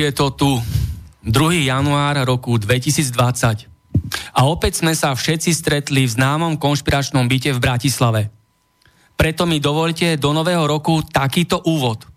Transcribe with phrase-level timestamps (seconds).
[0.00, 0.56] Je to tu.
[1.28, 1.68] 2.
[1.68, 3.68] január roku 2020.
[4.32, 8.22] A opäť sme sa všetci stretli v známom konšpiračnom byte v Bratislave.
[9.20, 12.08] Preto mi dovolte do nového roku takýto úvod.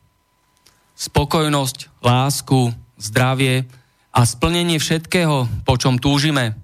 [0.96, 3.68] Spokojnosť, lásku, zdravie
[4.16, 6.56] a splnenie všetkého, po čom túžime,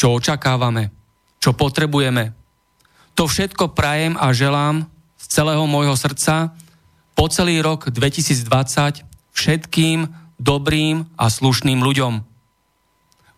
[0.00, 0.88] čo očakávame,
[1.36, 2.32] čo potrebujeme.
[3.20, 4.88] To všetko prajem a želám
[5.20, 6.56] z celého môjho srdca
[7.12, 9.04] po celý rok 2020
[9.36, 12.14] všetkým dobrým a slušným ľuďom.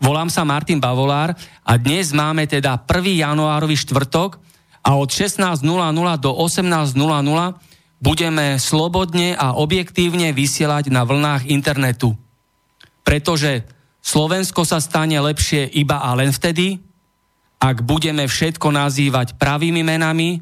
[0.00, 3.20] Volám sa Martin Bavolár a dnes máme teda 1.
[3.20, 4.40] januárový štvrtok
[4.84, 5.64] a od 16.00
[6.20, 6.96] do 18.00
[8.04, 12.12] budeme slobodne a objektívne vysielať na vlnách internetu.
[13.00, 13.64] Pretože
[14.04, 16.76] Slovensko sa stane lepšie iba a len vtedy,
[17.56, 20.36] ak budeme všetko nazývať pravými menami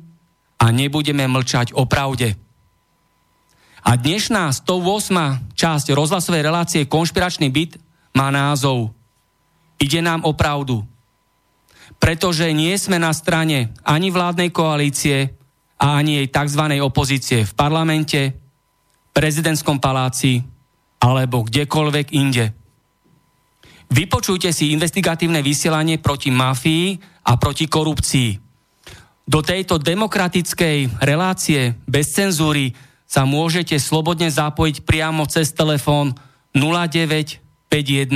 [0.58, 2.34] a nebudeme mlčať o pravde.
[3.82, 5.58] A dnešná 108.
[5.58, 7.82] časť rozhlasovej relácie Konšpiračný byt
[8.14, 8.94] má názov
[9.82, 10.86] Ide nám o pravdu.
[11.98, 15.34] Pretože nie sme na strane ani vládnej koalície
[15.82, 16.62] a ani jej tzv.
[16.78, 18.38] opozície v parlamente,
[19.10, 20.38] prezidentskom paláci
[21.02, 22.54] alebo kdekoľvek inde.
[23.90, 28.30] Vypočujte si investigatívne vysielanie proti mafii a proti korupcii.
[29.26, 32.70] Do tejto demokratickej relácie bez cenzúry
[33.12, 36.16] sa môžete slobodne zapojiť priamo cez telefón
[36.56, 38.08] 0951 15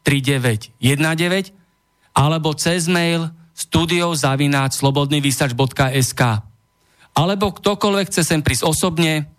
[0.00, 1.52] 39 19
[2.16, 6.22] alebo cez mail studiozavináč.slobodnyvysač.sk
[7.14, 9.30] alebo ktokoľvek chce sem prísť osobne,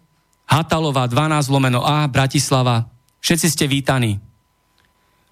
[0.48, 2.88] Hatalová 12 lomeno A, Bratislava.
[3.20, 4.24] Všetci ste vítaní.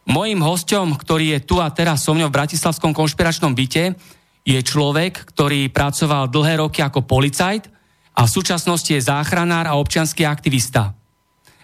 [0.04, 3.96] Mojím hostom, ktorý je tu a teraz so mňou v Bratislavskom konšpiračnom byte,
[4.44, 7.72] je človek, ktorý pracoval dlhé roky ako policajt
[8.14, 10.94] a v súčasnosti je záchranár a občianský aktivista.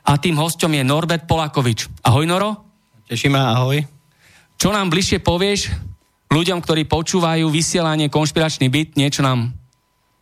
[0.01, 1.85] A tým hostom je Norbert Polakovič.
[2.01, 2.65] Ahoj Noro.
[3.05, 3.85] Teším ma, ahoj.
[4.57, 5.69] Čo nám bližšie povieš
[6.29, 9.53] ľuďom, ktorí počúvajú vysielanie Konšpiračný byt, niečo nám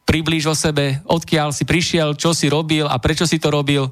[0.07, 3.91] priblíž o sebe, odkiaľ si prišiel, čo si robil a prečo si to robil?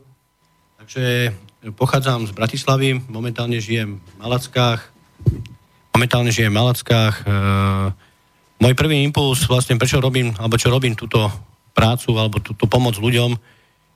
[0.80, 1.36] Takže
[1.76, 4.80] pochádzam z Bratislavy, momentálne žijem v Malackách.
[5.92, 7.16] Momentálne žijem v Malackách.
[7.20, 7.26] E,
[8.64, 11.28] môj prvý impuls, vlastne prečo robím, alebo čo robím túto
[11.76, 13.36] prácu alebo túto pomoc ľuďom,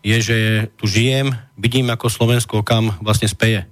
[0.03, 0.38] je, že
[0.75, 3.63] tu žijem, vidím ako Slovensko kam vlastne speje.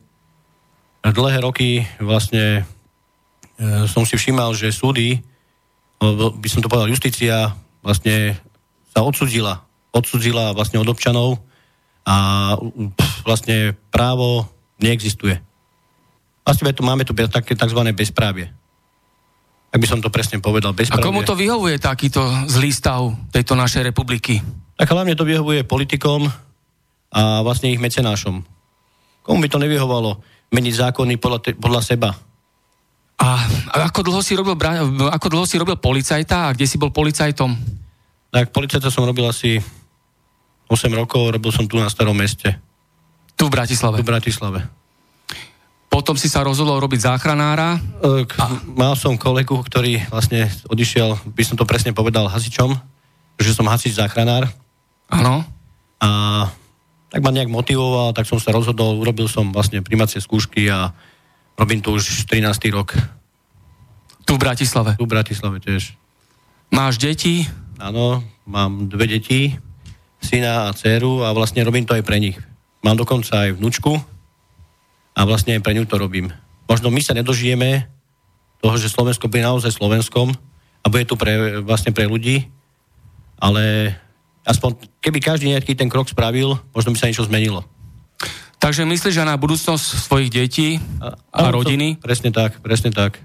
[1.03, 2.63] Dlhé roky vlastne
[3.59, 5.23] e, som si všímal, že súdy,
[6.01, 8.35] by som to povedal, justícia vlastne
[8.91, 9.63] sa odsudila.
[9.95, 11.39] Odsudzila vlastne od občanov
[12.03, 12.55] a
[13.23, 14.47] vlastne právo
[14.83, 15.39] neexistuje.
[16.43, 17.81] Vlastne tu máme tu také tzv.
[17.95, 18.51] bezprávie
[19.67, 20.71] ak by som to presne povedal.
[20.71, 24.39] Bez a komu to vyhovuje takýto zlý stav tejto našej republiky?
[24.79, 26.29] Tak hlavne to vyhovuje politikom
[27.11, 28.45] a vlastne ich mecenášom.
[29.23, 30.23] Komu by to nevyhovalo
[30.55, 32.09] meniť zákony podľa, te, podľa seba?
[33.17, 33.27] A,
[33.73, 34.53] a ako, dlho si robil,
[35.09, 37.57] ako dlho si robil policajta a kde si bol policajtom?
[38.29, 39.57] Tak policajta som robil asi
[40.69, 42.55] 8 rokov, robil som tu na starom meste.
[43.33, 43.99] Tu v Bratislave?
[43.99, 44.59] Tu v Bratislave.
[45.97, 47.81] Potom si sa rozhodol robiť záchranára.
[48.37, 48.45] A...
[48.69, 52.69] Mal som kolegu, ktorý vlastne odišiel, by som to presne povedal, hasičom,
[53.41, 54.45] že som hasič záchranár.
[55.09, 55.41] Áno.
[55.97, 56.09] A
[57.09, 60.93] tak ma nejak motivoval, tak som sa rozhodol, urobil som vlastne primacie skúšky a
[61.57, 62.45] robím tu už 13.
[62.69, 62.93] rok.
[64.21, 65.01] Tu v Bratislave?
[65.01, 65.97] Tu v Bratislave tiež.
[66.69, 67.49] Máš deti?
[67.81, 69.57] Áno, mám dve deti,
[70.21, 72.37] syna a dceru a vlastne robím to aj pre nich.
[72.85, 73.97] Mám dokonca aj vnúčku
[75.17, 76.29] a vlastne aj pre ňu to robím.
[76.69, 77.89] Možno my sa nedožijeme
[78.61, 80.37] toho, že Slovensko bude naozaj Slovenskom
[80.81, 82.45] a bude tu pre, vlastne pre ľudí,
[83.41, 83.97] ale
[84.45, 87.65] aspoň keby každý nejaký ten krok spravil, možno by sa niečo zmenilo.
[88.57, 91.97] Takže myslíš, že na budúcnosť svojich detí a, a, rodiny?
[91.97, 93.21] To, presne tak, presne tak.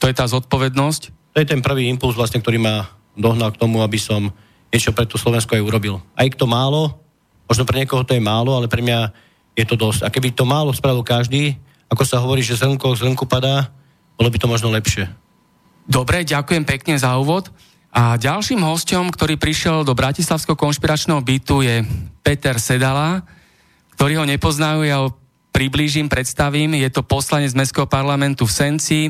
[0.00, 1.02] To je tá zodpovednosť?
[1.36, 4.32] To je ten prvý impuls, vlastne, ktorý ma dohnal k tomu, aby som
[4.72, 6.00] niečo pre tú Slovensko aj urobil.
[6.16, 6.96] Aj to málo,
[7.44, 9.27] možno pre niekoho to je málo, ale pre mňa
[9.58, 10.06] je to dosť.
[10.06, 11.58] A keby to málo spravil každý,
[11.90, 13.74] ako sa hovorí, že zrnko zrnku padá,
[14.14, 15.10] bolo by to možno lepšie.
[15.82, 17.50] Dobre, ďakujem pekne za úvod.
[17.90, 21.82] A ďalším hostom, ktorý prišiel do Bratislavského konšpiračného bytu je
[22.22, 23.24] Peter Sedala,
[23.96, 25.16] ktorý ho nepoznajú, ja ho
[25.50, 26.76] priblížim, predstavím.
[26.78, 29.00] Je to poslanec Mestského parlamentu v Senci,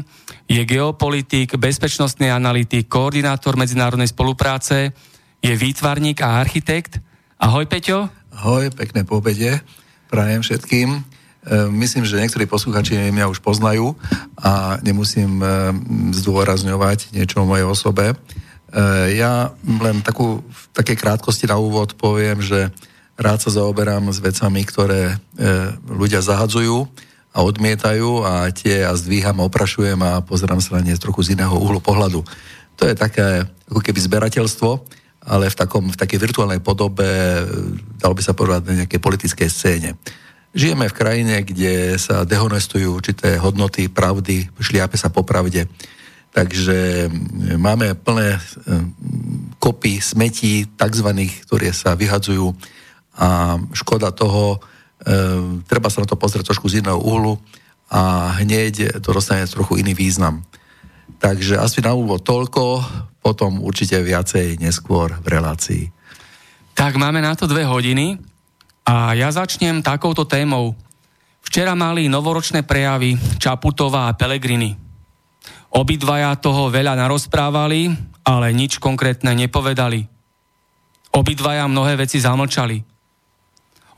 [0.48, 4.94] je geopolitik, bezpečnostný analytik, koordinátor medzinárodnej spolupráce,
[5.42, 7.02] je výtvarník a architekt.
[7.36, 8.08] Ahoj Peťo.
[8.32, 9.60] Ahoj, pekné pobede.
[10.08, 10.88] Prajem všetkým.
[10.96, 11.00] E,
[11.72, 13.96] myslím, že niektorí posluchači mňa už poznajú
[14.40, 15.46] a nemusím e,
[16.16, 18.12] zdôrazňovať niečo o mojej osobe.
[18.12, 18.16] E,
[19.16, 22.72] ja len takú, v takej krátkosti na úvod poviem, že
[23.20, 25.18] rád sa zaoberám s vecami, ktoré
[25.90, 26.86] ľudia zahadzujú
[27.34, 31.50] a odmietajú a tie ja zdvíham, oprašujem a pozerám sa na ne trochu z iného
[31.58, 32.22] uhlu pohľadu.
[32.78, 34.70] To je také ako keby zberateľstvo,
[35.28, 37.44] ale v, takom, v takej virtuálnej podobe, e,
[38.00, 40.00] dalo by sa povedať, na nejakej politickej scéne.
[40.56, 45.68] Žijeme v krajine, kde sa dehonestujú určité hodnoty, pravdy, šliape sa po pravde
[46.28, 47.08] Takže
[47.56, 48.40] máme plné e,
[49.58, 52.52] kopy smetí, takzvaných, ktoré sa vyhadzujú
[53.18, 54.58] a škoda toho, e,
[55.64, 57.40] treba sa na to pozrieť trošku z iného uhlu
[57.88, 60.44] a hneď to dostane trochu iný význam.
[61.18, 62.84] Takže asi na úvod toľko,
[63.28, 65.84] potom určite viacej neskôr v relácii.
[66.72, 68.16] Tak máme na to dve hodiny
[68.88, 70.72] a ja začnem takouto témou.
[71.44, 74.72] Včera mali novoročné prejavy Čaputová a Pelegrini.
[75.76, 77.92] Obidvaja toho veľa narozprávali,
[78.24, 80.08] ale nič konkrétne nepovedali.
[81.12, 82.80] Obidvaja mnohé veci zamlčali.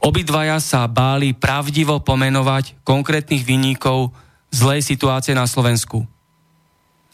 [0.03, 4.11] Obidvaja sa báli pravdivo pomenovať konkrétnych vinníkov
[4.51, 6.03] zlej situácie na Slovensku.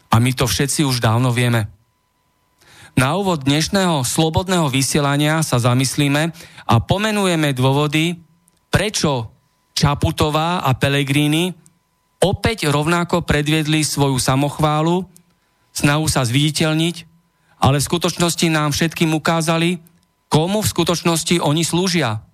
[0.08, 1.75] A my to všetci už dávno vieme.
[2.96, 6.32] Na úvod dnešného slobodného vysielania sa zamyslíme
[6.64, 8.16] a pomenujeme dôvody,
[8.72, 9.36] prečo
[9.76, 11.52] Čaputová a Pelegrini
[12.24, 15.04] opäť rovnako predviedli svoju samochválu,
[15.76, 16.96] snahu sa zviditeľniť,
[17.60, 19.76] ale v skutočnosti nám všetkým ukázali,
[20.32, 22.24] komu v skutočnosti oni slúžia.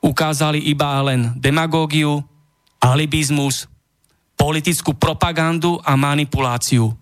[0.00, 2.24] Ukázali iba len demagógiu,
[2.80, 3.68] alibizmus,
[4.40, 6.96] politickú propagandu a manipuláciu.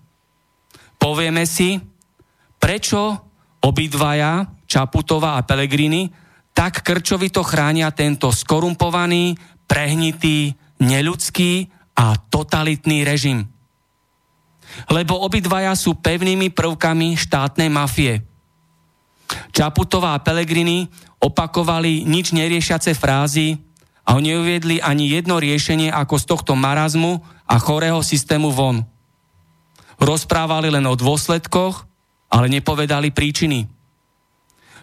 [0.98, 1.93] Povieme si,
[2.64, 3.20] prečo
[3.60, 6.08] obidvaja, Čaputová a Pelegrini,
[6.56, 9.36] tak krčovito chránia tento skorumpovaný,
[9.68, 13.44] prehnitý, neľudský a totalitný režim.
[14.88, 18.24] Lebo obidvaja sú pevnými prvkami štátnej mafie.
[19.52, 20.88] Čaputová a Pelegrini
[21.20, 23.60] opakovali nič neriešiace frázy
[24.08, 28.88] a neuviedli ani jedno riešenie ako z tohto marazmu a chorého systému von.
[30.00, 31.93] Rozprávali len o dôsledkoch,
[32.34, 33.70] ale nepovedali príčiny.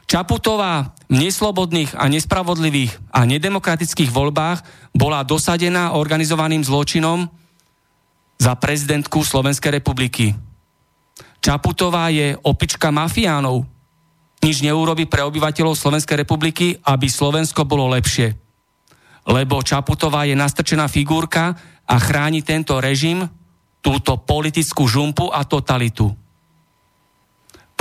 [0.07, 4.63] Čaputová v neslobodných a nespravodlivých a nedemokratických voľbách
[4.95, 7.27] bola dosadená organizovaným zločinom
[8.39, 10.31] za prezidentku Slovenskej republiky.
[11.43, 13.67] Čaputová je opička mafiánov.
[14.41, 18.33] Nič neurobi pre obyvateľov Slovenskej republiky, aby Slovensko bolo lepšie.
[19.29, 21.53] Lebo Čaputová je nastrčená figurka
[21.85, 23.21] a chráni tento režim,
[23.79, 26.20] túto politickú žumpu a totalitu.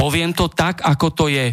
[0.00, 1.52] Poviem to tak, ako to je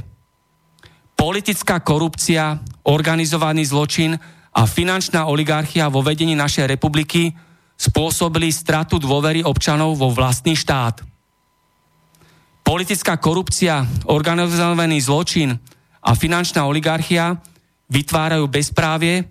[1.20, 4.16] politická korupcia, organizovaný zločin
[4.56, 7.36] a finančná oligarchia vo vedení našej republiky
[7.76, 11.04] spôsobili stratu dôvery občanov vo vlastný štát.
[12.64, 15.52] Politická korupcia, organizovaný zločin
[16.00, 17.36] a finančná oligarchia
[17.92, 19.28] vytvárajú bezprávie,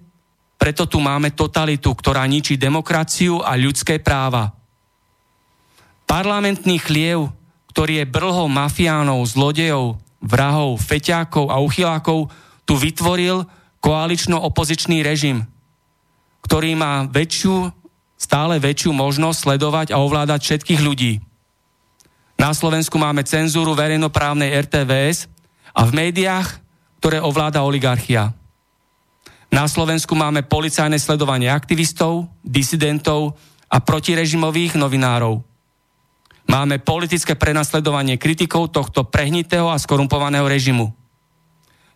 [0.57, 4.57] preto tu máme totalitu, ktorá ničí demokraciu a ľudské práva.
[6.09, 7.36] Parlamentný chliev,
[7.77, 12.33] ktorý je brlhou mafiánov, zlodejov, vrahov, feťákov a uchylákov
[12.65, 13.45] tu vytvoril
[13.85, 15.45] koalično-opozičný režim,
[16.41, 17.69] ktorý má väčšiu,
[18.17, 21.21] stále väčšiu možnosť sledovať a ovládať všetkých ľudí.
[22.41, 25.29] Na Slovensku máme cenzúru verejnoprávnej RTVS
[25.77, 26.57] a v médiách,
[27.05, 28.33] ktoré ovláda oligarchia.
[29.53, 33.37] Na Slovensku máme policajné sledovanie aktivistov, disidentov
[33.69, 35.46] a protirežimových novinárov.
[36.47, 40.95] Máme politické prenasledovanie kritikov tohto prehnitého a skorumpovaného režimu.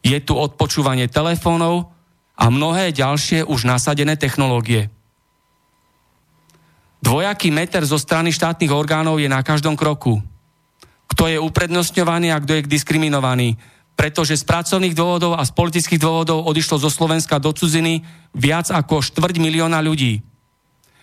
[0.02, 1.94] Je tu odpočúvanie telefónov
[2.34, 4.90] a mnohé ďalšie už nasadené technológie.
[7.00, 10.20] Dvojaký meter zo strany štátnych orgánov je na každom kroku.
[11.08, 13.56] Kto je uprednostňovaný a kto je diskriminovaný,
[13.96, 19.04] pretože z pracovných dôvodov a z politických dôvodov odišlo zo Slovenska do cudziny viac ako
[19.04, 20.24] štvrť milióna ľudí.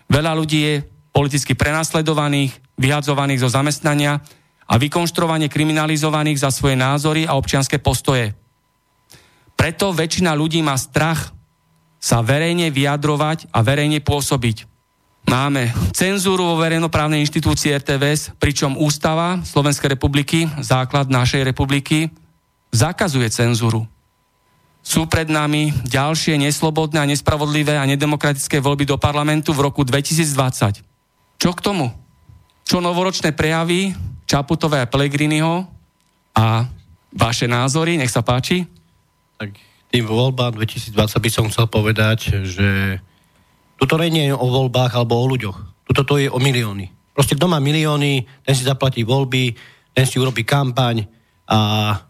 [0.10, 0.76] Veľa ľudí je
[1.18, 4.22] politicky prenasledovaných, vyhadzovaných zo zamestnania
[4.70, 8.38] a vykonštruovanie kriminalizovaných za svoje názory a občianské postoje.
[9.58, 11.34] Preto väčšina ľudí má strach
[11.98, 14.70] sa verejne vyjadrovať a verejne pôsobiť.
[15.26, 22.14] Máme cenzúru vo verejnoprávnej inštitúcii RTVS, pričom Ústava Slovenskej republiky, základ našej republiky,
[22.70, 23.90] zakazuje cenzúru.
[24.86, 30.97] Sú pred nami ďalšie neslobodné a nespravodlivé a nedemokratické voľby do parlamentu v roku 2020.
[31.38, 31.94] Čo k tomu?
[32.66, 33.94] Čo novoročné prejavy
[34.26, 35.70] Čaputové a Pelegriniho
[36.34, 36.66] a
[37.14, 38.66] vaše názory, nech sa páči?
[39.38, 39.54] Tak
[39.94, 43.00] tým voľbám 2020 by som chcel povedať, že
[43.78, 45.58] toto nie je o voľbách alebo o ľuďoch.
[45.88, 46.90] Toto to je o milióny.
[47.14, 49.54] Proste kto má milióny, ten si zaplatí voľby,
[49.94, 51.06] ten si urobí kampaň
[51.48, 51.58] a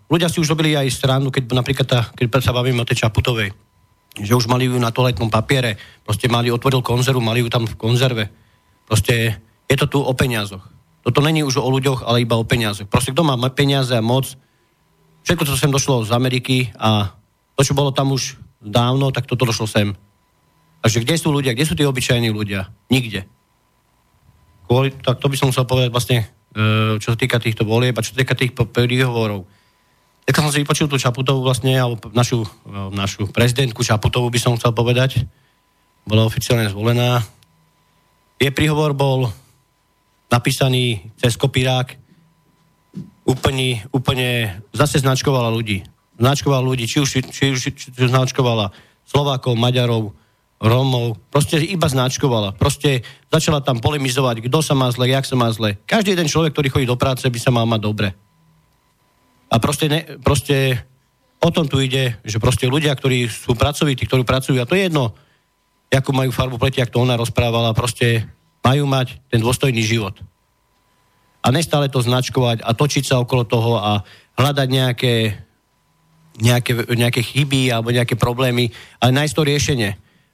[0.09, 3.51] ľudia si už robili aj stranu, keď napríklad tá, keď sa bavíme o tej Čaputovej,
[4.17, 7.75] že už mali ju na toaletnom papiere, proste mali, otvoril konzervu, mali ju tam v
[7.77, 8.46] konzerve
[8.87, 10.63] Proste je to tu o peniazoch.
[11.03, 12.87] Toto není už o ľuďoch, ale iba o peniazoch.
[12.87, 14.35] Proste kto má peniaze a moc,
[15.27, 17.11] všetko, čo sem došlo z Ameriky a
[17.55, 19.91] to, čo bolo tam už dávno, tak toto došlo sem.
[20.79, 22.71] Takže kde sú ľudia, kde sú tí obyčajní ľudia?
[22.87, 23.27] Nikde.
[24.67, 28.03] Kvôli, tak to by som chcel povedať vlastne, e, čo sa týka týchto volieb a
[28.03, 29.47] čo sa týka tých príhovorov.
[30.27, 34.55] Tak som si vypočul tú Čaputovú vlastne, alebo našu, e, našu prezidentku Čaputovú by som
[34.59, 35.23] chcel povedať.
[36.03, 37.23] Bola oficiálne zvolená
[38.37, 39.29] jej príhovor bol
[40.29, 41.97] napísaný cez kopírák,
[43.27, 45.83] úplne, úplne zase značkovala ľudí.
[46.17, 48.73] Značkovala ľudí, či už, či už či značkovala
[49.05, 50.15] Slovákov, Maďarov,
[50.57, 52.57] Rómov, proste iba značkovala.
[52.57, 55.77] Proste začala tam polemizovať, kto sa má zle, jak sa má zle.
[55.85, 58.09] Každý jeden človek, ktorý chodí do práce, by sa mal mať dobre.
[59.53, 60.81] A proste, ne, proste
[61.37, 64.89] o tom tu ide, že proste ľudia, ktorí sú pracovití, ktorí pracujú, a to je
[64.89, 65.13] jedno,
[65.91, 68.27] ako majú farbu pleti, ako to ona rozprávala, proste
[68.63, 70.19] majú mať ten dôstojný život.
[71.39, 74.03] A nestále to značkovať a točiť sa okolo toho a
[74.35, 75.15] hľadať nejaké,
[76.43, 78.67] nejaké, nejaké chyby alebo nejaké problémy,
[78.99, 79.91] ale nájsť to riešenie.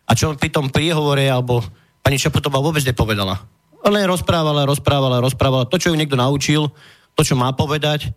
[0.10, 1.62] A čo pri tom príhovore, alebo
[2.02, 3.46] pani Čaputová vôbec nepovedala.
[3.86, 6.74] Len rozprávala, rozprávala, rozprávala to, čo ju niekto naučil,
[7.14, 8.10] to, čo má povedať,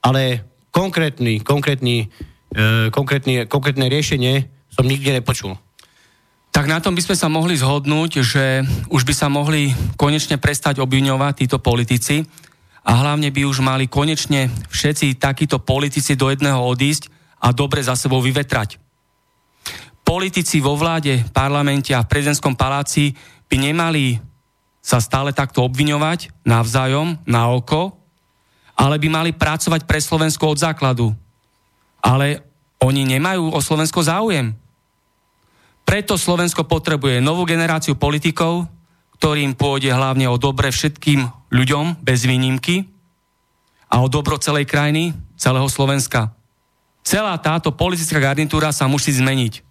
[0.00, 0.40] ale
[0.72, 2.08] konkrétny, konkrétny,
[2.54, 5.58] e, konkrétny, konkrétne riešenie som nikdy nepočul
[6.58, 10.82] tak na tom by sme sa mohli zhodnúť, že už by sa mohli konečne prestať
[10.82, 12.26] obviňovať títo politici
[12.82, 17.94] a hlavne by už mali konečne všetci takíto politici do jedného odísť a dobre za
[17.94, 18.74] sebou vyvetrať.
[20.02, 23.14] Politici vo vláde, parlamente a v prezidentskom paláci
[23.46, 24.18] by nemali
[24.82, 27.94] sa stále takto obviňovať navzájom, na oko,
[28.74, 31.14] ale by mali pracovať pre Slovensko od základu.
[32.02, 32.42] Ale
[32.82, 34.58] oni nemajú o Slovensko záujem.
[35.88, 38.68] Preto Slovensko potrebuje novú generáciu politikov,
[39.16, 42.84] ktorým pôjde hlavne o dobre všetkým ľuďom bez výnimky
[43.88, 46.36] a o dobro celej krajiny, celého Slovenska.
[47.00, 49.64] Celá táto politická garnitúra sa musí zmeniť.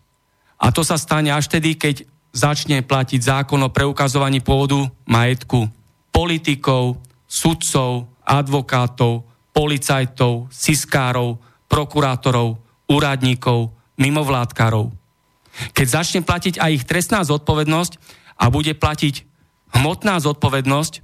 [0.58, 2.02] A to sa stane až tedy, keď
[2.34, 5.70] začne platiť zákon o preukazovaní pôvodu majetku
[6.10, 6.98] politikov,
[7.30, 9.22] sudcov, advokátov,
[9.54, 11.38] policajtov, siskárov,
[11.70, 12.58] prokurátorov,
[12.90, 13.70] úradníkov,
[14.02, 14.90] mimovládkarov.
[15.74, 17.98] Keď začne platiť aj ich trestná zodpovednosť
[18.38, 19.26] a bude platiť
[19.78, 21.02] hmotná zodpovednosť,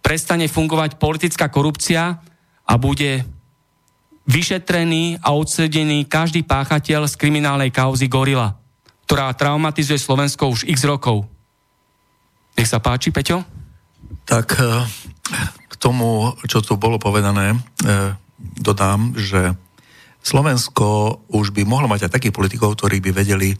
[0.00, 2.22] prestane fungovať politická korupcia
[2.66, 3.26] a bude
[4.26, 8.58] vyšetrený a odsedený každý páchateľ z kriminálnej kauzy Gorila,
[9.06, 11.26] ktorá traumatizuje Slovensko už x rokov.
[12.58, 13.46] Nech sa páči, Peťo?
[14.26, 14.82] Tak eh,
[15.70, 19.54] k tomu, čo tu bolo povedané, eh, dodám, že
[20.26, 23.54] Slovensko už by mohlo mať aj takých politikov, ktorí by vedeli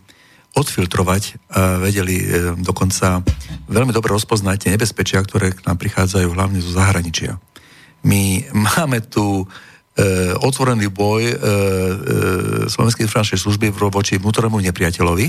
[0.59, 1.23] odfiltrovať,
[1.55, 2.27] a vedeli e,
[2.59, 3.23] dokonca
[3.71, 7.39] veľmi dobre rozpoznať tie nebezpečia, ktoré k nám prichádzajú hlavne zo zahraničia.
[8.03, 9.45] My máme tu e,
[10.43, 11.37] otvorený boj e, e,
[12.67, 15.27] Slovenskej informačnej služby voči vnútornému nepriateľovi,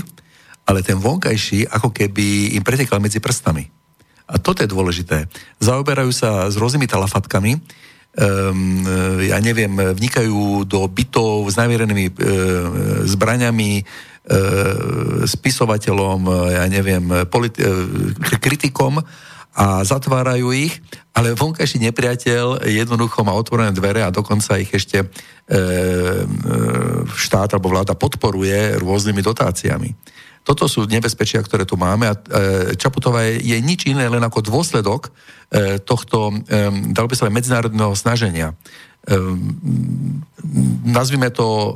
[0.66, 3.62] ale ten vonkajší ako keby im pretekal medzi prstami.
[4.28, 5.24] A toto je dôležité.
[5.62, 7.56] Zaoberajú sa s rôznymi talafatkami,
[8.18, 8.82] um,
[9.22, 12.14] ja neviem, vnikajú do bytov s najvierenými uh,
[13.06, 18.98] zbraňami, uh, spisovateľom, ja neviem, politi- uh, kritikom
[19.58, 20.78] a zatvárajú ich,
[21.10, 25.58] ale vonkajší nepriateľ jednoducho má otvorené dvere a dokonca ich ešte e, e,
[27.10, 29.90] štát alebo vláda podporuje rôznymi dotáciami.
[30.48, 32.20] Toto sú nebezpečia, ktoré tu máme a e,
[32.72, 35.12] Čaputová je, je nič iné len ako dôsledok
[35.52, 38.56] e, tohto, e, dalo by sa medzinárodného snaženia.
[40.84, 41.72] Nazvime to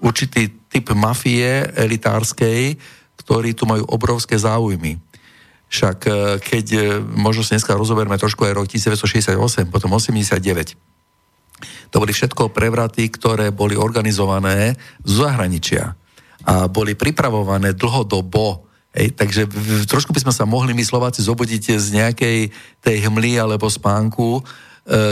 [0.00, 2.80] určitý typ mafie elitárskej,
[3.20, 4.96] ktorí tu majú obrovské záujmy.
[5.68, 5.98] Však
[6.40, 6.66] keď,
[7.12, 10.80] možno si dneska rozoberme trošku aj rok 1968, potom 89,
[11.92, 15.92] to boli všetko prevraty, ktoré boli organizované z zahraničia
[16.46, 18.64] a boli pripravované dlhodobo.
[18.96, 19.44] Hej, takže
[19.90, 22.38] trošku by sme sa mohli my Slováci zobudiť z nejakej
[22.80, 24.42] tej hmly alebo spánku, e,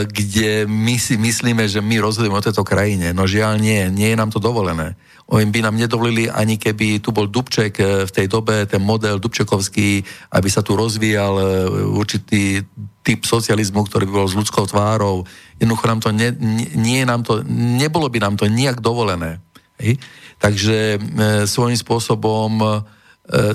[0.09, 3.13] kde my si myslíme, že my rozhodujeme o tejto krajine.
[3.13, 4.97] No žiaľ nie, nie je nám to dovolené.
[5.25, 9.17] Oni by nám nedovolili ani keby tu bol Dubček eh, v tej dobe, ten model
[9.17, 10.05] Dubčekovský,
[10.37, 11.45] aby sa tu rozvíjal eh,
[11.89, 12.61] určitý
[13.01, 15.25] typ socializmu, ktorý by bol s ľudskou tvárou.
[15.57, 16.29] Jednoducho nám to, ne,
[16.77, 19.41] nie, nám to nebolo by nám to nijak dovolené.
[19.81, 19.97] Hej?
[20.39, 20.97] Takže e,
[21.47, 22.67] svojím spôsobom e,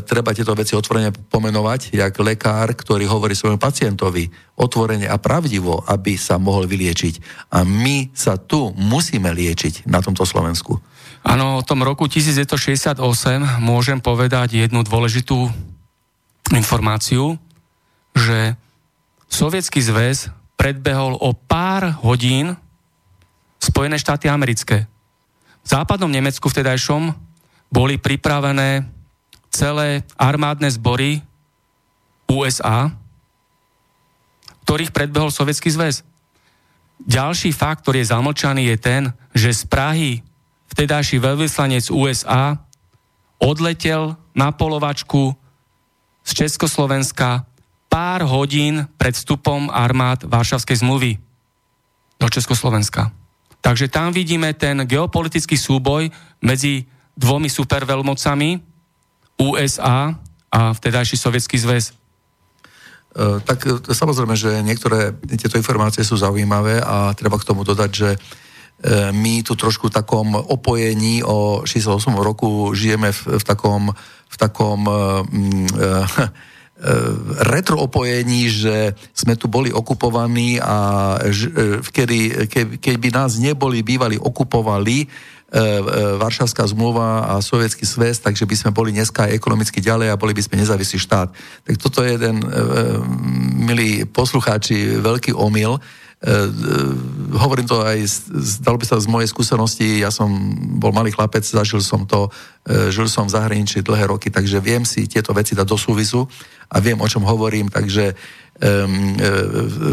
[0.03, 4.27] treba tieto veci otvorene pomenovať, jak lekár, ktorý hovorí svojmu pacientovi
[4.59, 7.49] otvorene a pravdivo, aby sa mohol vyliečiť.
[7.55, 10.81] A my sa tu musíme liečiť na tomto Slovensku.
[11.21, 12.97] Áno, o tom roku 1968
[13.61, 15.53] môžem povedať jednu dôležitú
[16.57, 17.37] informáciu,
[18.17, 18.57] že
[19.31, 22.59] Sovietský zväz predbehol o pár hodín
[23.61, 24.89] Spojené štáty americké.
[25.71, 27.15] Západnom Nemecku vtedajšom
[27.71, 28.91] boli pripravené
[29.55, 31.23] celé armádne zbory
[32.27, 32.91] USA,
[34.67, 36.03] ktorých predbehol Sovietský zväz.
[37.07, 40.11] Ďalší fakt, ktorý je zamlčaný, je ten, že z Prahy
[40.75, 42.59] vtedajší veľvyslanec USA
[43.39, 45.39] odletel na polovačku
[46.27, 47.47] z Československa
[47.87, 51.23] pár hodín pred vstupom armád Varšavskej zmluvy
[52.19, 53.20] do Československa.
[53.61, 56.09] Takže tam vidíme ten geopolitický súboj
[56.41, 58.51] medzi dvomi superveľmocami
[59.41, 60.17] USA
[60.51, 61.93] a vtedajší sovietský zväz.
[61.93, 61.95] E,
[63.45, 68.11] tak e, samozrejme, že niektoré tieto informácie sú zaujímavé a treba k tomu dodať, že
[68.81, 73.93] E, my tu trošku v takom opojení o 68 roku žijeme v, v takom,
[74.25, 74.81] v takom
[75.29, 75.89] mm, e,
[77.45, 84.17] retro opojení, že sme tu boli okupovaní a e, kedy, ke, keby nás neboli bývali
[84.17, 85.09] okupovali,
[86.23, 90.47] Varšavská zmluva a Sovietský sväz, takže by sme boli dneska ekonomicky ďalej a boli by
[90.47, 91.27] sme nezávislý štát.
[91.67, 92.39] Tak toto je jeden,
[93.59, 96.10] milí poslucháči, veľký omyl, E, e,
[97.33, 98.29] hovorím to aj,
[98.61, 100.29] dalo by sa z mojej skúsenosti, ja som
[100.77, 102.29] bol malý chlapec, zažil som to,
[102.69, 106.29] e, žil som v zahraničí dlhé roky, takže viem si tieto veci dať do súvisu
[106.69, 108.13] a viem, o čom hovorím, takže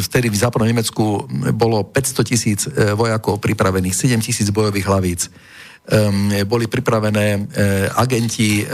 [0.04, 1.24] vtedy v západnom Nemecku
[1.56, 2.68] bolo 500 tisíc
[3.00, 5.32] vojakov pripravených, 7 tisíc bojových hlavíc.
[6.44, 7.48] Boli pripravené
[7.96, 8.68] agenti,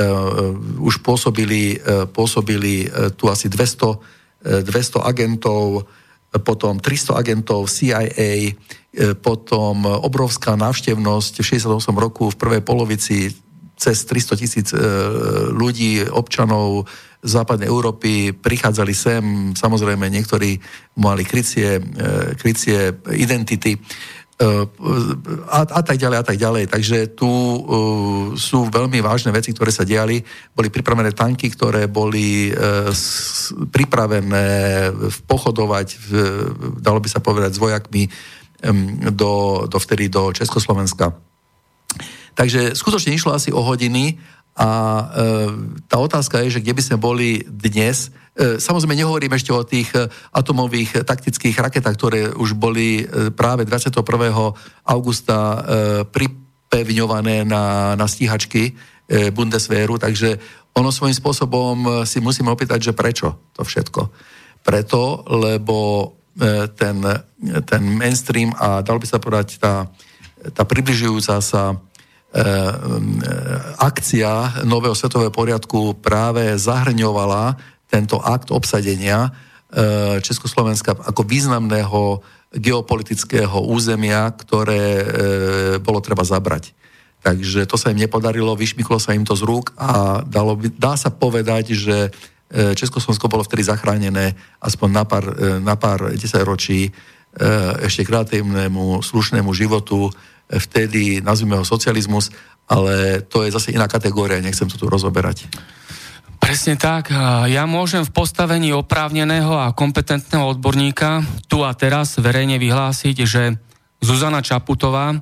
[0.81, 1.77] už pôsobili,
[2.09, 5.85] pôsobili tu asi 200, uh, 200 agentov,
[6.41, 8.51] potom 300 agentov CIA, e,
[9.17, 13.29] potom obrovská návštevnosť v 68 roku v prvej polovici
[13.77, 14.79] cez 300 tisíc e,
[15.53, 16.89] ľudí, občanov
[17.23, 18.31] západnej Európy.
[18.35, 19.23] Prichádzali sem,
[19.55, 20.59] samozrejme niektorí
[20.99, 21.81] mali krycie, e,
[22.37, 23.77] krycie identity
[24.41, 26.63] a, a tak ďalej a tak ďalej.
[26.67, 27.59] Takže tu uh,
[28.33, 30.19] sú veľmi vážne veci, ktoré sa diali.
[30.51, 34.45] Boli pripravené tanky, ktoré boli uh, s, pripravené
[35.29, 36.09] pochodovať, v,
[36.81, 41.13] dalo by sa povedať, s vojakmi um, do, do vtedy do Československa.
[42.33, 44.17] Takže skutočne išlo asi o hodiny
[44.53, 45.49] a uh,
[45.89, 49.93] tá otázka je, že kde by sme boli dnes, E, samozrejme, nehovorím ešte o tých
[49.93, 54.01] e, atomových taktických raketách, ktoré už boli e, práve 21.
[54.89, 55.37] augusta
[56.09, 58.73] pripevňované na, na stíhačky
[59.35, 60.39] Bundeswehru, takže
[60.73, 64.09] ono svojím spôsobom si musíme opýtať, že prečo to všetko.
[64.63, 66.09] Preto, lebo
[66.73, 66.97] ten,
[67.67, 69.85] ten mainstream a dal by sa povedať tá,
[70.55, 71.77] tá približujúca sa
[73.77, 82.25] akcia nového svetového poriadku práve zahrňovala tento akt obsadenia e, Československa ako významného
[82.57, 85.05] geopolitického územia, ktoré e,
[85.77, 86.73] bolo treba zabrať.
[87.21, 91.13] Takže to sa im nepodarilo, vyšmyklo sa im to z rúk a dalo dá sa
[91.13, 92.09] povedať, že
[92.53, 95.25] Československo bolo vtedy zachránené aspoň na pár,
[95.63, 96.93] na pár desaťročí
[97.81, 100.13] ešte kreatívnemu, slušnému životu,
[100.59, 102.29] vtedy nazvime ho socializmus,
[102.69, 105.49] ale to je zase iná kategória, nechcem to tu rozoberať.
[106.43, 107.07] Presne tak.
[107.47, 113.55] Ja môžem v postavení oprávneného a kompetentného odborníka tu a teraz verejne vyhlásiť, že
[114.03, 115.15] Zuzana Čaputová,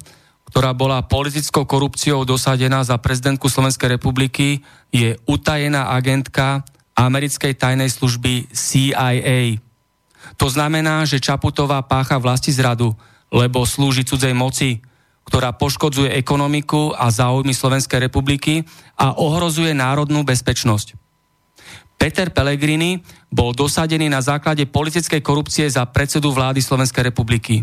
[0.49, 6.65] ktorá bola politickou korupciou dosadená za prezidentku Slovenskej republiky, je utajená agentka
[6.97, 9.61] americkej tajnej služby CIA.
[10.41, 12.97] To znamená, že Čaputová pácha vlasti zradu,
[13.29, 14.81] lebo slúži cudzej moci,
[15.25, 18.65] ktorá poškodzuje ekonomiku a záujmy Slovenskej republiky
[18.97, 20.97] a ohrozuje národnú bezpečnosť.
[22.01, 22.97] Peter Pellegrini
[23.29, 27.61] bol dosadený na základe politickej korupcie za predsedu vlády Slovenskej republiky.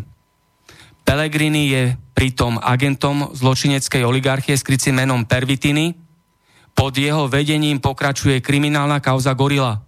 [1.03, 1.83] Pellegrini je
[2.15, 5.99] pritom agentom zločineckej oligarchie s krycím menom Pervitiny.
[6.71, 9.83] Pod jeho vedením pokračuje kriminálna kauza Gorila.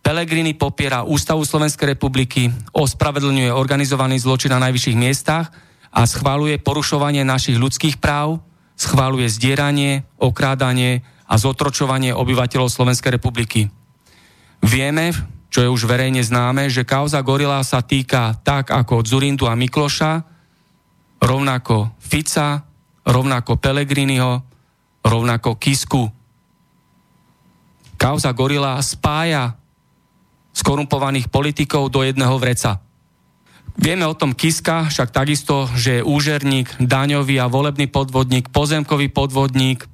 [0.00, 5.50] Pellegrini popiera Ústavu Slovenskej republiky, ospravedlňuje organizovaný zločin na najvyšších miestach
[5.96, 8.44] a schváluje porušovanie našich ľudských práv,
[8.76, 13.66] schváluje zdieranie, okrádanie, a zotročovanie obyvateľov Slovenskej republiky.
[14.62, 15.10] Vieme,
[15.50, 20.22] čo je už verejne známe, že kauza Gorila sa týka tak ako Zurindu a Mikloša,
[21.18, 22.62] rovnako Fica,
[23.02, 24.32] rovnako Pelegriniho,
[25.02, 26.06] rovnako Kisku.
[27.98, 29.58] Kauza Gorila spája
[30.54, 32.85] skorumpovaných politikov do jedného vreca.
[33.76, 39.84] Vieme o tom Kiska, však takisto, že je úžerník, daňový a volebný podvodník, pozemkový podvodník,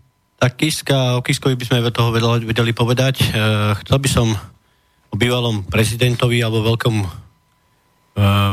[0.42, 2.10] tak Kiska, o Kiskovi by sme toho
[2.42, 3.14] vedeli povedať.
[3.22, 3.26] E,
[3.78, 4.34] chcel by som
[5.06, 7.06] o bývalom prezidentovi alebo veľkom, e,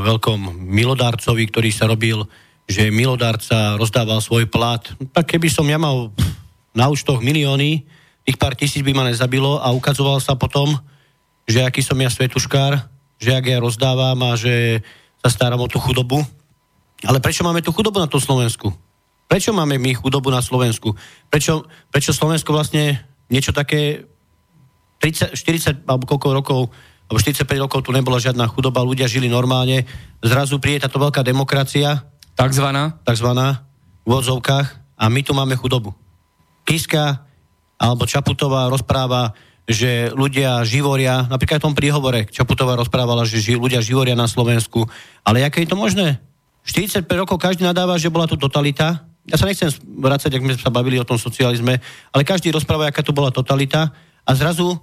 [0.06, 2.30] veľkom milodárcovi, ktorý sa robil,
[2.70, 4.86] že milodárca rozdával svoj plat.
[5.18, 6.14] Tak keby som ja mal
[6.78, 7.82] na účtoch milióny,
[8.22, 10.78] tých pár tisíc by ma nezabilo a ukazoval sa potom,
[11.50, 12.86] že aký som ja svetuškár,
[13.18, 14.86] že ak ja rozdávam a že
[15.20, 16.24] sa starám o tú chudobu.
[17.04, 18.72] Ale prečo máme tú chudobu na tom Slovensku?
[19.30, 20.96] Prečo máme my chudobu na Slovensku?
[21.30, 24.10] Prečo, prečo Slovensko vlastne niečo také
[25.00, 26.62] 30, 40 alebo koľko rokov
[27.10, 29.90] alebo 45 rokov tu nebola žiadna chudoba, ľudia žili normálne,
[30.22, 32.06] zrazu príde táto veľká demokracia,
[32.38, 33.66] takzvaná, takzvaná
[34.06, 35.98] v odzovkách a my tu máme chudobu.
[36.70, 37.26] Kiska
[37.82, 39.34] alebo Čaputová rozpráva,
[39.70, 44.90] že ľudia živoria, napríklad v tom príhovore Čaputová rozprávala, že ži, ľudia živoria na Slovensku,
[45.22, 46.18] ale aké je to možné?
[46.66, 49.70] 45 rokov každý nadáva, že bola tu totalita, ja sa nechcem
[50.02, 51.78] vrácať, ak sme sa bavili o tom socializme,
[52.10, 53.94] ale každý rozpráva, aká to bola totalita
[54.26, 54.74] a zrazu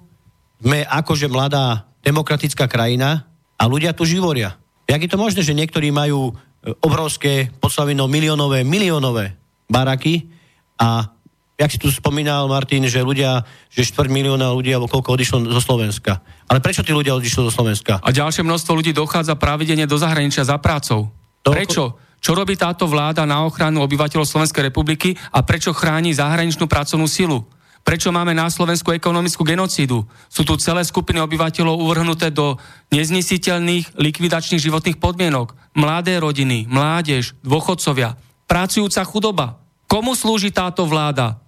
[0.63, 3.27] sme akože mladá demokratická krajina
[3.59, 4.55] a ľudia tu živoria.
[4.87, 6.33] Jak je to možné, že niektorí majú e,
[6.79, 9.35] obrovské, podslavino miliónové, miliónové
[9.67, 10.31] baraky
[10.79, 11.16] a
[11.57, 13.43] jak si tu spomínal, Martin, že ľudia,
[13.73, 16.21] že štvrt milióna ľudí alebo koľko odišlo zo Slovenska.
[16.47, 17.99] Ale prečo tí ľudia odišli zo Slovenska?
[18.05, 21.11] A ďalšie množstvo ľudí dochádza pravidene do zahraničia za prácou.
[21.41, 21.97] Prečo?
[22.21, 27.45] Čo robí táto vláda na ochranu obyvateľov Slovenskej republiky a prečo chráni zahraničnú pracovnú silu?
[27.87, 30.11] Prečo máme na Slovensku ekonomickú genocídu?
[30.27, 32.59] Sú tu celé skupiny obyvateľov uvrhnuté do
[32.91, 35.55] neznesiteľných likvidačných životných podmienok.
[35.79, 38.19] Mladé rodiny, mládež, dôchodcovia,
[38.51, 39.63] pracujúca chudoba.
[39.87, 41.46] Komu slúži táto vláda?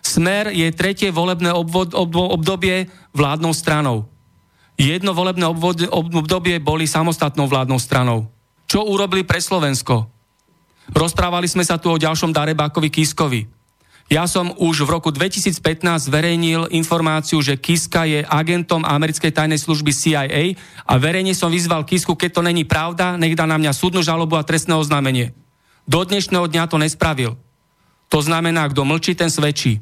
[0.00, 4.08] Smer je tretie volebné obvod, ob, obdobie vládnou stranou.
[4.80, 8.32] Jedno volebné obvod, obdobie boli samostatnou vládnou stranou.
[8.64, 10.08] Čo urobili pre Slovensko?
[10.90, 13.44] Rozprávali sme sa tu o ďalšom darebákovi Kiskovi.
[14.10, 19.94] Ja som už v roku 2015 zverejnil informáciu, že Kiska je agentom americkej tajnej služby
[19.94, 24.02] CIA a verejne som vyzval Kisku, keď to není pravda, nech dá na mňa súdnu
[24.02, 25.30] žalobu a trestné oznámenie.
[25.86, 27.38] Do dnešného dňa to nespravil.
[28.10, 29.78] To znamená, kto mlčí, ten svedčí.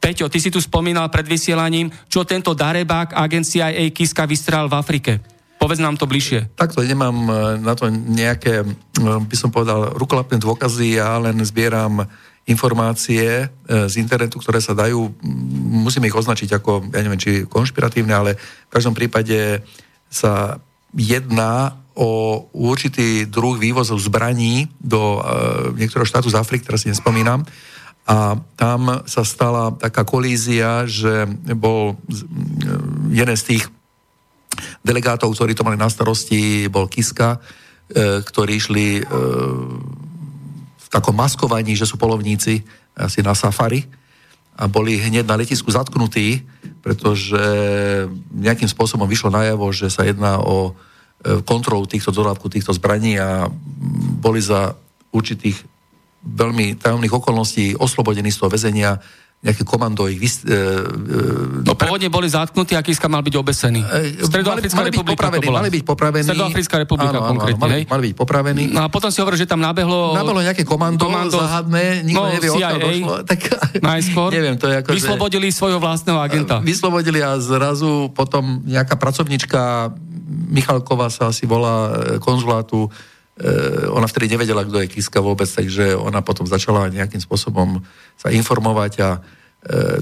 [0.00, 4.80] Peťo, ty si tu spomínal pred vysielaním, čo tento darebák agent CIA Kiska vystrel v
[4.80, 5.12] Afrike.
[5.60, 6.56] Povedz nám to bližšie.
[6.56, 8.66] Takto nemám e, na to nejaké, e,
[9.04, 12.08] by som povedal, rukolapné dôkazy, ja len zbieram
[12.48, 15.12] informácie e, z internetu, ktoré sa dajú,
[15.84, 19.60] musím ich označiť ako, ja neviem, či konšpiratívne, ale v každom prípade
[20.08, 20.56] sa
[20.96, 25.20] jedná o určitý druh vývozov zbraní do
[25.76, 27.44] niektorého štátu z Afriky, teraz si nespomínam,
[28.10, 31.94] a tam sa stala taká kolízia, že bol
[33.06, 33.70] jeden z tých
[34.82, 37.38] delegátov, ktorí to mali na starosti, bol Kiska, e,
[38.26, 39.02] ktorí išli e,
[40.74, 42.66] v takom maskovaní, že sú polovníci
[42.98, 43.86] asi na safari
[44.58, 46.42] a boli hneď na letisku zatknutí,
[46.82, 47.38] pretože
[48.34, 50.74] nejakým spôsobom vyšlo najavo, že sa jedná o
[51.22, 53.46] e, kontrolu týchto dodávku, týchto zbraní a
[54.18, 54.74] boli za
[55.14, 55.62] určitých
[56.20, 59.00] veľmi tajomných okolností oslobodení z toho väzenia
[59.40, 60.20] nejaké komando ich...
[60.20, 63.80] Vys, e, e, no pôvodne boli zatknutí a Kiska mal byť obesený.
[63.80, 65.58] E, Stredoafrická mali, republika mali byť popravení, to bola.
[65.64, 66.26] Mali byť popravení.
[66.28, 67.56] Stredoafrická republika áno, konkrétne.
[67.56, 68.62] Áno, mali, mali byť popravení.
[68.68, 70.12] No a potom si hovoril, že tam nabehlo...
[70.12, 73.14] Nabehlo nejaké komando, komando záhadné, nikto no, nevie, CIA, došlo.
[73.30, 73.40] Tak,
[73.80, 76.60] najskôr neviem, to je ako, vyslobodili že, svojho vlastného agenta.
[76.60, 79.88] Vyslobodili a zrazu potom nejaká pracovnička
[80.52, 82.92] Michalková sa asi volá konzulátu
[83.88, 87.80] ona vtedy nevedela, kto je Kiska vôbec, takže ona potom začala nejakým spôsobom
[88.20, 89.20] sa informovať a e,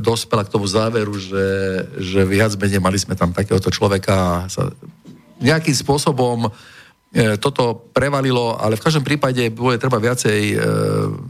[0.03, 1.47] dospela k tomu záveru, že,
[2.03, 4.75] že viac menej mali sme tam takéhoto človeka a sa
[5.39, 6.51] nejakým spôsobom
[7.15, 10.57] e, toto prevalilo, ale v každom prípade bude treba viacej e,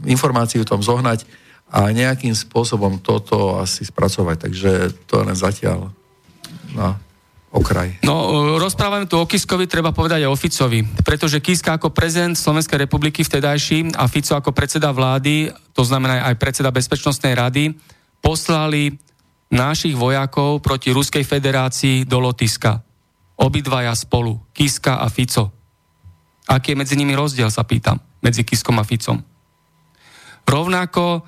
[0.09, 1.29] informácií o tom zohnať
[1.69, 4.49] a nejakým spôsobom toto asi spracovať.
[4.49, 4.71] Takže
[5.05, 5.93] to len zatiaľ.
[6.73, 7.08] No
[7.49, 8.01] okraj.
[8.05, 8.15] No,
[8.55, 12.85] e, rozprávame tu o Kiskovi, treba povedať aj o Ficovi, pretože Kiska ako prezident Slovenskej
[12.85, 17.73] republiky vtedajší a Fico ako predseda vlády, to znamená aj predseda Bezpečnostnej rady,
[18.21, 18.93] poslali
[19.49, 22.85] našich vojakov proti Ruskej federácii do Lotiska.
[23.39, 25.49] Obidvaja spolu, Kiska a Fico.
[26.49, 29.21] Aký je medzi nimi rozdiel, sa pýtam, medzi Kiskom a Ficom.
[30.49, 31.21] Rovnako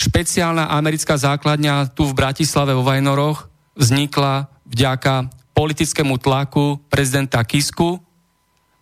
[0.00, 8.02] špeciálna americká základňa tu v Bratislave vo Vajnoroch vznikla vďaka politickému tlaku prezidenta Kisku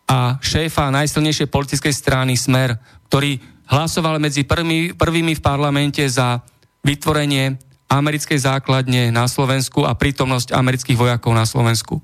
[0.08, 2.80] a šéfa najsilnejšej politickej strany Smer,
[3.12, 3.36] ktorý
[3.68, 6.40] hlasoval medzi prvými, prvými v parlamente za
[6.80, 7.60] vytvorenie
[7.92, 12.00] americkej základne na Slovensku a prítomnosť amerických vojakov na Slovensku.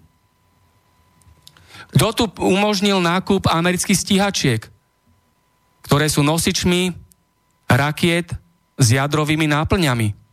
[1.96, 4.60] Kto tu umožnil nákup amerických stíhačiek,
[5.88, 6.92] ktoré sú nosičmi
[7.72, 8.28] rakiet
[8.76, 10.25] s jadrovými náplňami?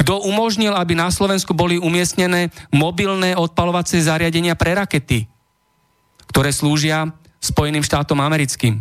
[0.00, 5.28] Kto umožnil, aby na Slovensku boli umiestnené mobilné odpalovacie zariadenia pre rakety,
[6.32, 7.12] ktoré slúžia
[7.44, 8.80] Spojeným štátom americkým?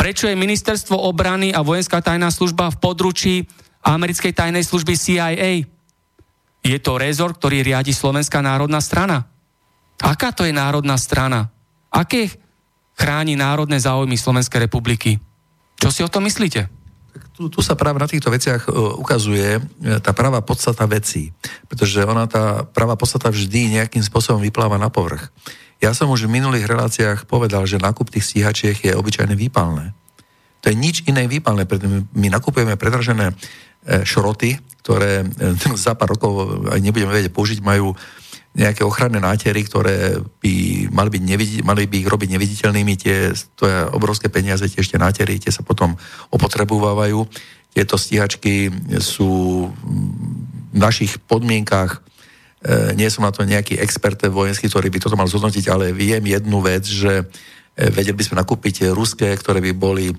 [0.00, 3.34] Prečo je ministerstvo obrany a vojenská tajná služba v područí
[3.84, 5.50] americkej tajnej služby CIA?
[6.64, 9.28] Je to rezort, ktorý riadi Slovenská národná strana.
[10.00, 11.52] Aká to je národná strana?
[11.92, 12.32] Aké
[12.98, 15.20] chráni národné záujmy Slovenskej republiky?
[15.78, 16.66] Čo si o tom myslíte?
[17.34, 21.34] Tu, tu sa práve na týchto veciach uh, ukazuje uh, tá pravá podstata vecí,
[21.66, 25.30] pretože ona tá pravá podstata vždy nejakým spôsobom vypláva na povrch.
[25.78, 29.94] Ja som už v minulých reláciách povedal, že nákup tých stíhačiek je obyčajne výpalné.
[30.66, 33.36] To je nič iné výpalné, pretože my nakupujeme predražené uh,
[34.02, 35.26] šroty, ktoré
[35.78, 37.94] za pár rokov aj nebudeme vedieť použiť, majú
[38.56, 40.54] nejaké ochranné nátery, ktoré by
[40.90, 45.36] mali, byť nevidí, mali by ich robiť neviditeľnými, tie, je obrovské peniaze, tie ešte nátery,
[45.38, 45.94] tie sa potom
[46.32, 47.28] opotrebovávajú.
[47.70, 51.98] Tieto stíhačky sú v našich podmienkách, e,
[52.96, 56.58] nie som na to nejaký expert vojenský, ktorý by toto mal zhodnotiť, ale viem jednu
[56.64, 57.24] vec, že e,
[57.92, 60.10] vedeli by sme nakúpiť ruské, ktoré by boli,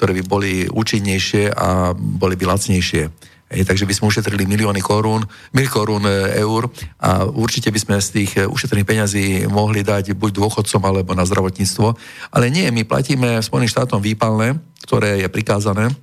[0.00, 5.22] ktoré by boli účinnejšie a boli by lacnejšie Hej, takže by sme ušetrili milióny korún,
[5.54, 6.66] mil korún e, eur
[6.98, 11.22] a určite by sme z tých e, ušetrených peňazí mohli dať buď dôchodcom alebo na
[11.22, 11.94] zdravotníctvo.
[12.34, 15.94] Ale nie, my platíme Spojeným štátom výpalné, ktoré je prikázané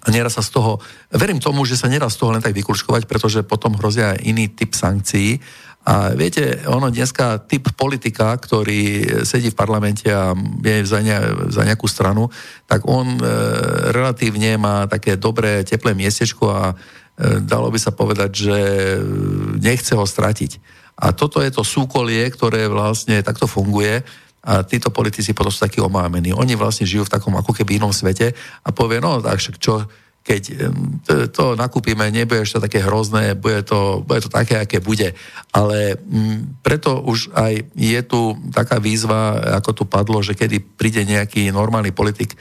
[0.00, 0.80] a neraz sa z toho,
[1.12, 4.72] verím tomu, že sa neraz z toho len tak vykulškovať, pretože potom hrozia iný typ
[4.72, 5.42] sankcií
[5.80, 11.16] a viete, ono dneska typ politika, ktorý sedí v parlamente a je za, ne,
[11.48, 12.28] za nejakú stranu,
[12.68, 13.22] tak on e,
[13.88, 16.74] relatívne má také dobré, teplé miestečko a e,
[17.40, 18.56] dalo by sa povedať, že
[19.56, 20.60] nechce ho stratiť.
[21.00, 24.04] A toto je to súkolie, ktoré vlastne takto funguje
[24.44, 26.36] a títo politici potom sú takí omámení.
[26.36, 29.88] Oni vlastne žijú v takom ako keby inom svete a povie, no tak čo,
[30.30, 30.42] keď
[31.02, 35.10] to, to nakúpime, nebude ešte také hrozné, bude to, bude to také, aké bude.
[35.50, 41.02] Ale m, preto už aj je tu taká výzva, ako tu padlo, že kedy príde
[41.02, 42.38] nejaký normálny politik,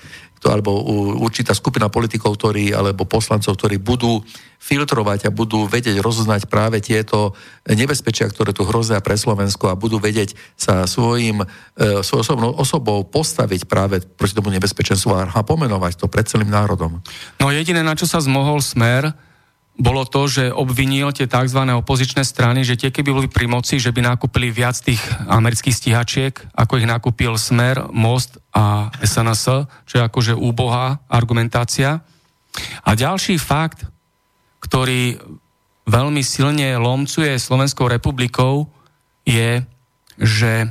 [0.47, 0.71] alebo
[1.19, 4.23] určitá skupina politikov, ktorí, alebo poslancov, ktorí budú
[4.59, 9.99] filtrovať a budú vedieť rozoznať práve tieto nebezpečia, ktoré tu hrozia pre Slovensko a budú
[10.03, 16.11] vedieť sa svojim, e, svojou osobnou osobou postaviť práve proti tomu nebezpečenstvu a pomenovať to
[16.11, 16.99] pred celým národom.
[17.39, 19.15] No jediné, na čo sa zmohol smer,
[19.79, 21.55] bolo to, že obvinil tie tzv.
[21.63, 26.35] opozičné strany, že tie keby boli pri moci, že by nakúpili viac tých amerických stíhačiek,
[26.51, 32.03] ako ich nakúpil Smer, Most a SNS, čo je akože úbohá argumentácia.
[32.83, 33.87] A ďalší fakt,
[34.59, 35.15] ktorý
[35.87, 38.67] veľmi silne lomcuje Slovenskou republikou,
[39.23, 39.63] je,
[40.19, 40.67] že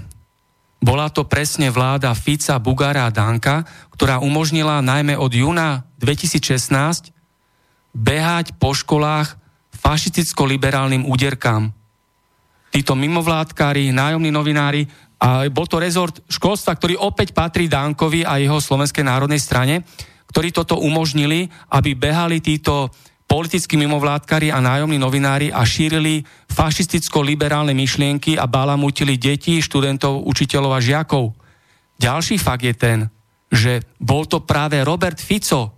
[0.85, 3.65] bola to presne vláda Fica, Bugara a Danka,
[3.97, 7.18] ktorá umožnila najmä od júna 2016
[7.99, 9.35] behať po školách
[9.75, 11.75] fašisticko-liberálnym úderkám.
[12.71, 14.87] Títo mimovládkári, nájomní novinári,
[15.19, 19.83] a bol to rezort školstva, ktorý opäť patrí Dankovi a jeho Slovenskej národnej strane,
[20.31, 22.95] ktorí toto umožnili, aby behali títo
[23.27, 30.81] politickí mimovládkari a nájomní novinári a šírili fašisticko-liberálne myšlienky a balamutili deti, študentov, učiteľov a
[30.81, 31.35] žiakov.
[31.99, 32.99] Ďalší fakt je ten,
[33.51, 35.78] že bol to práve Robert Fico,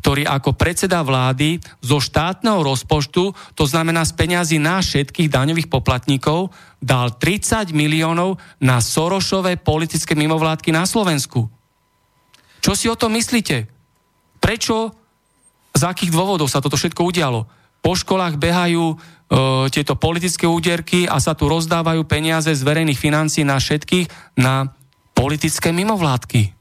[0.00, 6.48] ktorý ako predseda vlády zo štátneho rozpočtu, to znamená z peňazí nás všetkých daňových poplatníkov,
[6.80, 11.52] dal 30 miliónov na Sorošové politické mimovládky na Slovensku.
[12.64, 13.68] Čo si o tom myslíte?
[14.40, 14.96] Prečo,
[15.76, 17.44] z akých dôvodov sa toto všetko udialo?
[17.80, 18.96] Po školách behajú e,
[19.72, 24.72] tieto politické úderky a sa tu rozdávajú peniaze z verejných financí na všetkých na
[25.16, 26.52] politické mimovládky.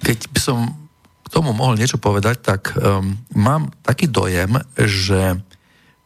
[0.00, 0.87] Keď by som
[1.30, 5.38] tomu mohol niečo povedať, tak um, mám taký dojem, že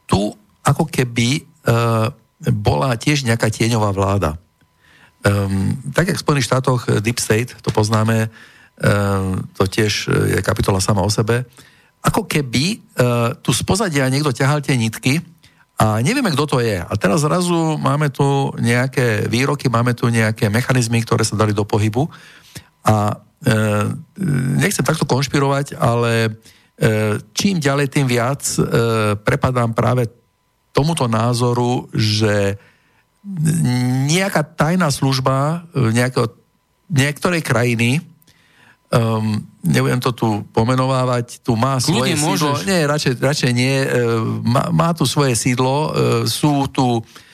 [0.07, 2.11] tu ako keby uh,
[2.51, 4.39] bola tiež nejaká tieňová vláda.
[5.23, 8.27] Um, tak, jak v Spojených štátoch eh, Deep State, to poznáme,
[8.83, 11.47] um, to tiež je kapitola sama o sebe,
[12.03, 15.23] ako keby uh, tu z pozadia niekto ťahal tie nitky
[15.79, 16.83] a nevieme, kto to je.
[16.83, 21.63] A teraz zrazu máme tu nejaké výroky, máme tu nejaké mechanizmy, ktoré sa dali do
[21.63, 22.11] pohybu
[22.83, 23.23] a
[24.59, 26.31] nechcem takto konšpirovať, ale
[26.79, 28.63] e, čím ďalej, tým viac e,
[29.19, 30.07] prepadám práve
[30.71, 32.57] tomuto názoru, že
[34.11, 36.27] nejaká tajná služba nejakého,
[36.91, 38.03] niektorej krajiny,
[38.91, 42.51] um, nebudem to tu pomenovávať, tu má svoje Kľudne sídlo.
[42.51, 42.67] Môžeš.
[42.67, 43.87] Nie, radšej, radšej nie.
[44.43, 45.95] Má, má tu svoje sídlo,
[46.27, 47.32] sú tu E,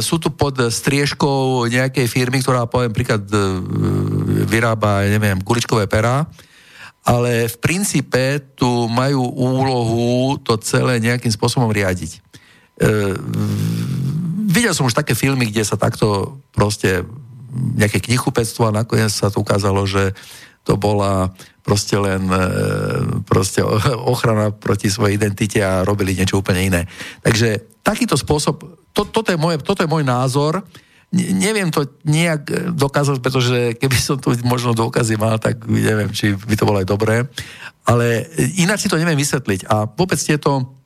[0.00, 3.36] sú tu pod striežkou nejakej firmy, ktorá poviem príklad e,
[4.48, 6.24] vyrába, neviem, guličkové perá,
[7.04, 12.10] ale v princípe tu majú úlohu to celé nejakým spôsobom riadiť.
[12.16, 12.18] E,
[14.48, 17.04] videl som už také filmy, kde sa takto proste
[17.52, 20.12] nejaké knihupectvo a nakoniec sa to ukázalo, že
[20.68, 21.32] to bola
[21.64, 22.40] proste len e,
[23.24, 23.64] proste
[24.04, 26.82] ochrana proti svojej identite a robili niečo úplne iné.
[27.24, 28.60] Takže takýto spôsob,
[28.92, 30.60] to, toto, je moje, toto je môj názor,
[31.12, 36.52] neviem to nejak dokázať, pretože keby som tu možno dôkazy mal, tak neviem, či by
[36.52, 37.24] to bolo aj dobré,
[37.88, 38.28] ale
[38.60, 39.72] ináč si to neviem vysvetliť.
[39.72, 40.76] A vôbec tieto,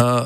[0.00, 0.24] uh,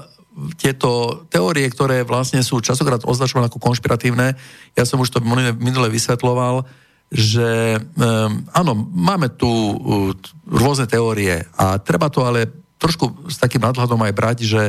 [0.54, 4.38] tieto teórie, ktoré vlastne sú časokrát označované ako konšpiratívne,
[4.78, 5.18] ja som už to
[5.58, 6.62] minule vysvetloval,
[7.08, 10.12] že um, áno, máme tu uh,
[10.44, 14.62] rôzne teórie a treba to ale trošku s takým nadhľadom aj brať, že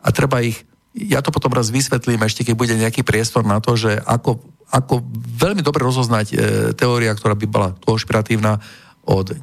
[0.00, 0.64] a treba ich,
[0.96, 4.40] ja to potom raz vysvetlím ešte, keď bude nejaký priestor na to, že ako,
[4.72, 5.04] ako
[5.36, 6.36] veľmi dobre rozoznať e,
[6.72, 8.58] teória, ktorá by bola konšpiratívna
[9.04, 9.36] od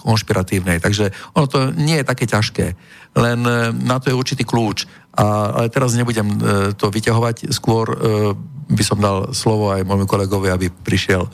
[0.00, 0.80] konšpiratívnej.
[0.80, 2.66] Takže ono to nie je také ťažké,
[3.20, 4.88] len e, na to je určitý kľúč.
[5.12, 6.36] A, ale teraz nebudem e,
[6.72, 7.96] to vyťahovať, skôr e,
[8.68, 11.28] by som dal slovo aj môjmu kolegovi, aby prišiel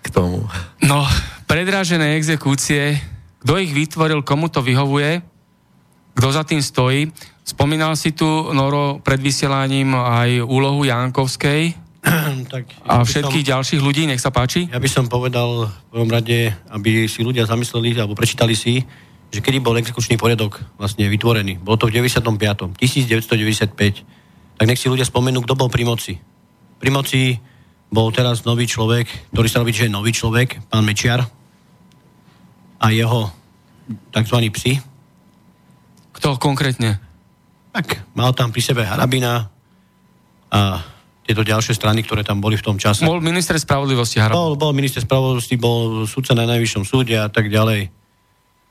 [0.00, 0.44] k tomu?
[0.84, 1.04] No,
[1.44, 3.00] predrážené exekúcie,
[3.40, 5.20] kto ich vytvoril, komu to vyhovuje,
[6.16, 7.08] kto za tým stojí.
[7.44, 11.90] Spomínal si tu, Noro, pred vysielaním aj úlohu Jankovskej
[12.52, 14.68] tak a všetkých som, ďalších ľudí, nech sa páči.
[14.72, 18.80] Ja by som povedal v prvom rade, aby si ľudia zamysleli alebo prečítali si,
[19.30, 21.60] že kedy bol exekučný poriadok vlastne vytvorený.
[21.60, 22.72] Bolo to v 95.
[22.80, 23.76] 1995.
[24.56, 26.16] Tak nech si ľudia spomenú, kto bol pri moci.
[26.80, 27.36] Pri moci
[27.90, 31.26] bol teraz nový človek, ktorý sa robí, že je nový človek, pán Mečiar
[32.78, 33.28] a jeho
[34.14, 34.36] tzv.
[34.54, 34.72] psi.
[36.14, 37.02] Kto konkrétne?
[37.74, 39.50] Tak, mal tam pri sebe Harabina
[40.50, 40.82] a
[41.26, 43.06] tieto ďalšie strany, ktoré tam boli v tom čase.
[43.06, 44.38] Bol minister spravodlivosti Harabina.
[44.38, 47.90] Bol, bol minister spravodlivosti, bol sudca na najvyššom súde a tak ďalej.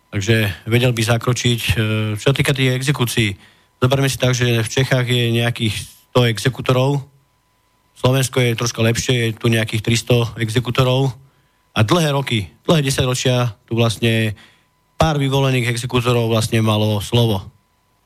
[0.10, 1.60] Takže vedel by zakročiť.
[1.62, 1.72] E,
[2.18, 3.38] čo týka tých exekúcií,
[3.80, 5.76] zoberme si tak, že v Čechách je nejakých
[6.12, 7.06] 100 exekutorov,
[8.00, 11.12] Slovensko je troška lepšie, je tu nejakých 300 exekutorov
[11.76, 14.40] a dlhé roky, dlhé 10 ročia tu vlastne
[14.96, 17.44] pár vyvolených exekutorov vlastne malo slovo.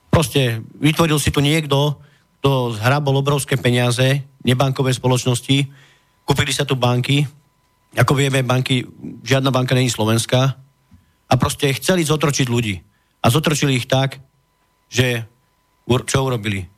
[0.10, 2.02] Proste vytvoril si tu niekto,
[2.42, 5.70] kto zhrabol obrovské peniaze, nebankové spoločnosti,
[6.26, 7.30] kúpili sa tu banky,
[7.94, 8.90] ako vieme, banky,
[9.22, 10.42] žiadna banka není slovenská
[11.30, 12.82] a proste chceli zotročiť ľudí.
[13.22, 14.18] A zotročili ich tak,
[14.90, 15.30] že
[15.86, 16.73] čo urobili?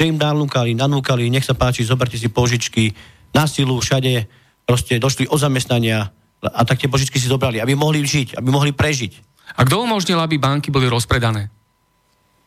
[0.00, 2.96] Že im nanúkali, nanúkali, nech sa páči, zoberte si požičky,
[3.36, 4.24] na silu všade
[4.64, 6.08] proste došli o zamestnania
[6.40, 9.12] a tak tie požičky si zobrali, aby mohli žiť, aby mohli prežiť.
[9.60, 11.52] A kto umožnil, aby banky boli rozpredané?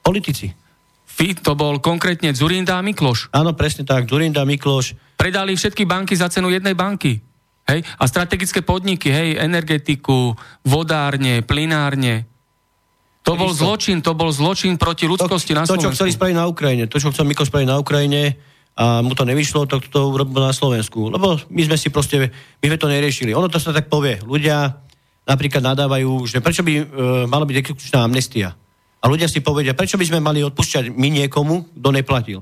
[0.02, 0.50] Politici.
[1.06, 3.30] FI to bol konkrétne Zurinda a Mikloš.
[3.30, 4.98] Áno, presne tak, Zurinda a Mikloš.
[5.14, 7.22] Predali všetky banky za cenu jednej banky.
[7.70, 7.86] Hej?
[8.02, 10.34] A strategické podniky, hej, energetiku,
[10.66, 12.33] vodárne, plinárne,
[13.24, 15.80] to bol zločin, to bol zločin proti ľudskosti to, na Slovensku.
[15.80, 18.36] To, čo chceli spraviť na Ukrajine, to, čo chcel Miko spraviť na Ukrajine
[18.76, 21.08] a mu to nevyšlo, tak to urobil na Slovensku.
[21.08, 23.32] Lebo my sme si proste, my sme to neriešili.
[23.32, 24.20] Ono to sa tak povie.
[24.20, 24.76] Ľudia
[25.24, 26.84] napríklad nadávajú, že prečo by e,
[27.30, 28.52] mala byť exekučná amnestia.
[29.00, 32.40] A ľudia si povedia, prečo by sme mali odpúšťať my niekomu, kto neplatil.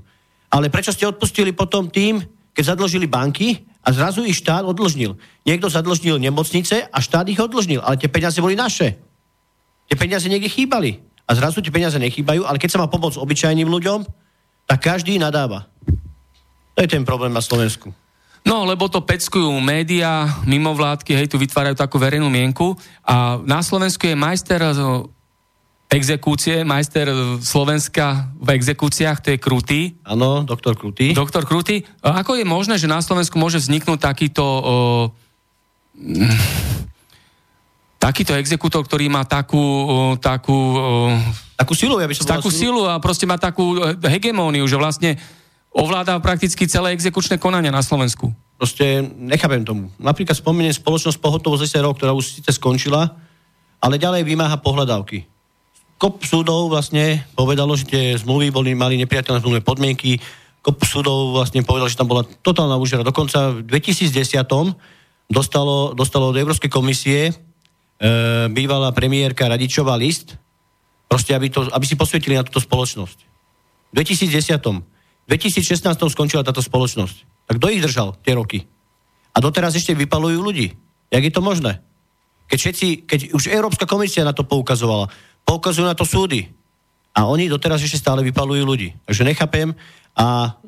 [0.50, 2.26] Ale prečo ste odpustili potom tým,
[2.58, 5.18] keď zadlžili banky a zrazu ich štát odlžnil.
[5.46, 9.11] Niekto zadlžnil nemocnice a štát ich odlžnil, ale tie peniaze boli naše.
[9.92, 11.04] Tie peniaze niekde chýbali.
[11.28, 14.08] A zrazu tie peniaze nechýbajú, ale keď sa má pomôcť obyčajným ľuďom,
[14.72, 15.68] tak každý nadáva.
[16.76, 17.92] To je ten problém na Slovensku.
[18.48, 24.08] No, lebo to peckujú médiá, mimovládky, hej, tu vytvárajú takú verejnú mienku a na Slovensku
[24.08, 24.74] je majster eh,
[25.92, 27.12] exekúcie, majster
[27.44, 29.82] Slovenska v exekúciách, to je Krutý.
[30.08, 31.12] Áno, doktor Krutý.
[31.12, 31.84] Doktor Krutý.
[32.00, 34.62] Ako je možné, že na Slovensku môže vzniknúť takýto o,
[38.02, 39.62] takýto exekútor, ktorý má takú,
[40.18, 40.58] takú
[41.62, 45.22] takú silu, ja by som takú silu a proste má takú eh, hegemóniu, že vlastne
[45.70, 48.34] ovláda prakticky celé exekučné konania na Slovensku.
[48.58, 49.94] Proste nechápem tomu.
[50.02, 53.14] Napríklad spomeniem spoločnosť pohotovosť SRO, ktorá už síce skončila,
[53.80, 55.26] ale ďalej vymáha pohľadávky.
[56.02, 60.18] Kop súdov vlastne povedalo, že tie zmluvy boli, mali nepriateľné zmluvné podmienky,
[60.62, 63.06] kop súdov vlastne povedal, že tam bola totálna úžera.
[63.06, 64.38] Dokonca v 2010
[65.30, 67.34] dostalo, dostalo od Európskej komisie e,
[68.50, 70.34] bývalá premiérka Radičová list,
[71.06, 73.20] proste aby, to, aby si posvietili na túto spoločnosť.
[73.92, 74.58] V 2010
[75.30, 77.48] 2016 skončila táto spoločnosť.
[77.48, 78.68] Tak kto ich držal tie roky?
[79.32, 80.76] A doteraz ešte vypalujú ľudí.
[81.12, 81.80] Jak je to možné?
[82.52, 85.08] Keď, všetci, keď už Európska komisia na to poukazovala,
[85.48, 86.52] poukazujú na to súdy.
[87.16, 88.92] A oni doteraz ešte stále vypalujú ľudí.
[89.08, 89.72] Takže nechápem.
[90.16, 90.60] A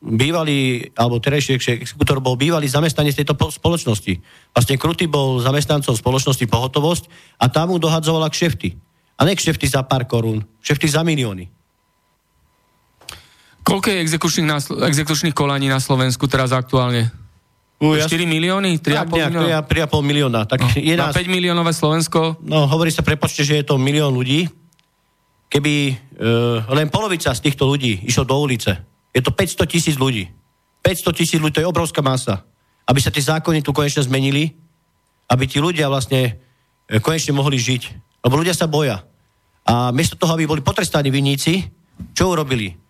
[0.00, 4.16] bývalý, alebo terajší exekutor bol bývalý zamestnanec tejto spoločnosti.
[4.56, 7.04] Vlastne Kruty bol zamestnancom spoločnosti Pohotovosť
[7.36, 8.72] a tam mu dohadzovala kšefty.
[9.20, 11.52] A ne kšefty za pár korún, kšefty za milióny.
[13.60, 14.48] Koľko je exekučných,
[14.88, 17.12] exekučných kolaní na Slovensku teraz aktuálne?
[17.80, 18.80] U, 4 milióny?
[18.80, 19.64] 3,5 milióna?
[19.64, 20.40] 3,5 milióna.
[20.48, 20.96] Tak no, 11...
[20.96, 22.40] Na 5 miliónové Slovensko?
[22.44, 24.48] No, hovorí sa, prepočte, že je to milión ľudí.
[25.48, 25.94] Keby e,
[26.76, 28.80] len polovica z týchto ľudí išlo do ulice,
[29.10, 30.30] je to 500 tisíc ľudí.
[30.82, 32.46] 500 tisíc ľudí, to je obrovská masa.
[32.86, 34.54] Aby sa tie zákony tu konečne zmenili,
[35.30, 36.40] aby tí ľudia vlastne
[36.90, 37.82] e, konečne mohli žiť.
[38.26, 39.06] Lebo ľudia sa boja.
[39.66, 41.68] A miesto toho, aby boli potrestaní vinníci,
[42.16, 42.80] čo urobili?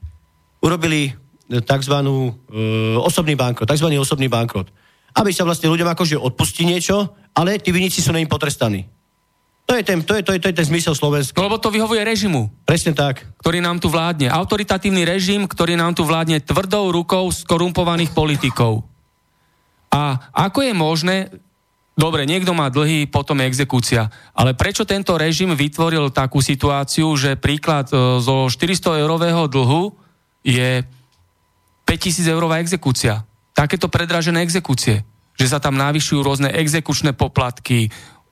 [0.60, 1.12] urobili e,
[1.60, 1.94] tzv.
[1.96, 3.88] Uh, osobný bankrot, tzv.
[3.96, 4.68] osobný bankrot.
[5.16, 8.86] Aby sa vlastne ľuďom akože odpustí niečo, ale tí vinici sú na potrestaní.
[9.70, 11.38] To je, ten, to, je, to, je, to je ten zmysel Slovenska.
[11.38, 12.50] No, lebo to vyhovuje režimu.
[12.66, 13.22] Presne tak.
[13.38, 14.26] Ktorý nám tu vládne.
[14.26, 18.82] Autoritatívny režim, ktorý nám tu vládne tvrdou rukou skorumpovaných politikov.
[19.94, 21.16] A ako je možné,
[21.94, 27.38] dobre, niekto má dlhý, potom je exekúcia, ale prečo tento režim vytvoril takú situáciu, že
[27.38, 29.94] príklad e, zo 400 eurového dlhu
[30.42, 30.82] je
[31.86, 33.22] 5000 eurová exekúcia.
[33.54, 35.06] Takéto predražené exekúcie.
[35.38, 37.90] Že sa tam navyšujú rôzne exekučné poplatky,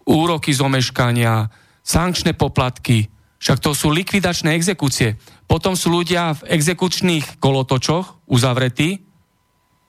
[0.09, 1.53] úroky z omeškania,
[1.85, 3.13] sankčné poplatky.
[3.39, 5.21] Však to sú likvidačné exekúcie.
[5.45, 9.05] Potom sú ľudia v exekučných kolotočoch uzavretí,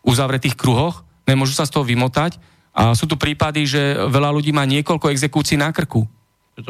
[0.04, 2.38] uzavretých kruhoch, nemôžu sa z toho vymotať
[2.76, 6.06] a sú tu prípady, že veľa ľudí má niekoľko exekúcií na krku.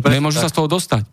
[0.06, 1.04] Nemôžu sa z toho dostať.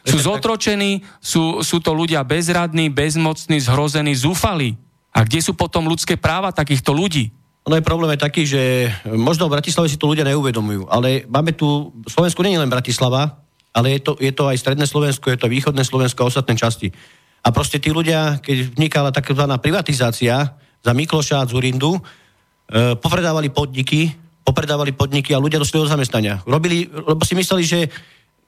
[0.00, 4.80] Sú zotročení, sú, sú to ľudia bezradní, bezmocní, zhrození, zúfali.
[5.12, 7.34] A kde sú potom ľudské práva takýchto ľudí?
[7.68, 11.52] No je problém je taký, že možno v Bratislave si to ľudia neuvedomujú, ale máme
[11.52, 13.36] tu, Slovensku nie je len Bratislava,
[13.70, 16.88] ale je to, je to aj stredné Slovensko, je to východné Slovensko a ostatné časti.
[17.44, 22.00] A proste tí ľudia, keď vnikala takzvaná privatizácia za Mikloša a Zurindu, e,
[22.96, 24.12] popredávali podniky,
[24.44, 26.40] popredávali podniky a ľudia došli do zamestnania.
[26.48, 27.78] Robili, lebo si mysleli, že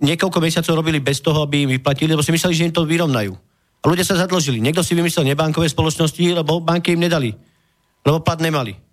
[0.02, 3.32] niekoľko mesiacov robili bez toho, aby im vyplatili, lebo si mysleli, že im to vyrovnajú.
[3.82, 4.58] A ľudia sa zadlžili.
[4.58, 7.30] Niekto si vymyslel nebankové spoločnosti, lebo banky im nedali.
[8.02, 8.91] Lebo plat nemali.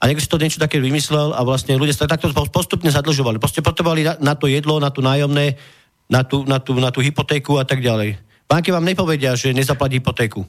[0.00, 3.36] A niekto si to niečo také vymyslel a vlastne ľudia sa takto postupne zadlžovali.
[3.36, 5.60] Proste potrebovali na, to jedlo, na tú nájomné,
[6.08, 8.16] na tú, na, tú, na tú hypotéku a tak ďalej.
[8.48, 10.42] Banky vám nepovedia, že nezaplatí hypotéku.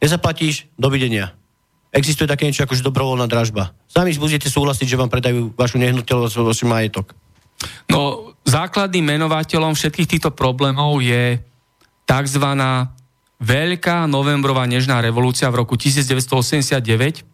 [0.00, 1.34] Nezaplatíš, dovidenia.
[1.90, 3.74] Existuje také niečo ako dobrovoľná dražba.
[3.90, 7.12] Sami budete súhlasiť, že vám predajú vašu nehnuteľnosť, vaš majetok.
[7.90, 11.42] No, základným menovateľom všetkých týchto problémov je
[12.06, 12.46] tzv.
[13.40, 17.29] Veľká novembrová nežná revolúcia v roku 1989.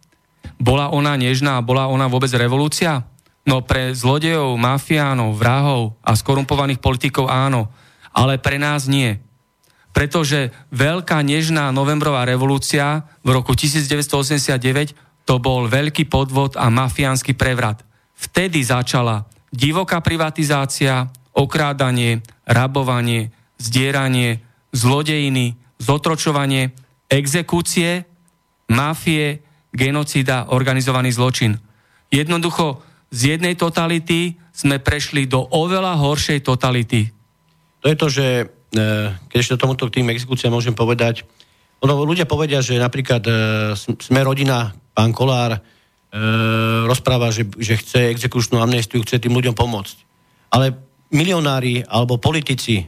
[0.57, 3.05] Bola ona nežná, bola ona vôbec revolúcia?
[3.47, 7.71] No pre zlodejov, mafiánov, vrahov a skorumpovaných politikov áno,
[8.11, 9.15] ale pre nás nie.
[9.95, 17.81] Pretože veľká nežná novembrová revolúcia v roku 1989 to bol veľký podvod a mafiánsky prevrat.
[18.17, 24.41] Vtedy začala divoká privatizácia, okrádanie, rabovanie, zdieranie,
[24.73, 26.73] zlodejiny, zotročovanie,
[27.07, 28.05] exekúcie,
[28.67, 29.46] mafie,
[29.77, 31.53] genocida, organizovaný zločin.
[32.09, 32.81] Jednoducho
[33.13, 37.13] z jednej totality sme prešli do oveľa horšej totality.
[37.85, 38.45] To je to, že e,
[39.29, 41.21] keď ešte tomuto k tým exekúciám môžem povedať,
[41.77, 43.31] ono, ľudia povedia, že napríklad e,
[43.77, 45.59] sme rodina, pán Kolár e,
[46.89, 49.97] rozpráva, že, že chce exekučnú amnestiu, chce tým ľuďom pomôcť.
[50.49, 50.73] Ale
[51.13, 52.81] milionári alebo politici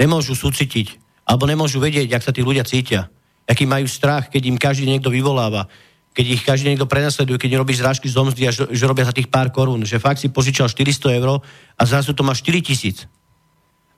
[0.00, 0.96] nemôžu súcitiť
[1.28, 3.12] alebo nemôžu vedieť, jak sa tí ľudia cítia.
[3.44, 5.68] Aký majú strach, keď im každý niekto vyvoláva
[6.10, 9.30] keď ich každý niekto prenasleduje, keď robí zrážky z domzdy a že, robia za tých
[9.30, 11.38] pár korún, že fakt si požičal 400 eur
[11.78, 13.06] a zrazu to má 4 tisíc.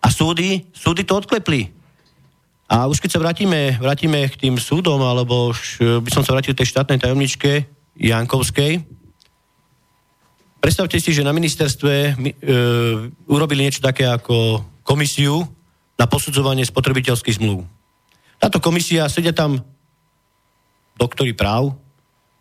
[0.02, 1.72] A súdy, súdy to odklepli.
[2.68, 6.56] A už keď sa vrátime, vrátime k tým súdom, alebo už by som sa vrátil
[6.56, 8.80] tej štátnej tajomničke Jankovskej,
[10.60, 12.12] predstavte si, že na ministerstve e,
[13.28, 15.44] urobili niečo také ako komisiu
[16.00, 17.66] na posudzovanie spotrebiteľských zmluv.
[18.40, 19.60] Táto komisia, sedia tam
[20.96, 21.81] doktori práv,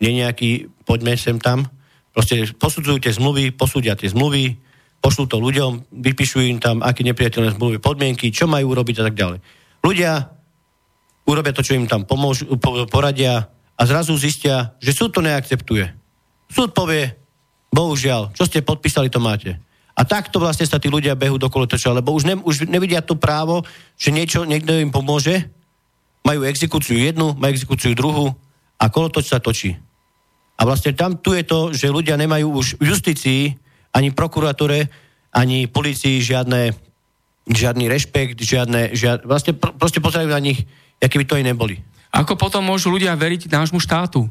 [0.01, 1.69] nie nejaký, poďme sem tam,
[2.11, 4.57] proste posudzujú tie zmluvy, posúdia tie zmluvy,
[5.01, 9.15] pošlú to ľuďom, vypíšu im tam, aké nepriateľné zmluvy, podmienky, čo majú urobiť a tak
[9.17, 9.39] ďalej.
[9.81, 10.11] Ľudia
[11.25, 12.57] urobia to, čo im tam pomôžu,
[12.89, 15.89] poradia a zrazu zistia, že súd to neakceptuje.
[16.51, 17.17] Súd povie,
[17.73, 19.57] bohužiaľ, čo ste podpísali, to máte.
[19.97, 23.17] A takto vlastne sa tí ľudia behu do kolotoča, lebo už, ne, už nevidia to
[23.17, 23.65] právo,
[23.97, 25.49] že niečo, niekto im pomôže,
[26.21, 28.37] majú exekúciu jednu, majú exekúciu druhú
[28.77, 29.77] a kolotoč sa točí.
[30.61, 33.57] A vlastne tam tu je to, že ľudia nemajú už v justícii,
[33.97, 34.93] ani prokuratúre,
[35.33, 36.77] ani policii žiadne,
[37.49, 40.69] žiadny rešpekt, žiadne, žiadne vlastne pr- proste pozerajú na nich,
[41.01, 41.81] aké by to aj neboli.
[42.13, 44.29] Ako potom môžu ľudia veriť nášmu štátu?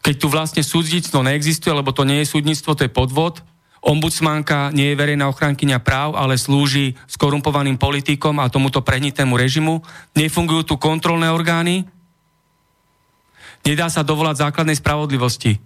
[0.00, 3.44] Keď tu vlastne súdnictvo neexistuje, lebo to nie je súdnictvo, to je podvod,
[3.84, 9.84] ombudsmanka nie je verejná ochrankyňa práv, ale slúži skorumpovaným politikom a tomuto prehnitému režimu.
[10.16, 11.84] Nefungujú tu kontrolné orgány,
[13.64, 15.56] Nedá sa dovolať základnej spravodlivosti.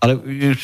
[0.00, 0.54] Ale e,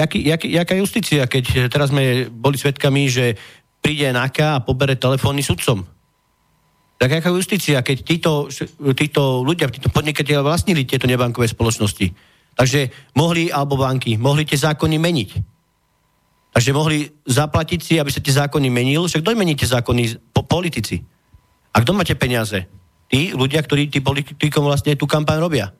[0.00, 3.36] jaký, jaký, jaká justícia, keď teraz sme boli svedkami, že
[3.78, 5.84] príde NAKA a pobere telefónny sudcom?
[7.02, 8.46] Tak aká justícia, keď títo,
[8.94, 12.14] títo ľudia, títo podnikateľe vlastnili tieto nebankové spoločnosti?
[12.54, 15.30] Takže mohli, alebo banky, mohli tie zákony meniť.
[16.52, 19.08] Takže mohli zaplatiť si, aby sa tie zákony menil.
[19.08, 20.30] Však kto mení tie zákony?
[20.30, 21.00] Po, politici.
[21.72, 22.68] A kto máte peniaze?
[23.08, 25.72] Tí ľudia, ktorí tí politikom vlastne tú kampaň robia.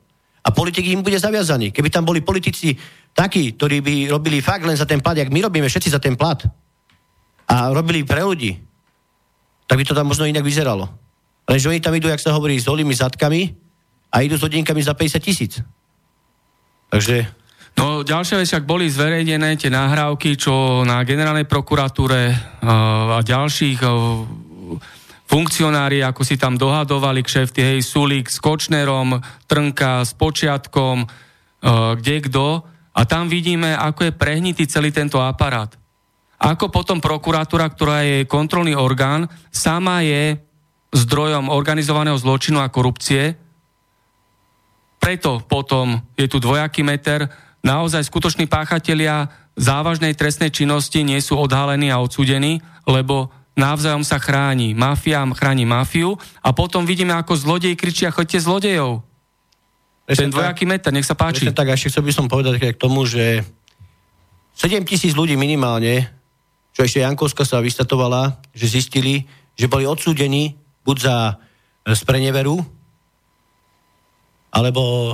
[0.43, 1.71] A politik im bude zaviazaný.
[1.71, 2.75] Keby tam boli politici
[3.15, 6.19] takí, ktorí by robili fakt len za ten plat, jak my robíme všetci za ten
[6.19, 6.43] plat,
[7.47, 8.55] a robili pre ľudí,
[9.67, 10.89] tak by to tam možno inak vyzeralo.
[11.47, 13.51] Lenže oni tam idú, jak sa hovorí, s holými zadkami
[14.11, 15.53] a idú s hodinkami za 50 tisíc.
[16.89, 17.27] Takže...
[17.73, 23.81] No ďalšia vec, ak boli zverejnené tie nahrávky, čo na generálnej prokuratúre uh, a ďalších
[23.81, 23.89] uh,
[25.33, 29.17] funkcionári, ako si tam dohadovali kšefty, hej, Sulík s Kočnerom,
[29.49, 31.07] Trnka s Počiatkom, e,
[31.97, 32.61] kde kto.
[32.93, 35.73] A tam vidíme, ako je prehnitý celý tento aparát.
[36.37, 40.37] Ako potom prokuratúra, ktorá je kontrolný orgán, sama je
[40.93, 43.33] zdrojom organizovaného zločinu a korupcie.
[45.01, 47.25] Preto potom je tu dvojaký meter.
[47.65, 54.73] Naozaj skutoční páchatelia závažnej trestnej činnosti nie sú odhalení a odsudení, lebo navzájom sa chráni.
[54.73, 59.05] Mafia chráni mafiu a potom vidíme, ako zlodej kričia, choďte zlodejov.
[60.03, 61.47] Prečo Ten dvojaký meter, nech sa páči.
[61.55, 63.45] tak, a ešte chcel by som povedať k tomu, že
[64.59, 66.11] 7 tisíc ľudí minimálne,
[66.75, 69.23] čo ešte Jankovska sa vystatovala, že zistili,
[69.55, 71.33] že boli odsúdení buď za e,
[71.95, 72.59] spreneveru,
[74.53, 75.13] alebo e,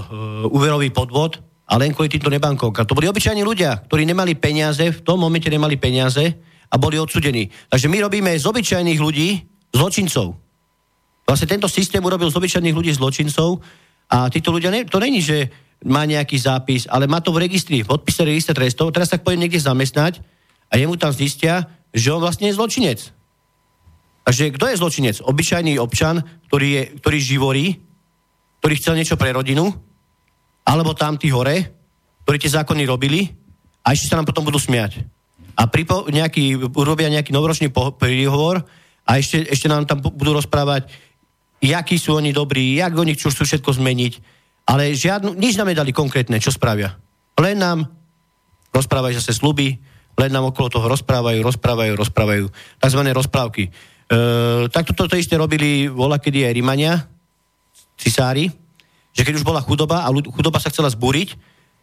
[0.50, 1.38] úverový podvod,
[1.70, 2.90] a len kvôli týmto nebankovkám.
[2.90, 6.34] To boli obyčajní ľudia, ktorí nemali peniaze, v tom momente nemali peniaze
[6.70, 7.50] a boli odsudení.
[7.70, 9.30] Takže my robíme z obyčajných ľudí
[9.74, 10.38] zločincov.
[11.26, 13.62] Vlastne tento systém urobil z obyčajných ľudí zločincov
[14.10, 15.50] a títo ľudia, ne, to není, že
[15.86, 19.46] má nejaký zápis, ale má to v registri, v odpise registra trestov, teraz tak pôjde
[19.46, 20.20] niekde zamestnať
[20.70, 23.00] a jemu tam zistia, že on vlastne je zločinec.
[24.26, 25.16] Takže kto je zločinec?
[25.26, 27.66] Obyčajný občan, ktorý, je, ktorý živorí,
[28.62, 29.72] ktorý chcel niečo pre rodinu,
[30.68, 31.74] alebo tam tí hore,
[32.28, 33.26] ktorí tie zákony robili
[33.82, 35.02] a ešte sa nám potom budú smiať
[35.60, 37.68] a pripo, nejaký, urobia nejaký novoročný
[38.00, 38.64] príhovor
[39.04, 40.88] a ešte, ešte nám tam budú rozprávať,
[41.60, 44.14] jakí sú oni dobrí, jak oni chcú všetko zmeniť,
[44.72, 46.96] ale žiadnu, nič nám nedali konkrétne, čo spravia.
[47.36, 47.92] Len nám
[48.72, 49.76] rozprávajú zase sluby,
[50.16, 52.46] len nám okolo toho rozprávajú, rozprávajú, rozprávajú.
[52.80, 53.68] Takzvané rozprávky.
[53.68, 53.72] E,
[54.72, 56.94] takto toto isté robili vola, kedy aj Rimania,
[58.00, 58.48] cisári,
[59.12, 61.36] že keď už bola chudoba a chudoba sa chcela zbúriť,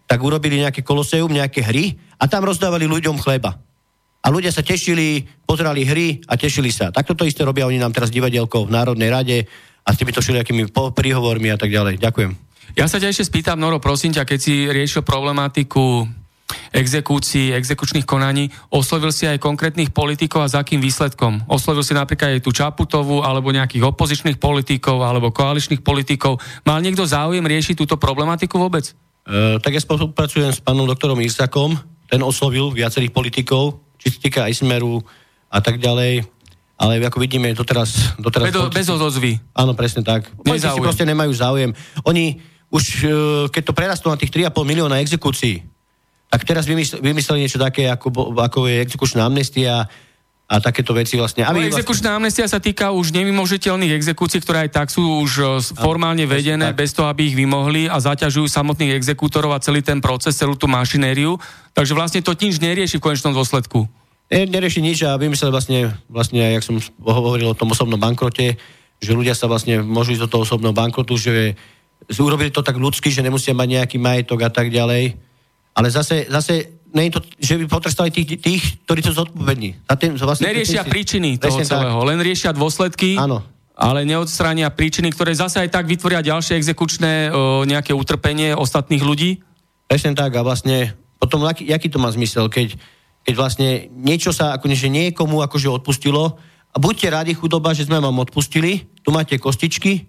[0.07, 3.59] tak urobili nejaké koloseum, nejaké hry a tam rozdávali ľuďom chleba.
[4.23, 6.91] A ľudia sa tešili, pozerali hry a tešili sa.
[6.91, 9.47] Takto to isté robia oni nám teraz divadielko v Národnej rade
[9.87, 12.03] a s týmito všelijakými príhovormi a tak ďalej.
[12.03, 12.33] Ďakujem.
[12.75, 16.11] Ja sa ťa ešte spýtam, Noro, prosím ťa, keď si riešil problematiku
[16.75, 18.51] exekúcií, exekučných konaní.
[18.71, 21.47] Oslovil si aj konkrétnych politikov a za akým výsledkom?
[21.47, 26.39] Oslovil si napríklad aj tú Čaputovú, alebo nejakých opozičných politikov, alebo koaličných politikov.
[26.67, 28.95] Mal niekto záujem riešiť túto problematiku vôbec?
[29.27, 31.75] E, tak ja spolupracujem s pánom doktorom Isakom,
[32.07, 35.03] ten oslovil viacerých politikov, či sa týka aj Smeru
[35.51, 36.23] a tak ďalej.
[36.77, 38.15] Ale ako vidíme, doteraz...
[38.21, 39.41] doteraz bez, bez odozvy.
[39.57, 40.29] Áno, presne tak.
[40.39, 41.71] Politici proste nemajú záujem.
[42.07, 42.39] Oni
[42.71, 43.09] už, e,
[43.51, 45.67] keď to prerastú na tých 3,5 milióna exekúcií,
[46.27, 49.87] tak teraz vymysleli, vymysleli niečo také, ako, ako je exekučná amnestia
[50.47, 51.43] a takéto veci vlastne.
[51.43, 52.19] Aby no, exekučná vlastne...
[52.23, 55.45] amnestia sa týka už nemimožiteľných exekúcií, ktoré aj tak sú už e,
[55.75, 56.87] formálne vedené, tak.
[56.87, 60.71] bez toho, aby ich vymohli a zaťažujú samotných exekútorov a celý ten proces, celú tú
[60.71, 61.35] mašinériu.
[61.75, 63.91] Takže vlastne to nič nerieši v konečnom dôsledku.
[64.31, 68.55] Nerieši nič a vymysleli vlastne, vlastne, jak som hovoril o tom osobnom bankrote,
[69.03, 71.59] že ľudia sa vlastne môžu ísť do toho osobného bankrotu, že
[72.23, 75.27] urobili to tak ľudsky, že nemusia mať nejaký majetok a tak ďalej
[75.77, 79.85] ale zase, zase nie je to, že by potrestali tých, tých ktorí sú zodpovední.
[80.17, 82.09] Vlastne Neriešia tých, príčiny toho celého, tak.
[82.09, 83.21] len riešia dôsledky.
[83.21, 83.45] Áno
[83.77, 89.45] ale neodstránia príčiny, ktoré zase aj tak vytvoria ďalšie exekučné o, nejaké utrpenie ostatných ľudí?
[89.85, 92.73] Presne tak a vlastne potom aký, aký to má zmysel, keď,
[93.29, 96.41] keď vlastne niečo sa akože niekomu akože odpustilo
[96.73, 100.09] a buďte rádi chudoba, že sme vám odpustili, tu máte kostičky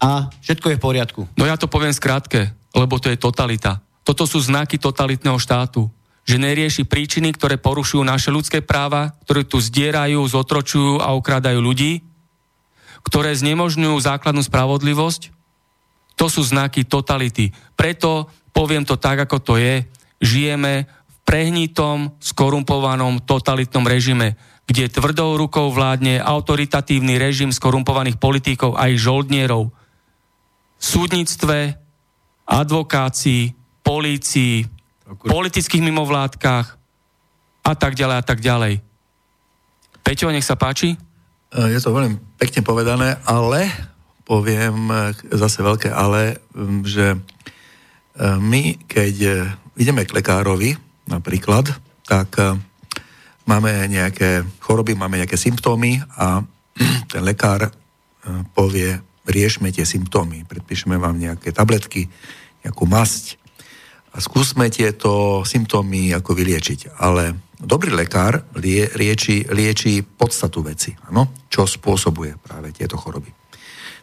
[0.00, 1.20] a všetko je v poriadku.
[1.36, 3.84] No ja to poviem skrátke, lebo to je totalita.
[4.02, 5.86] Toto sú znaky totalitného štátu.
[6.22, 12.06] Že nerieši príčiny, ktoré porušujú naše ľudské práva, ktoré tu zdierajú, zotročujú a ukrádajú ľudí,
[13.02, 15.34] ktoré znemožňujú základnú spravodlivosť.
[16.14, 17.50] To sú znaky totality.
[17.74, 19.82] Preto poviem to tak, ako to je.
[20.22, 24.38] Žijeme v prehnitom, skorumpovanom, totalitnom režime,
[24.70, 29.74] kde tvrdou rukou vládne autoritatívny režim skorumpovaných politikov a ich žoldnierov.
[30.78, 31.74] V súdnictve,
[32.46, 34.66] advokácii, polícii,
[35.20, 36.66] politických mimovládkach
[37.62, 38.82] a tak ďalej a tak ďalej.
[40.02, 40.92] Peťo, nech sa páči.
[40.92, 40.98] E,
[41.70, 43.70] je to veľmi pekne povedané, ale
[44.26, 46.42] poviem e, zase veľké ale,
[46.82, 47.18] že e,
[48.40, 49.14] my, keď
[49.78, 50.74] ideme k lekárovi
[51.06, 51.70] napríklad,
[52.02, 52.34] tak
[53.46, 56.42] máme nejaké choroby, máme nejaké symptómy a
[57.12, 57.70] ten lekár
[58.54, 58.94] povie,
[59.26, 62.06] riešme tie symptómy, predpíšeme vám nejaké tabletky,
[62.62, 63.41] nejakú masť,
[64.12, 67.00] a skúsme tieto symptómy ako vyliečiť.
[67.00, 71.48] Ale dobrý lekár lie, lieči, lieči podstatu veci, ano?
[71.48, 73.32] čo spôsobuje práve tieto choroby.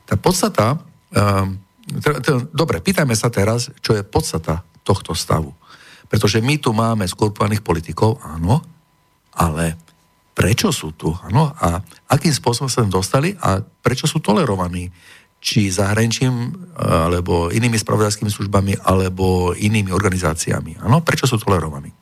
[0.10, 0.82] Tá podstata,
[1.14, 5.54] um, t- t- dobre, pýtajme sa teraz, čo je podstata tohto stavu.
[6.10, 8.66] Pretože my tu máme skorpovaných politikov, áno,
[9.38, 9.78] ale
[10.34, 11.78] prečo sú tu, áno, a
[12.10, 14.90] akým spôsobom sa tam dostali a prečo sú tolerovaní
[15.40, 20.84] či zahraničím, alebo inými spravodajskými službami, alebo inými organizáciami.
[20.84, 21.00] Ano?
[21.00, 21.96] Prečo sú tolerovaní?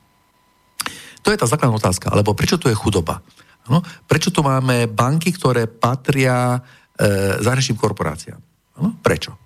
[1.22, 2.10] To je tá základná otázka.
[2.10, 3.22] Alebo prečo tu je chudoba?
[3.70, 3.82] Ano?
[4.10, 8.40] Prečo tu máme banky, ktoré patria e, zahraničným korporáciám?
[8.82, 8.98] Ano?
[8.98, 9.38] Prečo?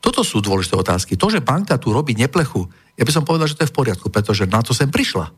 [0.00, 1.16] Toto sú dôležité otázky.
[1.16, 2.64] To, že banka tu robí neplechu,
[2.94, 5.32] ja by som povedal, že to je v poriadku, pretože na to sem prišla.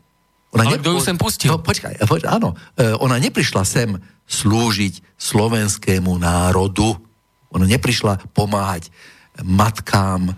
[0.55, 1.51] Ona Ale kto ju sem pustil?
[1.51, 2.55] No, počkaj, počkaj, áno.
[2.75, 7.06] E, ona neprišla sem slúžiť slovenskému národu.
[7.53, 8.91] Ona neprišla pomáhať
[9.43, 10.33] matkám, e,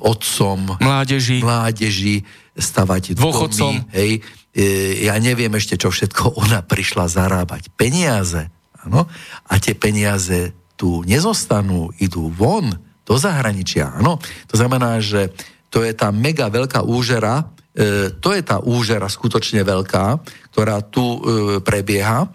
[0.00, 2.22] otcom, mládeži, mládeži
[2.56, 3.84] stavať dôchodcom.
[3.84, 4.12] Domy, hej.
[4.56, 4.64] E,
[5.04, 7.68] ja neviem ešte, čo všetko ona prišla zarábať.
[7.76, 8.48] Peniaze.
[8.86, 9.04] Áno?
[9.50, 12.72] A tie peniaze tu nezostanú, idú von
[13.04, 13.96] do zahraničia.
[13.96, 14.20] Áno?
[14.48, 15.32] To znamená, že
[15.68, 20.20] to je tá mega veľká úžera, e, to je tá úžera skutočne veľká,
[20.52, 21.18] ktorá tu e,
[21.60, 22.28] prebieha.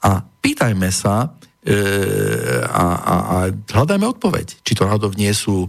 [0.00, 1.34] A pýtajme sa,
[1.66, 4.62] a, a, a hľadajme odpoveď.
[4.62, 5.68] Či to náhodou nie sú e,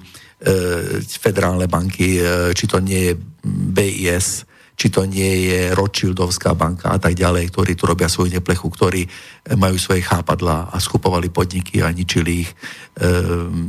[1.02, 3.14] federálne banky, e, či to nie je
[3.48, 4.46] BIS,
[4.78, 9.10] či to nie je Rothschildovská banka a tak ďalej, ktorí tu robia svoju neplechu, ktorí
[9.58, 12.56] majú svoje chápadla a skupovali podniky a ničili ich e,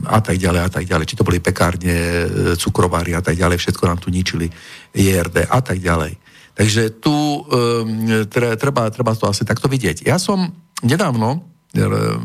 [0.05, 1.09] a tak ďalej a tak ďalej.
[1.09, 2.27] Či to boli pekárne, e,
[2.61, 4.53] cukrovári a tak ďalej, všetko nám tu ničili,
[4.93, 6.21] JRD a tak ďalej.
[6.53, 7.17] Takže tu
[7.49, 10.05] e, treba, treba to asi takto vidieť.
[10.05, 10.53] Ja som
[10.85, 11.58] nedávno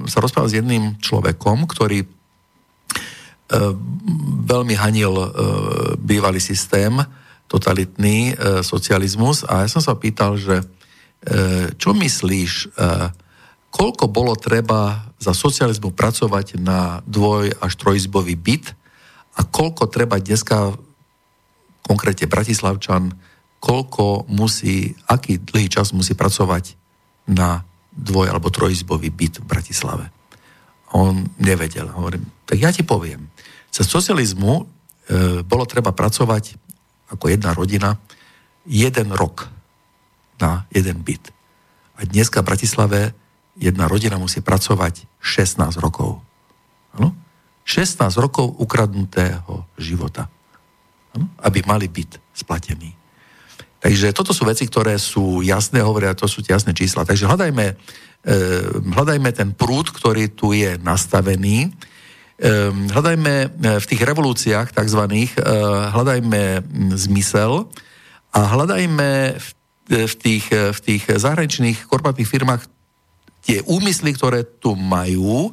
[0.08, 2.08] sa rozprával s jedným človekom, ktorý e,
[4.48, 5.28] veľmi hanil e,
[6.00, 6.96] bývalý systém,
[7.52, 9.44] totalitný e, socializmus.
[9.46, 10.64] A ja som sa pýtal, že
[11.80, 12.76] čo myslíš,
[13.72, 18.76] koľko bolo treba za socializmu pracovať na dvoj až trojizbový byt
[19.40, 20.76] a koľko treba dneska
[21.88, 23.16] konkrétne Bratislavčan,
[23.64, 26.76] koľko musí, aký dlhý čas musí pracovať
[27.32, 27.64] na
[27.94, 30.06] dvoj- alebo trojizbový byt v Bratislave.
[30.94, 31.90] On nevedel.
[31.90, 33.30] Hovorím, tak ja ti poviem.
[33.74, 34.64] Cez socializmu e,
[35.42, 36.58] bolo treba pracovať
[37.14, 37.98] ako jedna rodina
[38.66, 39.50] jeden rok
[40.42, 41.34] na jeden byt.
[41.98, 43.00] A dneska v Bratislave
[43.58, 46.22] jedna rodina musí pracovať 16 rokov.
[46.98, 47.14] Ano?
[47.66, 50.30] 16 rokov ukradnutého života.
[51.14, 51.30] Ano?
[51.42, 53.03] Aby mali byt splatený.
[53.84, 57.04] Takže toto sú veci, ktoré sú jasné, hovoria, to sú jasné čísla.
[57.04, 57.76] Takže hľadajme, e,
[58.80, 61.68] hľadajme ten prúd, ktorý tu je nastavený.
[61.68, 61.70] E,
[62.96, 63.48] hľadajme e,
[63.84, 65.40] v tých revolúciách takzvaných, e,
[65.92, 66.64] hľadajme
[66.96, 67.68] zmysel
[68.32, 69.36] a hľadajme
[69.92, 72.64] v, tých, v tých zahraničných korporátnych firmách
[73.44, 75.52] tie úmysly, ktoré tu majú,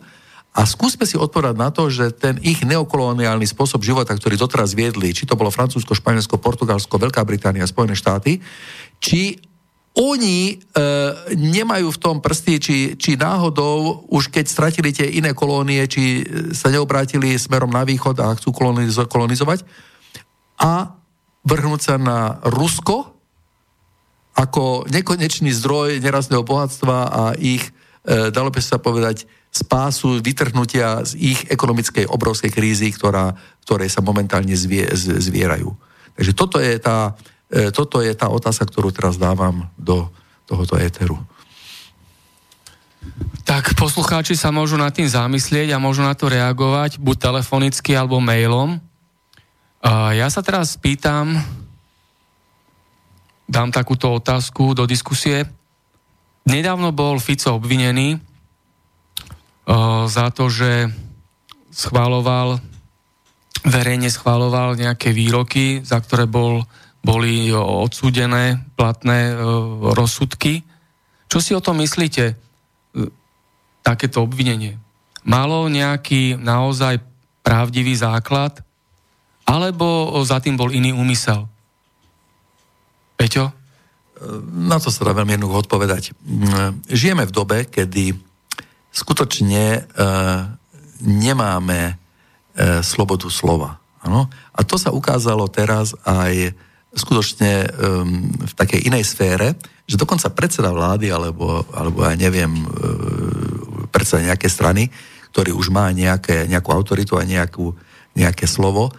[0.61, 5.08] a skúsme si odpovedať na to, že ten ich neokoloniálny spôsob života, ktorý doteraz viedli,
[5.16, 8.44] či to bolo Francúzsko, Španielsko, Portugalsko, Veľká Británia, Spojené štáty,
[9.00, 9.40] či
[9.96, 10.54] oni e,
[11.32, 16.68] nemajú v tom prsty, či, či náhodou, už keď stratili tie iné kolónie, či sa
[16.68, 19.64] neobrátili smerom na východ a chcú kolonizo- kolonizovať
[20.61, 20.92] a
[21.40, 23.16] vrhnúť sa na Rusko
[24.36, 27.64] ako nekonečný zdroj nerastného bohatstva a ich,
[28.04, 33.34] e, dalo by sa povedať, spásu vytrhnutia z ich ekonomickej obrovskej krízy, ktorá,
[33.66, 35.74] ktoré sa momentálne zvie, zvierajú.
[36.14, 37.18] Takže toto je, tá,
[37.51, 40.07] e, toto je tá otázka, ktorú teraz dávam do
[40.46, 41.18] tohoto éteru.
[43.42, 48.22] Tak poslucháči sa môžu nad tým zamyslieť a môžu na to reagovať buď telefonicky alebo
[48.22, 48.78] mailom.
[50.14, 51.40] Ja sa teraz pýtam,
[53.48, 55.48] dám takúto otázku do diskusie.
[56.44, 58.30] Nedávno bol Fico obvinený
[60.11, 60.91] za to, že
[61.71, 62.59] schváloval,
[63.62, 66.66] verejne schváloval nejaké výroky, za ktoré bol,
[67.07, 69.39] boli odsúdené platné
[69.95, 70.66] rozsudky.
[71.31, 72.35] Čo si o tom myslíte?
[73.87, 74.75] Takéto obvinenie.
[75.23, 76.99] Malo nejaký naozaj
[77.47, 78.59] pravdivý základ,
[79.47, 81.47] alebo za tým bol iný úmysel?
[83.14, 83.55] Peťo?
[84.53, 86.12] Na to sa dá veľmi jednoducho odpovedať.
[86.91, 88.30] Žijeme v dobe, kedy
[88.91, 89.80] skutočne e,
[91.07, 91.95] nemáme e,
[92.82, 93.80] slobodu slova.
[94.03, 94.28] Ano?
[94.53, 96.55] A to sa ukázalo teraz aj
[96.91, 97.68] skutočne e,
[98.49, 99.55] v takej inej sfére,
[99.86, 102.66] že dokonca predseda vlády, alebo, alebo ja neviem, e,
[103.91, 104.91] predseda nejaké strany,
[105.30, 107.74] ktorý už má nejaké, nejakú autoritu a nejakú,
[108.18, 108.91] nejaké slovo,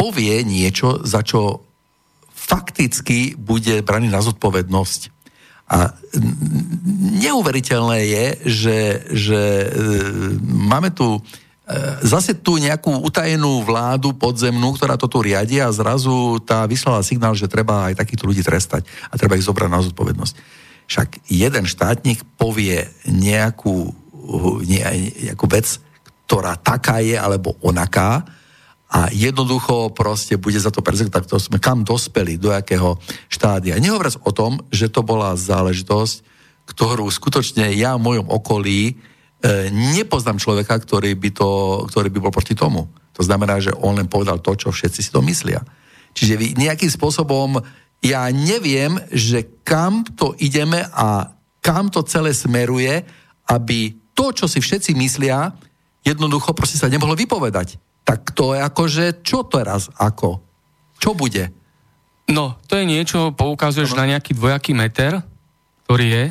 [0.00, 1.68] povie niečo, za čo
[2.32, 5.19] fakticky bude braný na zodpovednosť.
[5.70, 5.94] A
[7.22, 8.78] neuveriteľné je, že,
[9.14, 9.66] že e,
[10.42, 11.20] máme tu e,
[12.02, 17.38] zase tu nejakú utajenú vládu podzemnú, ktorá to tu riadi a zrazu tá vyslala signál,
[17.38, 20.34] že treba aj takýchto ľudí trestať a treba ich zobrať na zodpovednosť.
[20.90, 23.94] Však jeden štátnik povie nejakú,
[24.66, 25.78] nejakú vec,
[26.26, 28.26] ktorá taká je alebo onaká,
[28.90, 32.98] a jednoducho proste bude za to tak to sme kam dospeli, do jakého
[33.30, 33.78] štádia.
[33.78, 36.26] Nehovoriac o tom, že to bola záležitosť,
[36.66, 38.94] ktorú skutočne ja v mojom okolí e,
[39.70, 41.50] nepoznám človeka, ktorý by, to,
[41.86, 42.90] ktorý by bol proti tomu.
[43.14, 45.62] To znamená, že on len povedal to, čo všetci si to myslia.
[46.10, 47.62] Čiže vy nejakým spôsobom
[48.02, 51.30] ja neviem, že kam to ideme a
[51.62, 53.06] kam to celé smeruje,
[53.46, 55.54] aby to, čo si všetci myslia,
[56.02, 60.40] jednoducho proste sa nemohlo vypovedať tak to je akože, čo teraz, ako?
[60.98, 61.52] Čo bude?
[62.30, 64.02] No, to je niečo, poukazuješ no.
[64.02, 65.18] na nejaký dvojaký meter,
[65.84, 66.24] ktorý je.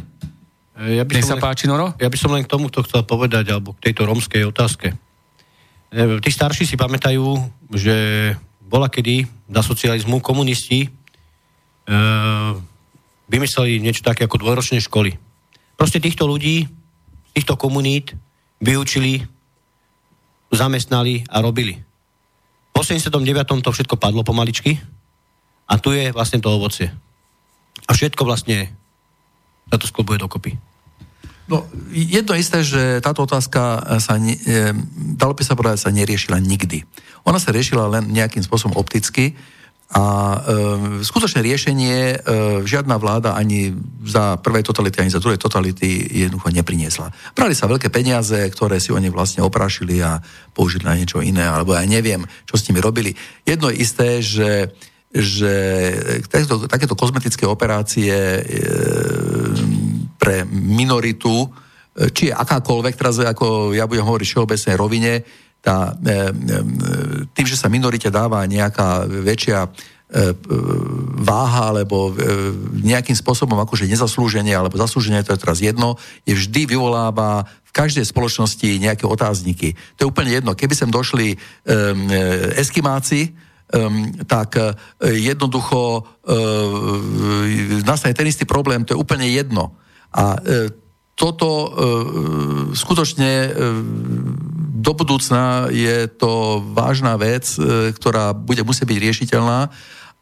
[0.79, 1.91] E, ja by Nech sa len, páči, Noro?
[1.99, 4.95] Ja by som len k tomuto chcel povedať, alebo k tejto romskej otázke.
[5.91, 7.35] E, tí starší si pamätajú,
[7.75, 7.95] že
[8.63, 10.89] bola kedy na socializmu komunisti e,
[13.27, 15.17] vymysleli niečo také ako dvojročné školy.
[15.75, 16.69] Proste týchto ľudí,
[17.35, 18.15] týchto komunít
[18.63, 19.23] vyučili
[20.49, 21.77] zamestnali a robili.
[22.73, 23.65] Po 79.
[23.65, 24.77] to všetko padlo pomaličky
[25.69, 26.89] a tu je vlastne to ovocie.
[27.85, 28.73] A všetko vlastne
[29.69, 30.57] sa to sklobuje dokopy.
[31.49, 34.37] No, jedno isté, že táto otázka sa, ne,
[35.17, 36.85] dalo by sa povedať, sa neriešila nikdy.
[37.25, 39.33] Ona sa riešila len nejakým spôsobom opticky,
[39.89, 40.37] a e,
[41.01, 42.17] skutočné riešenie e,
[42.61, 43.73] žiadna vláda ani
[44.05, 47.09] za prvej totality, ani za druhej totality jednoducho nepriniesla.
[47.33, 50.21] Brali sa veľké peniaze, ktoré si oni vlastne oprášili a
[50.53, 53.17] použili na niečo iné, alebo ja neviem, čo s nimi robili.
[53.41, 54.77] Jedno je isté, že,
[55.09, 55.53] že
[56.29, 58.41] takéto, takéto kozmetické operácie e,
[60.21, 61.49] pre minoritu,
[61.97, 65.25] e, či akákoľvek, teraz ako ja budem hovoriť všeobecnej rovine,
[65.59, 66.55] tá, e, e,
[67.35, 69.69] tým, že sa minorite dáva nejaká väčšia e,
[71.19, 72.15] váha alebo
[72.79, 78.07] nejakým spôsobom akože nezaslúženie alebo zaslúženie, to je teraz jedno, je vždy vyvoláva v každej
[78.07, 79.75] spoločnosti nejaké otázniky.
[79.99, 80.57] To je úplne jedno.
[80.57, 82.09] Keby sem došli um,
[82.57, 83.29] eskimáci,
[84.25, 84.57] tak
[85.05, 86.01] jednoducho
[87.85, 89.77] nastane ten istý problém, to je úplne jedno.
[90.09, 90.41] A
[91.19, 91.75] toto
[92.71, 93.51] skutočne
[94.79, 97.43] do budúcna je to vážna vec,
[97.99, 99.59] ktorá bude musieť byť riešiteľná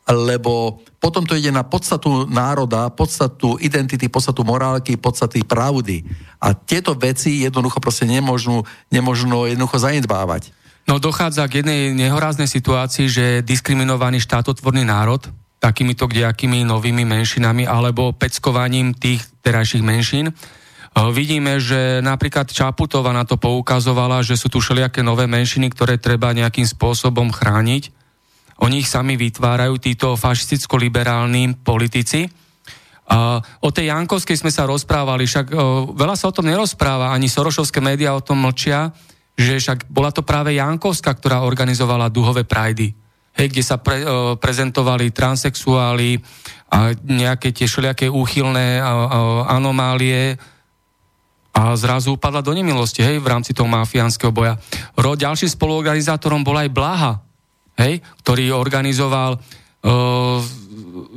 [0.07, 6.07] lebo potom to ide na podstatu národa, podstatu identity, podstatu morálky, podstaty pravdy.
[6.39, 10.55] A tieto veci jednoducho proste nemožnú, nemožno jednoducho zanedbávať.
[10.87, 15.27] No dochádza k jednej nehoráznej situácii, že diskriminovaný štátotvorný národ
[15.59, 20.31] takýmito kdejakými novými menšinami alebo peckovaním tých terajších menšín.
[20.97, 26.33] Vidíme, že napríklad Čaputová na to poukazovala, že sú tu všelijaké nové menšiny, ktoré treba
[26.33, 27.93] nejakým spôsobom chrániť.
[28.65, 32.25] Oni ich sami vytvárajú, títo fašisticko-liberálni politici.
[33.61, 37.77] O tej Jankovskej sme sa rozprávali, však uh, veľa sa o tom nerozpráva, ani Sorošovské
[37.77, 38.91] médiá o tom mlčia,
[39.37, 42.91] že však bola to práve Jankovská, ktorá organizovala duhové prajdy,
[43.37, 46.19] hej, kde sa pre, uh, prezentovali transexuáli
[46.73, 49.01] a nejaké tie všelijaké úchylné uh, uh,
[49.55, 50.35] anomálie
[51.57, 54.61] a zrazu upadla do nemilosti, hej, v rámci toho mafiánskeho boja.
[54.93, 57.13] Ro, ďalším spoluorganizátorom bola aj Blaha,
[57.81, 60.37] hej, ktorý organizoval uh,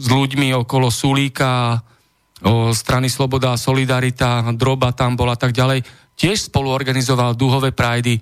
[0.00, 5.84] s ľuďmi okolo Sulíka, uh, strany Sloboda a Solidarita, Droba tam bola tak ďalej,
[6.16, 8.16] tiež spolu organizoval dúhové prajdy.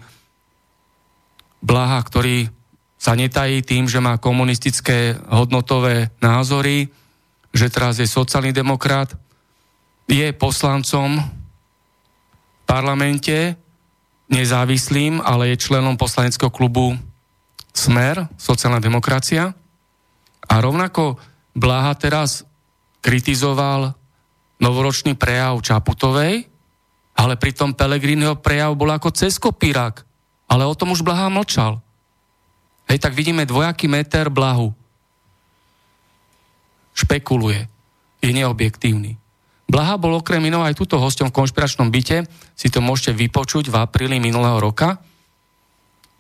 [1.63, 2.51] Blaha, ktorý
[2.99, 6.91] sa netají tým, že má komunistické hodnotové názory,
[7.55, 9.15] že teraz je sociálny demokrat,
[10.11, 11.38] je poslancom
[12.69, 13.57] parlamente,
[14.29, 16.93] nezávislým, ale je členom poslaneckého klubu
[17.73, 19.57] Smer, sociálna demokracia.
[20.49, 21.17] A rovnako
[21.57, 22.45] Blaha teraz
[23.01, 23.95] kritizoval
[24.59, 26.51] novoročný prejav Čaputovej,
[27.15, 30.03] ale pritom Pelegrínyho prejav bol ako cez kopírak.
[30.51, 31.79] Ale o tom už Blaha mlčal.
[32.89, 34.73] Hej, tak vidíme dvojaký meter Blahu.
[36.97, 37.69] Špekuluje.
[38.19, 39.21] Je neobjektívny.
[39.69, 42.25] Blaha bol okrem iného aj túto hosťom v konšpiračnom byte.
[42.57, 44.97] Si to môžete vypočuť v apríli minulého roka.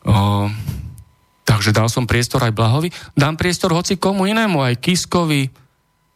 [0.05, 0.46] O,
[1.49, 2.92] Takže dal som priestor aj Blahovi.
[3.16, 5.49] Dám priestor hoci komu inému, aj Kiskovi,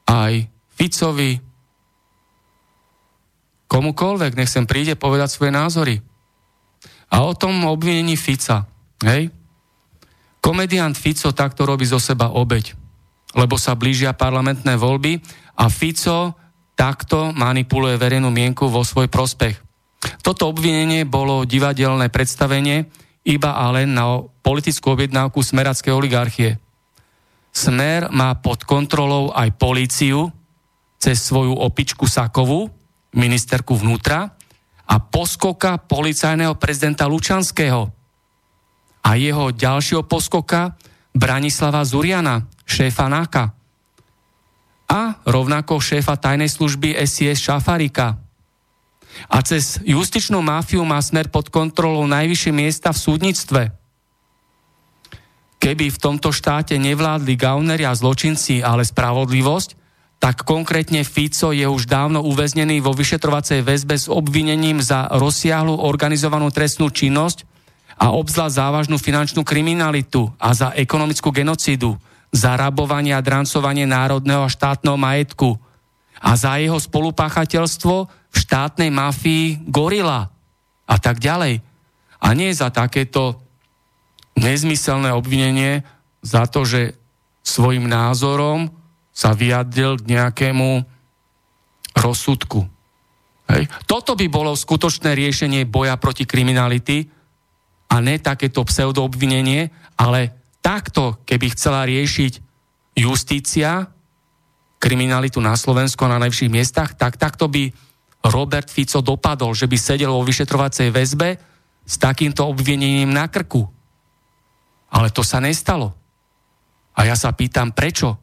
[0.05, 0.45] aj
[0.77, 1.41] Ficovi,
[3.65, 6.05] komukoľvek, nech sem príde povedať svoje názory.
[7.09, 8.69] A o tom obvinení Fica.
[9.01, 9.33] Hej?
[10.45, 12.77] Komediant Fico takto robí zo seba obeď,
[13.33, 15.17] lebo sa blížia parlamentné voľby
[15.57, 16.37] a Fico
[16.83, 19.55] takto manipuluje verejnú mienku vo svoj prospech.
[20.19, 22.91] Toto obvinenie bolo divadelné predstavenie,
[23.23, 26.59] iba a len na politickú objednávku smerackej oligarchie.
[27.55, 30.35] Smer má pod kontrolou aj políciu
[30.99, 32.67] cez svoju opičku Sakovu,
[33.15, 34.35] ministerku vnútra,
[34.83, 37.95] a poskoka policajného prezidenta Lučanského
[39.07, 40.75] a jeho ďalšieho poskoka
[41.15, 43.62] Branislava Zuriana, šéfa NAKA
[44.93, 48.21] a rovnako šéfa tajnej služby SIS Šafarika,
[49.29, 53.63] a cez justičnú mafiu má smer pod kontrolou najvyššie miesta v súdnictve.
[55.63, 59.79] Keby v tomto štáte nevládli gauneri a zločinci, ale spravodlivosť,
[60.19, 66.51] tak konkrétne Fico je už dávno uväznený vo vyšetrovacej väzbe s obvinením za rozsiahlu organizovanú
[66.51, 67.47] trestnú činnosť
[67.99, 71.99] a obzvlášť závažnú finančnú kriminalitu a za ekonomickú genocídu,
[72.33, 75.61] za rabovanie a drancovanie národného a štátneho majetku
[76.17, 80.33] a za jeho spolupáchateľstvo v štátnej mafii gorila
[80.89, 81.61] a tak ďalej.
[82.23, 83.37] A nie za takéto
[84.39, 85.85] nezmyselné obvinenie
[86.25, 86.97] za to, že
[87.45, 88.73] svojim názorom
[89.13, 90.89] sa vyjadril k nejakému
[91.93, 92.65] rozsudku.
[93.53, 93.69] Hej.
[93.85, 97.05] Toto by bolo skutočné riešenie boja proti kriminality
[97.93, 99.69] a ne takéto pseudoobvinenie,
[100.01, 102.33] ale takto, keby chcela riešiť
[102.97, 103.91] justícia
[104.79, 107.71] kriminalitu na Slovensku na najvyšších miestach, tak takto by
[108.23, 111.39] Robert Fico dopadol, že by sedel vo vyšetrovacej väzbe
[111.83, 113.67] s takýmto obvinením na krku.
[114.95, 115.95] Ale to sa nestalo.
[116.95, 118.15] A ja sa pýtam, prečo?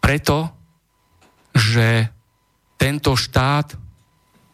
[0.00, 0.50] Preto,
[1.56, 2.08] že
[2.80, 3.76] tento štát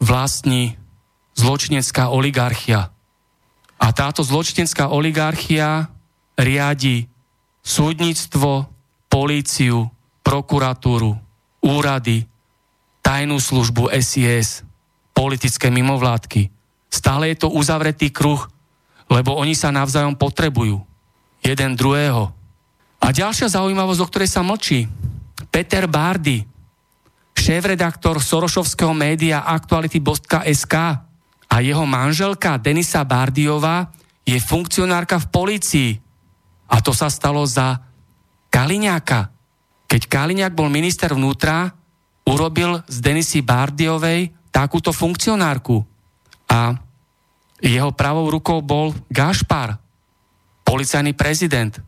[0.02, 0.76] vlastní
[1.38, 2.92] zločinecká oligarchia.
[3.76, 5.88] A táto zločinecká oligarchia
[6.36, 7.08] riadi
[7.64, 8.68] súdnictvo,
[9.10, 9.90] políciu,
[10.22, 11.16] prokuratúru,
[11.64, 12.28] úrady,
[13.02, 14.62] tajnú službu SIS,
[15.16, 16.52] politické mimovládky.
[16.86, 18.46] Stále je to uzavretý kruh,
[19.10, 20.82] lebo oni sa navzájom potrebujú.
[21.42, 22.30] Jeden druhého.
[23.02, 24.90] A ďalšia zaujímavosť, o ktorej sa mlčí.
[25.50, 26.42] Peter Bardy,
[27.36, 30.74] šéf-redaktor Sorošovského média Aktuality.sk
[31.46, 33.86] a jeho manželka Denisa Bardiová
[34.26, 35.90] je funkcionárka v policii.
[36.66, 37.78] A to sa stalo za
[38.50, 39.30] Kaliňáka.
[39.86, 41.70] Keď Kaliňák bol minister vnútra,
[42.26, 45.84] urobil z Denisy Bardiovej takúto funkcionárku.
[46.50, 46.74] A
[47.62, 49.78] jeho pravou rukou bol Gašpar,
[50.66, 51.78] policajný prezident.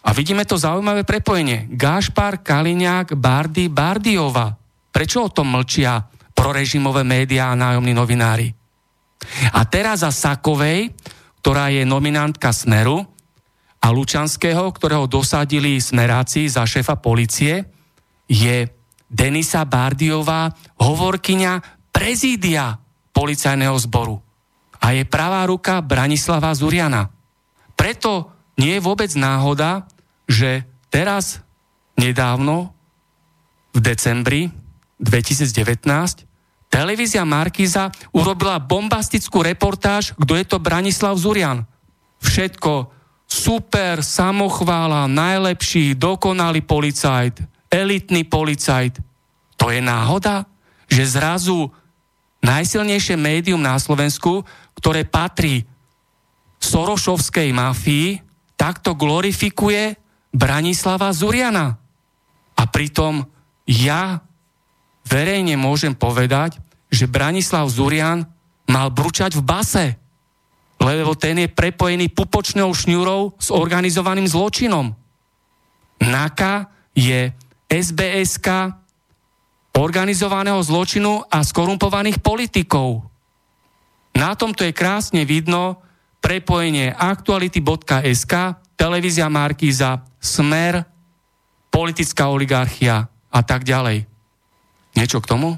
[0.00, 1.68] A vidíme to zaujímavé prepojenie.
[1.76, 4.56] Gašpar, Kaliňák, Bardy, Bardiova.
[4.88, 6.00] Prečo o tom mlčia
[6.32, 8.48] prorežimové médiá a nájomní novinári?
[9.52, 10.96] A teraz za Sakovej,
[11.44, 13.04] ktorá je nominantka Smeru,
[13.80, 17.64] a Lučanského, ktorého dosadili smeráci za šéfa policie,
[18.28, 18.68] je
[19.10, 21.52] Denisa Bardiová, hovorkyňa
[21.90, 22.78] prezídia
[23.10, 24.20] policajného zboru.
[24.80, 27.10] A je pravá ruka Branislava Zuriana.
[27.74, 29.88] Preto nie je vôbec náhoda,
[30.28, 31.40] že teraz,
[31.96, 32.76] nedávno,
[33.74, 34.50] v decembri
[35.00, 36.28] 2019,
[36.68, 41.64] televízia Markiza urobila bombastickú reportáž, kto je to Branislav Zurian.
[42.20, 42.99] Všetko
[43.30, 48.98] super, samochvála, najlepší, dokonalý policajt, elitný policajt.
[49.54, 50.42] To je náhoda,
[50.90, 51.70] že zrazu
[52.42, 54.42] najsilnejšie médium na Slovensku,
[54.74, 55.62] ktoré patrí
[56.58, 58.18] Sorošovskej mafii
[58.58, 59.94] takto glorifikuje
[60.34, 61.78] Branislava Zuriana.
[62.58, 63.24] A pritom
[63.64, 64.20] ja
[65.06, 66.58] verejne môžem povedať,
[66.90, 68.26] že Branislav Zurian
[68.66, 69.86] mal bručať v base,
[70.80, 74.96] lebo ten je prepojený pupočnou šňurou s organizovaným zločinom.
[76.00, 77.36] NAKA je
[77.68, 78.48] SBSK
[79.76, 83.04] organizovaného zločinu a skorumpovaných politikov.
[84.16, 85.78] Na tomto je krásne vidno,
[86.18, 88.34] prepojenie aktuality.sk,
[88.74, 90.84] televízia Markíza, Smer,
[91.70, 94.04] politická oligarchia a tak ďalej.
[94.98, 95.54] Niečo k tomu?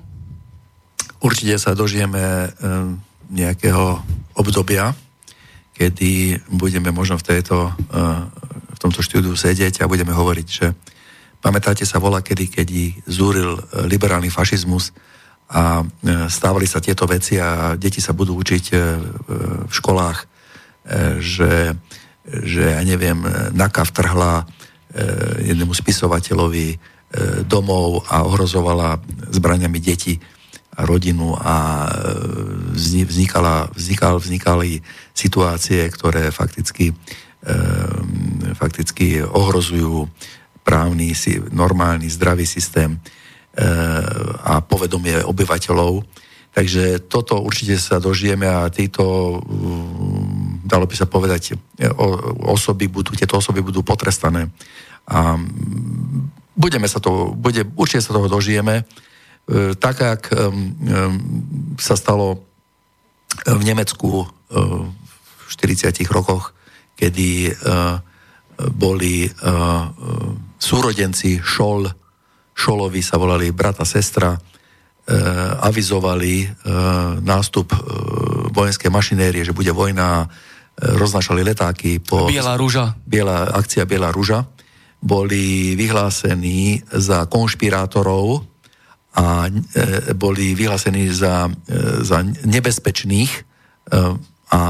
[1.22, 2.52] Určite sa dožijeme
[3.32, 4.04] nejakého
[4.36, 4.92] obdobia,
[5.72, 7.72] kedy budeme možno v, tejto,
[8.72, 10.76] v tomto štúdiu sedieť a budeme hovoriť, že
[11.40, 12.68] pamätáte sa vola, kedy, keď
[13.08, 13.56] zúril
[13.88, 14.92] liberálny fašizmus
[15.52, 15.84] a
[16.28, 18.64] stávali sa tieto veci a deti sa budú učiť
[19.66, 20.32] v školách
[21.18, 21.74] že,
[22.26, 23.22] že ja neviem,
[23.54, 24.46] NAKA vtrhla eh,
[25.52, 26.78] jednému spisovateľovi eh,
[27.46, 28.98] domov a ohrozovala
[29.30, 30.18] zbraniami deti
[30.78, 34.80] rodinu a eh, vznikala, vznikal, vznikali
[35.12, 36.96] situácie, ktoré fakticky,
[38.54, 40.08] fakticky ohrozujú
[40.64, 41.12] právny,
[41.52, 42.96] normálny, zdravý systém
[44.40, 46.06] a povedomie obyvateľov.
[46.54, 49.36] Takže toto určite sa dožijeme a títo
[50.72, 51.86] dalo by sa povedať, e,
[52.48, 54.48] osoby budú, tieto osoby budú potrestané.
[55.10, 55.36] A
[56.56, 58.86] budeme sa to, bude, určite sa toho dožijeme.
[59.48, 60.22] E, tak, ak
[61.82, 62.46] sa stalo
[63.42, 64.26] v Nemecku e,
[65.42, 66.54] v 40 rokoch,
[66.96, 67.50] kedy
[68.78, 69.26] boli
[70.54, 71.90] súrodenci Šol,
[72.54, 74.38] Šolovi sa volali brata, sestra,
[75.66, 76.46] avizovali
[77.26, 77.74] nástup
[78.54, 80.30] vojenskej mašinérie, že bude vojna
[80.78, 82.30] roznašali letáky po...
[82.30, 82.94] Biela rúža.
[83.02, 84.46] Biela, akcia Biela rúža.
[85.02, 88.46] Boli vyhlásení za konšpirátorov
[89.12, 89.52] a e,
[90.16, 91.52] boli vyhlásení za, e,
[92.04, 93.40] za nebezpečných e,
[94.52, 94.60] a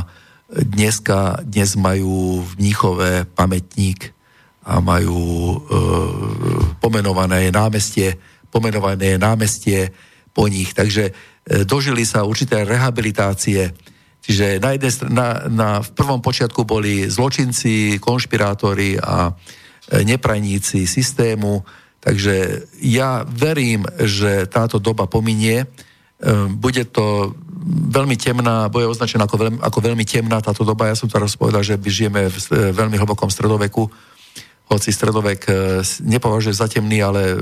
[0.53, 4.13] dneska, dnes majú v Mníchove pamätník
[4.63, 5.59] a majú
[6.79, 8.15] pomenované námestie,
[8.47, 9.91] pomenované námestie
[10.31, 10.71] po nich.
[10.71, 11.11] Takže
[11.67, 13.75] dožili sa určité rehabilitácie
[14.23, 19.35] Čiže na, jednej, na, na, v prvom počiatku boli zločinci, konšpirátori a
[19.91, 21.67] neprajníci systému,
[22.03, 25.63] takže ja verím, že táto doba pominie.
[25.63, 25.67] E,
[26.51, 27.31] bude to
[27.95, 30.91] veľmi temná, bude označená ako, veľmi, ako veľmi temná táto doba.
[30.91, 33.87] Ja som teraz povedal, že žijeme v e, veľmi hlbokom stredoveku,
[34.73, 35.53] hoci stredovek
[36.01, 37.37] nepovažuje za temný, ale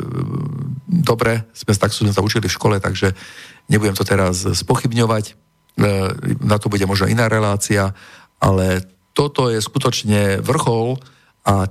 [0.90, 3.14] dobre, sme, tak sme sa učili v škole, takže
[3.70, 5.24] nebudem to teraz spochybňovať.
[5.30, 5.32] E,
[6.42, 7.94] na to bude možno iná relácia,
[8.42, 8.82] ale
[9.14, 10.98] toto je skutočne vrchol
[11.46, 11.70] a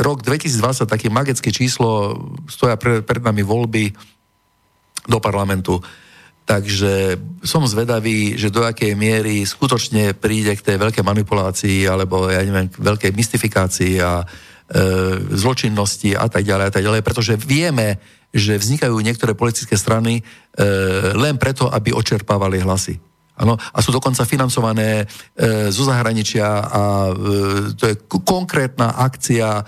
[0.00, 2.16] rok 2020, také magické číslo,
[2.48, 3.92] stoja pred, pred nami voľby
[5.04, 5.80] do parlamentu.
[6.48, 12.42] Takže som zvedavý, že do akej miery skutočne príde k tej veľkej manipulácii alebo ja
[12.42, 14.26] neviem, k veľkej mystifikácii a e,
[15.30, 18.02] zločinnosti a tak ďalej a tak ďalej, pretože vieme,
[18.34, 20.22] že vznikajú niektoré politické strany e,
[21.14, 22.98] len preto, aby očerpávali hlasy.
[23.40, 27.12] Ano, a sú dokonca financované e, zo zahraničia a e,
[27.72, 29.62] to je konkrétna akcia e,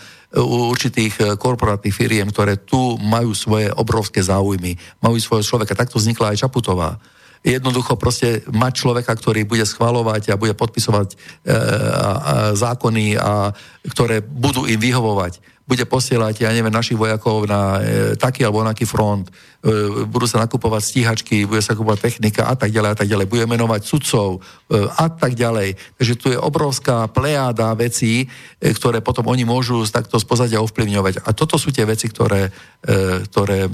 [0.45, 5.73] určitých e, korporátnych firiem, ktoré tu majú svoje obrovské záujmy, majú svojho človeka.
[5.73, 7.01] Takto vznikla aj Čaputová.
[7.41, 13.57] jednoducho proste mať človeka, ktorý bude schvalovať a bude podpisovať e, a, a zákony, a,
[13.89, 18.85] ktoré budú im vyhovovať bude posielať, ja neviem, našich vojakov na e, taký alebo onaký
[18.85, 23.09] front, e, budú sa nakupovať stíhačky, bude sa kupovať technika a tak ďalej a tak
[23.09, 24.41] ďalej, bude menovať sudcov e,
[24.85, 25.97] a tak ďalej.
[25.97, 28.29] Takže tu je obrovská plejáda vecí,
[28.61, 31.25] e, ktoré potom oni môžu takto z pozadia ovplyvňovať.
[31.25, 32.53] A toto sú tie veci, ktoré,
[32.85, 33.71] e, ktoré e,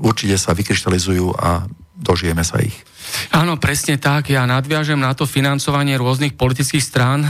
[0.00, 1.68] určite sa vykryštalizujú a
[2.00, 2.80] dožijeme sa ich.
[3.36, 4.32] Áno, presne tak.
[4.32, 7.24] Ja nadviažem na to financovanie rôznych politických strán.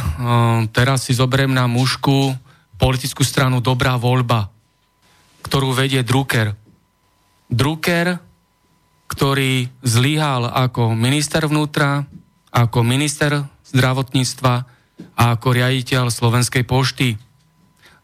[0.75, 2.35] Teraz si zoberiem na mužku
[2.79, 4.49] politickú stranu Dobrá voľba,
[5.43, 6.55] ktorú vedie Drucker.
[7.51, 8.23] Drucker,
[9.11, 12.07] ktorý zlyhal ako minister vnútra,
[12.55, 14.55] ako minister zdravotníctva
[15.19, 17.19] a ako riaditeľ Slovenskej pošty.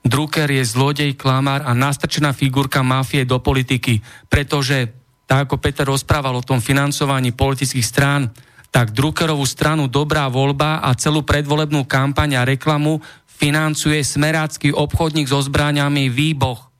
[0.05, 4.93] Drucker je zlodej, klamár a nastrčená figurka mafie do politiky, pretože,
[5.25, 8.29] tak ako Peter rozprával o tom financovaní politických strán,
[8.75, 12.99] tak Druckerovú stranu Dobrá voľba a celú predvolebnú kampaň a reklamu
[13.35, 16.71] financuje smerácky obchodník so zbráňami Výboch.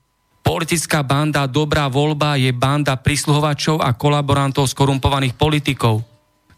[0.45, 6.05] Politická banda Dobrá voľba je banda prisluhovačov a kolaborantov skorumpovaných politikov.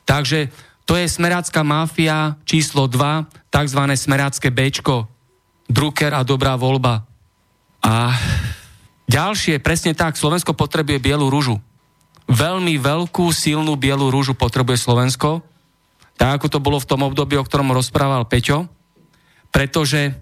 [0.04, 0.52] Takže
[0.88, 3.82] to je smerácká mafia číslo 2, tzv.
[3.96, 5.08] smerácké Bčko.
[5.68, 7.04] Drucker a Dobrá voľba.
[7.84, 8.12] A
[9.08, 11.60] ďalšie, presne tak, Slovensko potrebuje bielu rúžu.
[12.28, 15.44] Veľmi veľkú, silnú bielu rúžu potrebuje Slovensko,
[16.20, 18.68] tak ako to bolo v tom období, o ktorom rozprával Peťo
[19.58, 20.14] pretože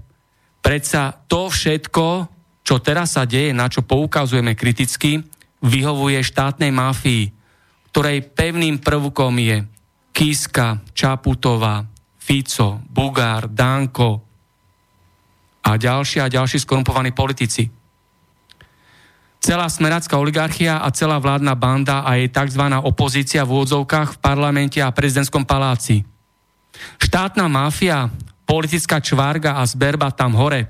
[0.64, 2.32] predsa to všetko,
[2.64, 5.20] čo teraz sa deje, na čo poukazujeme kriticky,
[5.60, 7.36] vyhovuje štátnej mafii,
[7.92, 9.68] ktorej pevným prvkom je
[10.16, 11.84] Kiska, Čaputová,
[12.16, 14.24] Fico, Bugár, Danko
[15.68, 17.68] a ďalší a ďalší skorumpovaní politici.
[19.44, 22.72] Celá smeracká oligarchia a celá vládna banda a jej tzv.
[22.88, 26.08] opozícia v úvodzovkách v parlamente a prezidentskom paláci.
[27.04, 28.08] Štátna mafia
[28.46, 30.70] politická čvárga a zberba tam hore,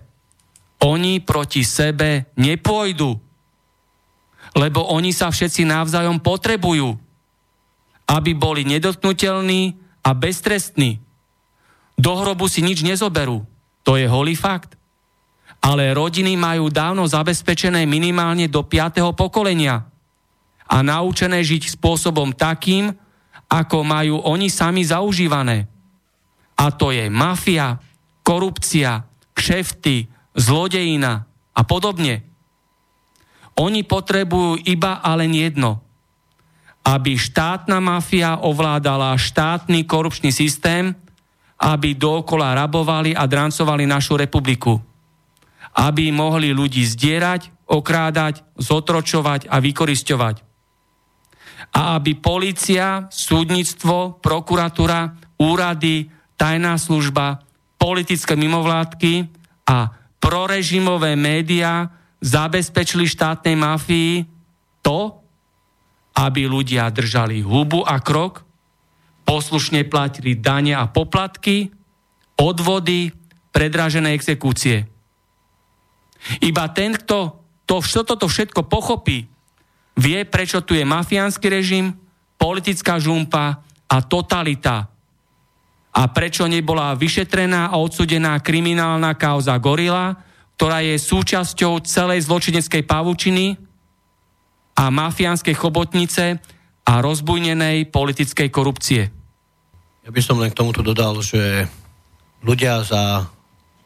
[0.83, 3.15] oni proti sebe nepôjdu,
[4.55, 6.95] lebo oni sa všetci navzájom potrebujú,
[8.07, 10.99] aby boli nedotknutelní a beztrestní.
[11.95, 13.43] Do hrobu si nič nezoberú,
[13.83, 14.75] to je holý fakt.
[15.63, 19.01] Ale rodiny majú dávno zabezpečené minimálne do 5.
[19.17, 19.87] pokolenia
[20.69, 22.93] a naučené žiť spôsobom takým,
[23.49, 25.65] ako majú oni sami zaužívané.
[26.55, 27.79] A to je mafia,
[28.23, 29.03] korupcia,
[29.35, 32.23] kšefty, zlodejina a podobne.
[33.55, 35.79] Oni potrebujú iba a len jedno.
[36.85, 40.91] Aby štátna mafia ovládala štátny korupčný systém,
[41.55, 44.79] aby dookola rabovali a drancovali našu republiku.
[45.75, 50.35] Aby mohli ľudí zdierať, okrádať, zotročovať a vykorisťovať.
[51.75, 57.43] A aby policia, súdnictvo, prokuratúra, úrady, tajná služba,
[57.79, 59.27] politické mimovládky
[59.67, 61.91] a prorežimové médiá
[62.23, 64.25] zabezpečili štátnej mafii
[64.81, 65.21] to,
[66.15, 68.47] aby ľudia držali hubu a krok,
[69.27, 71.73] poslušne platili dane a poplatky,
[72.39, 73.11] odvody,
[73.51, 74.87] predražené exekúcie.
[76.41, 79.25] Iba ten, kto to, toto všetko pochopí,
[79.97, 81.97] vie, prečo tu je mafiánsky režim,
[82.37, 84.94] politická žumpa a totalita
[85.95, 90.11] a prečo nebola vyšetrená a odsudená kriminálna kauza Gorila,
[90.59, 93.55] ktorá je súčasťou celej zločineckej pavučiny
[94.75, 96.43] a mafiánskej chobotnice
[96.83, 99.07] a rozbujnenej politickej korupcie.
[100.03, 101.65] Ja by som len k tomuto dodal, že
[102.43, 103.31] ľudia za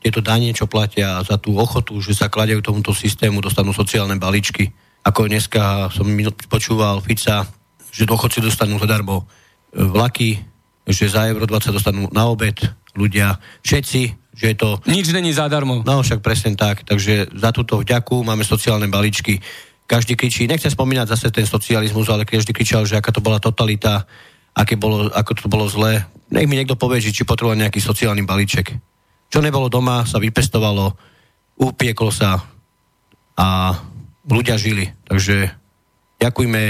[0.01, 4.71] tieto danie, čo platia, za tú ochotu, že sa kladajú tomuto systému, dostanú sociálne balíčky.
[5.05, 6.09] Ako dneska som
[6.49, 7.45] počúval Fica,
[7.93, 9.29] že dochodci dostanú zadarmo
[9.71, 10.48] vlaky,
[10.89, 12.57] že za euro 20 dostanú na obed
[12.97, 14.01] ľudia, všetci,
[14.33, 14.81] že je to...
[14.89, 15.85] Nič není zadarmo.
[15.85, 19.37] No však presne tak, takže za túto vďaku máme sociálne balíčky.
[19.89, 24.05] Každý kričí, nechcem spomínať zase ten socializmus, ale každý kričal, že aká to bola totalita,
[24.53, 26.05] aké bolo, ako to bolo zlé.
[26.29, 28.73] Nech mi niekto povie, či potreboval nejaký sociálny balíček.
[29.29, 30.93] Čo nebolo doma, sa vypestovalo,
[31.59, 32.41] upieklo sa
[33.39, 33.47] a
[34.25, 34.89] ľudia žili.
[35.05, 35.51] Takže
[36.21, 36.61] ďakujme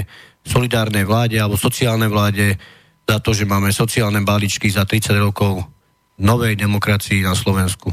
[0.43, 2.55] solidárnej vláde alebo sociálnej vláde,
[3.10, 5.65] za to, že máme sociálne balíčky za 30 rokov
[6.22, 7.90] novej demokracii na Slovensku.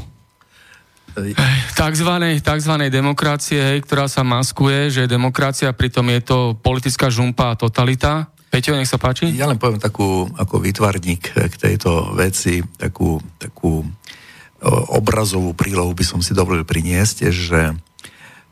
[1.73, 7.57] Takzvanej, takzvanej demokracie, hej, ktorá sa maskuje, že demokracia, pritom je to politická žumpa a
[7.57, 8.29] totalita.
[8.53, 9.33] Peťo, nech sa páči.
[9.33, 13.81] Ja len poviem takú, ako výtvarník k tejto veci, takú, takú
[14.93, 17.61] obrazovú prílohu by som si dovolil priniesť, že,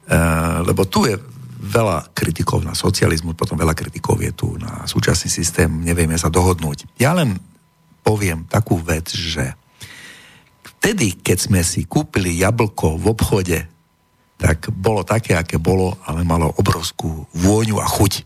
[0.09, 0.17] e,
[0.65, 1.17] lebo tu je
[1.65, 6.85] veľa kritikov na socializmu, potom veľa kritikov je tu na súčasný systém, nevieme sa dohodnúť.
[7.01, 7.41] Ja len
[8.05, 9.57] poviem takú vec, že
[10.61, 13.59] vtedy, keď sme si kúpili jablko v obchode,
[14.37, 18.21] tak bolo také, aké bolo, ale malo obrovskú vôňu a chuť.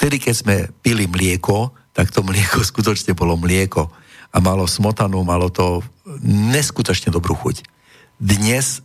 [0.00, 3.92] Vtedy, keď sme pili mlieko, tak to mlieko skutočne bolo mlieko
[4.32, 5.84] a malo smotanu, malo to
[6.24, 7.64] neskutočne dobrú chuť.
[8.16, 8.80] Dnes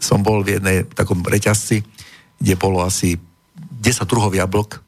[0.00, 1.82] som bol v jednej takom reťazci,
[2.40, 3.20] kde bolo asi
[3.84, 4.80] 10 druhov jablok,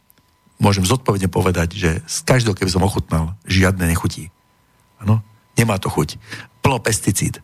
[0.57, 4.33] môžem zodpovedne povedať, že z každého, keby som ochutnal, žiadne nechutí.
[5.03, 5.20] Ano?
[5.59, 6.16] Nemá to chuť.
[6.65, 7.43] Plno pesticíd.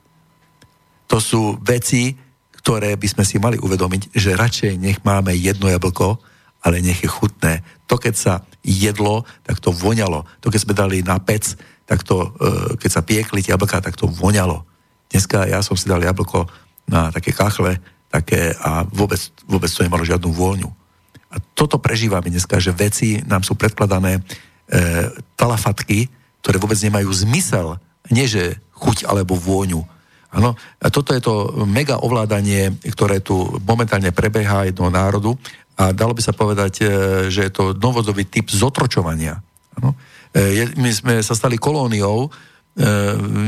[1.09, 2.17] To sú veci,
[2.59, 6.21] ktoré by sme si mali uvedomiť, že radšej nech máme jedno jablko,
[6.63, 7.65] ale nech je chutné.
[7.87, 10.27] To, keď sa jedlo, tak to voňalo.
[10.43, 11.57] To, keď sme dali na pec,
[11.89, 14.67] tak to, e, keď sa piekli tie jablka, tak to voňalo.
[15.09, 16.45] Dneska ja som si dal jablko
[16.85, 20.69] na také kachle, také a vôbec, vôbec to nemalo žiadnu vôňu.
[21.29, 24.21] A toto prežívame dneska, že veci nám sú predkladané e,
[25.37, 26.09] talafatky,
[26.41, 27.77] ktoré vôbec nemajú zmysel,
[28.09, 29.85] nie že chuť alebo vôňu.
[30.29, 35.33] Ano, a toto je to mega ovládanie, ktoré tu momentálne prebieha jednoho národu
[35.79, 36.87] a dalo by sa povedať, e,
[37.33, 39.41] že je to novodobý typ zotročovania.
[39.81, 39.97] Ano.
[40.33, 42.31] E, my sme sa stali kolóniou e,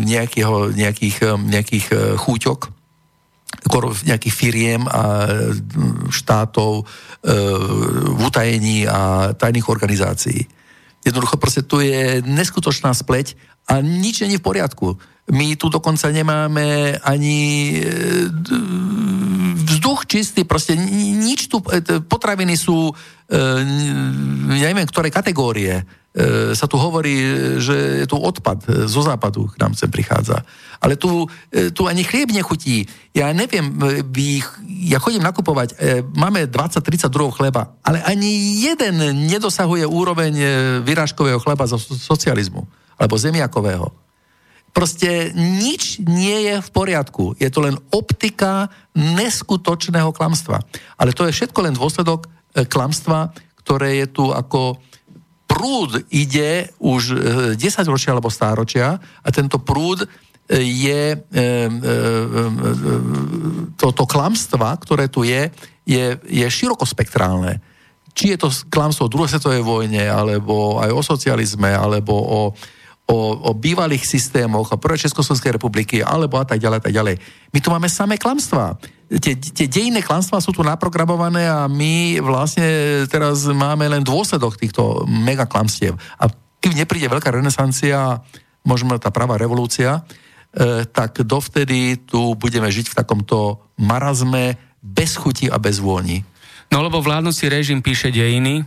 [0.09, 2.80] nejakého, nejakých, nejakých chúťok,
[4.07, 5.29] nejakých firiem a
[6.09, 6.89] štátov
[8.17, 10.49] v utajení a tajných organizácií.
[11.05, 13.37] Jednoducho proste tu je neskutočná spleť
[13.69, 14.97] a nič není v poriadku.
[15.31, 17.79] My tu dokonca nemáme ani
[19.81, 20.77] vzduch čistý, proste
[21.17, 21.65] nič tu,
[22.05, 22.93] potraviny sú,
[24.53, 27.23] neviem, ktoré kategórie E, sa tu hovorí,
[27.63, 30.43] že je tu odpad zo západu k nám sem prichádza.
[30.83, 32.83] Ale tu, e, tu ani chlieb nechutí.
[33.15, 34.43] Ja neviem, e, vy,
[34.91, 35.79] ja chodím nakupovať,
[36.19, 40.35] máme 20-30 druhov chleba, ale ani jeden nedosahuje úroveň
[40.83, 42.67] vyrážkového chleba zo socializmu,
[42.99, 43.95] alebo zemiakového.
[44.71, 47.35] Proste nič nie je v poriadku.
[47.43, 50.63] Je to len optika neskutočného klamstva.
[50.95, 52.31] Ale to je všetko len dôsledok
[52.71, 54.79] klamstva, ktoré je tu ako
[55.51, 57.03] prúd ide už
[57.59, 60.09] 10 e, ročia alebo stáročia a tento prúd e,
[60.63, 61.21] je e,
[63.75, 65.51] toto klamstva, ktoré tu je,
[65.83, 67.59] je, je širokospektrálne.
[68.15, 72.41] Či je to klamstvo o druhej svetovej vojne, alebo aj o socializme, alebo o,
[73.11, 77.19] o, o bývalých systémoch, o prvej Československej republiky, alebo a tak ďalej, tak ďalej.
[77.51, 78.79] My tu máme samé klamstvá
[79.19, 85.03] tie, tie dejinné klamstvá sú tu naprogramované a my vlastne teraz máme len dôsledok týchto
[85.11, 85.99] megaklamstiev.
[86.23, 86.31] A
[86.63, 88.23] keď nepríde veľká renesancia,
[88.63, 89.99] možno tá pravá revolúcia,
[90.55, 96.23] e, tak dovtedy tu budeme žiť v takomto marazme bez chuti a bez vôni.
[96.71, 98.63] No lebo vládnoci režim píše dejiny.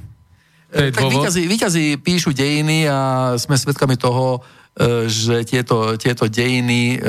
[0.73, 4.41] E, tak výťazí, výťazí píšu dejiny a sme svedkami toho,
[4.73, 7.07] e, že tieto, tieto dejiny e,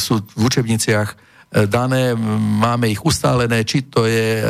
[0.00, 1.26] sú v učebniciach
[1.64, 2.12] dané,
[2.60, 4.44] máme ich ustálené, či to je e,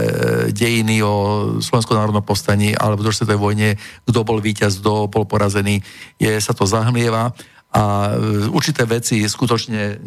[0.51, 1.15] dejiny o
[1.61, 3.69] Slovenskom národnom povstaní alebo v svetovej vojne,
[4.09, 5.85] kto bol víťaz, kto bol porazený,
[6.17, 7.31] je, sa to zahmlieva.
[7.71, 10.01] A e, určité veci skutočne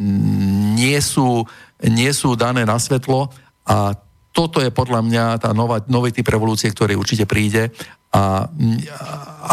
[0.76, 1.46] nie sú,
[1.86, 3.30] nie sú dané na svetlo.
[3.70, 3.94] A
[4.34, 7.70] toto je podľa mňa tá nová, nový typ revolúcie, ktorý určite príde
[8.10, 8.50] a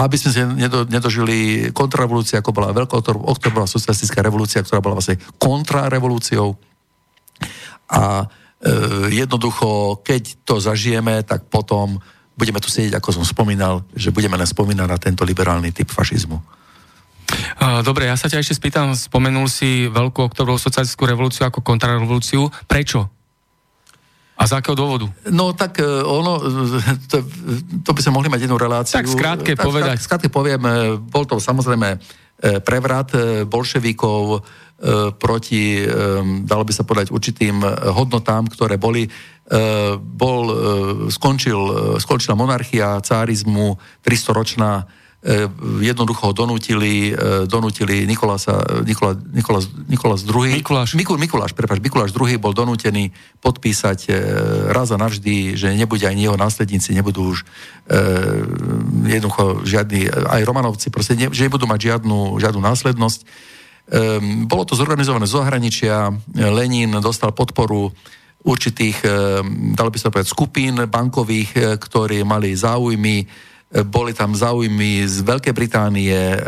[0.01, 5.21] aby sme si nedo, nedožili kontrarevolúcia, ako bola veľká oktobrová socialistická revolúcia, ktorá bola vlastne
[5.37, 6.57] kontrarevolúciou,
[7.87, 8.27] a e,
[9.15, 12.03] jednoducho, keď to zažijeme, tak potom
[12.37, 16.37] budeme tu sedieť, ako som spomínal, že budeme len spomínať na tento liberálny typ fašizmu.
[17.83, 22.47] Dobre, ja sa ťa ešte spýtam, spomenul si veľkú oktobrovú socialistickú revolúciu ako kontrarevolúciu.
[22.71, 23.11] Prečo?
[24.37, 25.09] A z akého dôvodu?
[25.33, 26.39] No tak e, ono,
[27.11, 27.25] to,
[27.83, 29.01] to by sme mohli mať jednu reláciu.
[29.01, 29.97] Tak skrátke tak, povedať.
[29.99, 31.99] Skrátke poviem, e, bol to samozrejme
[32.37, 33.17] prevrat
[33.49, 34.45] bolševikov,
[34.77, 35.89] E, proti, e,
[36.45, 37.65] dalo by sa povedať, určitým
[37.97, 39.09] hodnotám, ktoré boli.
[39.09, 39.11] E,
[39.97, 40.53] bol,
[41.09, 44.85] skončil, skončila monarchia cárizmu, 300-ročná,
[45.83, 47.11] jednoducho ho donútili,
[47.51, 50.63] donútili Nikolasa, Nikola, Nikolas, Nikolas II.
[50.63, 50.95] Mikuláš.
[50.95, 53.11] Mikul, Mikuláš, prepáč, Mikuláš II bol donútený
[53.43, 54.07] podpísať
[54.71, 57.43] raz a navždy, že nebude ani jeho následníci, nebudú už
[59.03, 63.21] jednoducho žiadni, aj Romanovci, proste ne, že nebudú mať žiadnu, žiadnu následnosť
[63.87, 67.95] Um, bolo to zorganizované z zahraničia, Lenin dostal podporu
[68.43, 73.27] určitých, um, dalo by sa povedať, skupín bankových, e, ktorí mali záujmy, e,
[73.67, 76.39] boli tam záujmy z Veľkej Británie, e,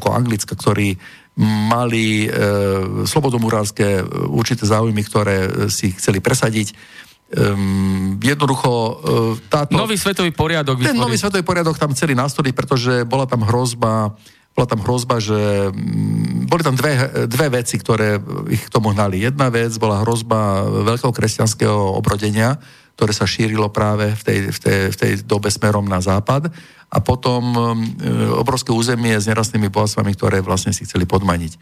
[0.00, 0.96] ako Anglicka, ktorí
[1.68, 2.30] mali
[3.10, 6.70] slobodomurárske určité záujmy, ktoré si chceli presadiť.
[7.34, 8.94] um, jednoducho uh,
[9.50, 9.74] táto...
[9.74, 14.14] Nový svetový poriadok Ten nový svetový poriadok tam chceli nastoliť, pretože bola tam hrozba,
[14.54, 19.18] bola tam hrozba, že um, boli tam dve, dve veci, ktoré ich k tomu hnali.
[19.18, 22.60] Jedna vec bola hrozba veľkého kresťanského obrodenia,
[22.94, 26.50] ktoré sa šírilo práve v tej, v tej, v tej dobe smerom na západ.
[26.94, 27.82] A potom um,
[28.38, 31.58] obrovské územie s nerastnými bohatstvami, ktoré vlastne si chceli podmaniť.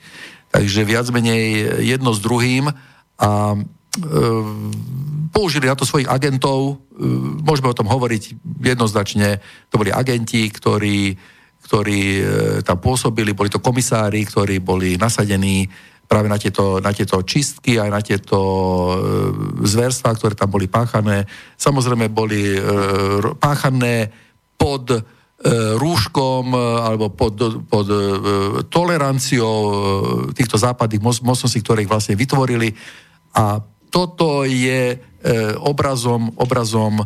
[0.53, 2.69] Takže viac menej jedno s druhým
[3.17, 3.57] a
[5.33, 6.81] použili na to svojich agentov,
[7.45, 8.23] môžeme o tom hovoriť
[8.65, 9.37] jednoznačne,
[9.69, 11.13] to boli agenti, ktorí,
[11.69, 12.23] ktorí e,
[12.65, 15.69] tam pôsobili, boli to komisári, ktorí boli nasadení
[16.07, 18.95] práve na tieto, na tieto čistky, aj na tieto e,
[19.65, 21.25] zverstvá, ktoré tam boli páchané.
[21.57, 22.61] Samozrejme boli e,
[23.37, 24.13] páchané
[24.57, 24.89] pod
[25.83, 27.87] rúškom alebo pod, pod
[28.71, 29.59] toleranciou
[30.39, 32.71] týchto západných mocností, ktoré ich vlastne vytvorili.
[33.35, 33.59] A
[33.93, 34.97] toto je e,
[35.61, 37.05] obrazom, obrazom e,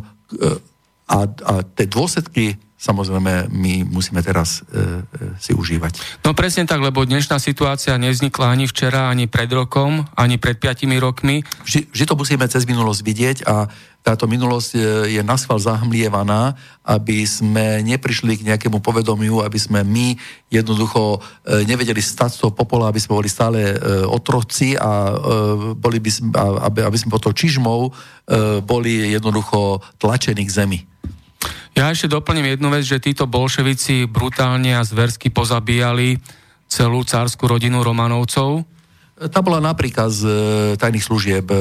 [1.11, 6.21] a, a tie dôsledky samozrejme my musíme teraz e, e, si užívať.
[6.21, 11.01] No presne tak, lebo dnešná situácia nevznikla ani včera, ani pred rokom, ani pred piatimi
[11.01, 11.41] rokmi.
[11.65, 13.65] Vždy, vždy to musíme cez minulosť vidieť a
[14.05, 16.55] táto minulosť je, je naschval zahmlievaná,
[16.87, 20.15] aby sme neprišli k nejakému povedomiu, aby sme my
[20.47, 23.75] jednoducho e, nevedeli stať z toho popola, aby sme boli stále e,
[24.07, 27.91] otroci a, e, boli by sme, aby, aby sme pod to čižmou e,
[28.63, 30.79] boli jednoducho tlačení k zemi.
[31.77, 36.17] Ja ešte doplním jednu vec, že títo bolševici brutálne a zversky pozabíjali
[36.65, 38.65] celú cárskú rodinu Romanovcov.
[39.29, 40.33] Tá bola napríklad z e,
[40.73, 41.45] tajných služieb.
[41.45, 41.57] E,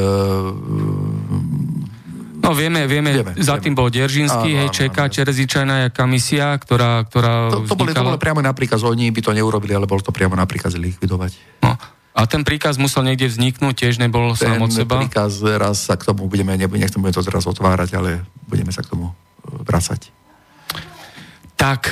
[2.41, 7.69] no vieme, vieme, vieme za tým bol Deržinský, hej, Čeka, Čerezičajná komisia, ktorá, ktorá to,
[7.69, 10.73] to, boli, to boli priamo napríklad, oni by to neurobili, ale bol to priamo napríklad
[10.81, 11.61] likvidovať.
[11.61, 11.77] No.
[12.17, 14.97] A ten príkaz musel niekde vzniknúť, tiež nebol sám od seba?
[14.97, 18.97] Ten príkaz, raz sa k tomu budeme, nechcem to teraz otvárať, ale budeme sa k
[18.97, 19.13] tomu
[19.47, 20.13] vracať.
[21.57, 21.89] Tak,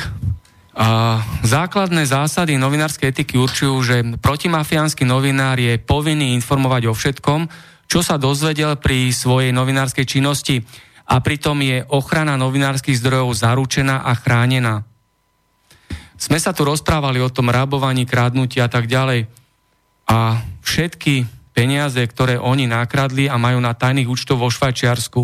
[0.74, 7.46] a základné zásady novinárskej etiky určujú, že protimafiánsky novinár je povinný informovať o všetkom,
[7.86, 10.66] čo sa dozvedel pri svojej novinárskej činnosti
[11.06, 14.82] a pritom je ochrana novinárskych zdrojov zaručená a chránená.
[16.18, 19.30] Sme sa tu rozprávali o tom rabovaní, krádnutí a tak ďalej.
[20.10, 25.22] A všetky peniaze, ktoré oni nakradli a majú na tajných účtov vo Švajčiarsku,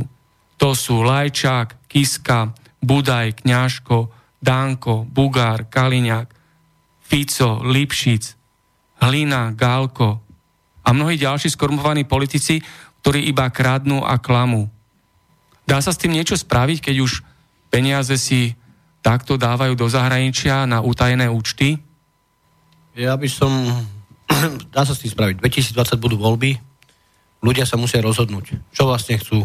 [0.60, 4.06] to sú Lajčák, Kiska, Budaj, Kňažko,
[4.38, 6.30] Danko, Bugár, Kaliňák,
[7.02, 8.38] Fico, Lipšic,
[9.02, 10.22] Hlina, Gálko
[10.86, 12.62] a mnohí ďalší skormovaní politici,
[13.02, 14.70] ktorí iba kradnú a klamú.
[15.66, 17.26] Dá sa s tým niečo spraviť, keď už
[17.74, 18.54] peniaze si
[19.02, 21.74] takto dávajú do zahraničia na utajené účty?
[22.94, 23.50] Ja by som...
[24.74, 25.42] Dá sa s tým spraviť.
[25.42, 26.54] 2020 budú voľby,
[27.42, 29.42] ľudia sa musia rozhodnúť, čo vlastne chcú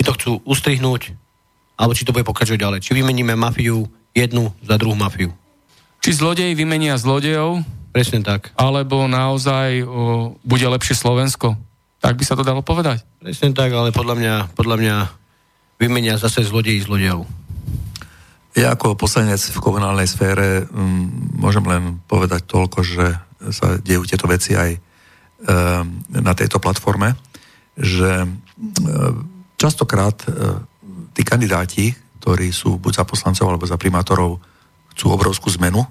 [0.00, 1.12] či to chcú ustrihnúť,
[1.80, 2.78] alebo či to bude pokračovať ďalej.
[2.84, 5.32] Či vymeníme mafiu jednu za druhú mafiu.
[6.04, 7.64] Či zlodej vymenia zlodejov?
[7.96, 8.52] Presne tak.
[8.60, 11.56] Alebo naozaj o, bude lepšie Slovensko?
[12.04, 13.00] Tak by sa to dalo povedať?
[13.20, 14.96] Presne tak, ale podľa mňa, podľa mňa
[15.80, 17.24] vymenia zase zlodeji zlodejov.
[18.52, 21.08] Ja ako poslanec v komunálnej sfére m,
[21.40, 23.16] môžem len povedať toľko, že
[23.56, 24.78] sa dejú tieto veci aj e,
[26.12, 27.16] na tejto platforme,
[27.76, 28.28] že e,
[29.60, 30.28] Častokrát e,
[31.14, 34.38] tí kandidáti, ktorí sú buď za poslancov alebo za primátorov,
[34.94, 35.86] chcú obrovskú zmenu,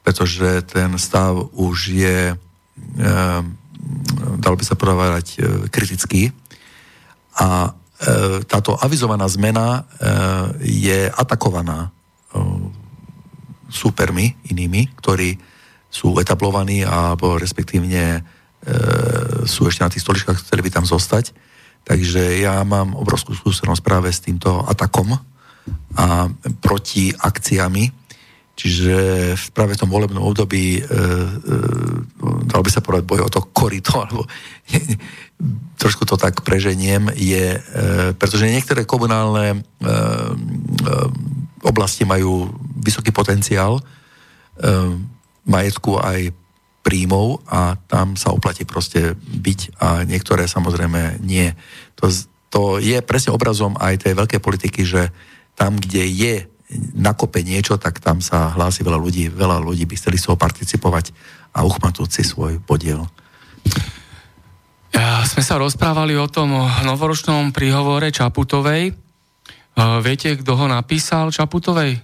[0.00, 2.36] pretože ten stav už je, e,
[4.40, 6.32] dalo by sa povedať, e, kritický.
[7.40, 7.74] A
[8.50, 9.86] táto avizovaná zmena
[10.60, 11.88] je atakovaná
[13.70, 15.38] supermi inými, ktorí
[15.88, 18.20] sú etablovaní alebo respektívne
[19.46, 21.32] sú ešte na tých stoličkách, chceli by tam zostať
[21.84, 25.12] Takže ja mám obrovskú skúsenosť práve s týmto atakom
[25.94, 26.32] a
[26.64, 27.92] proti akciami.
[28.54, 28.96] Čiže
[29.50, 30.88] práve v tom volebnom období e, e,
[32.46, 34.22] dalo by sa povedať boj o to korito, alebo
[35.74, 37.60] trošku to tak preženiem, je, e,
[38.14, 39.88] pretože niektoré komunálne e, e,
[41.66, 43.82] oblasti majú vysoký potenciál e,
[45.50, 46.30] majetku aj
[46.84, 51.48] príjmov a tam sa oplatí proste byť a niektoré samozrejme nie.
[51.96, 52.12] To,
[52.52, 55.08] to je presne obrazom aj tej veľkej politiky, že
[55.56, 56.34] tam, kde je
[56.92, 61.16] nakope niečo, tak tam sa hlási veľa ľudí, veľa ľudí by chceli z toho participovať
[61.56, 63.08] a uchmatnúť si svoj podiel.
[64.94, 66.54] Ja, sme sa rozprávali o tom
[66.84, 68.94] novoročnom príhovore Čaputovej.
[70.02, 71.98] Viete, kto ho napísal Čaputovej?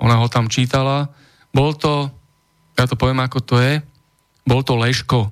[0.00, 1.08] Ona ho tam čítala.
[1.52, 2.08] Bol to,
[2.76, 3.80] ja to poviem ako to je,
[4.50, 5.30] bol to Leško,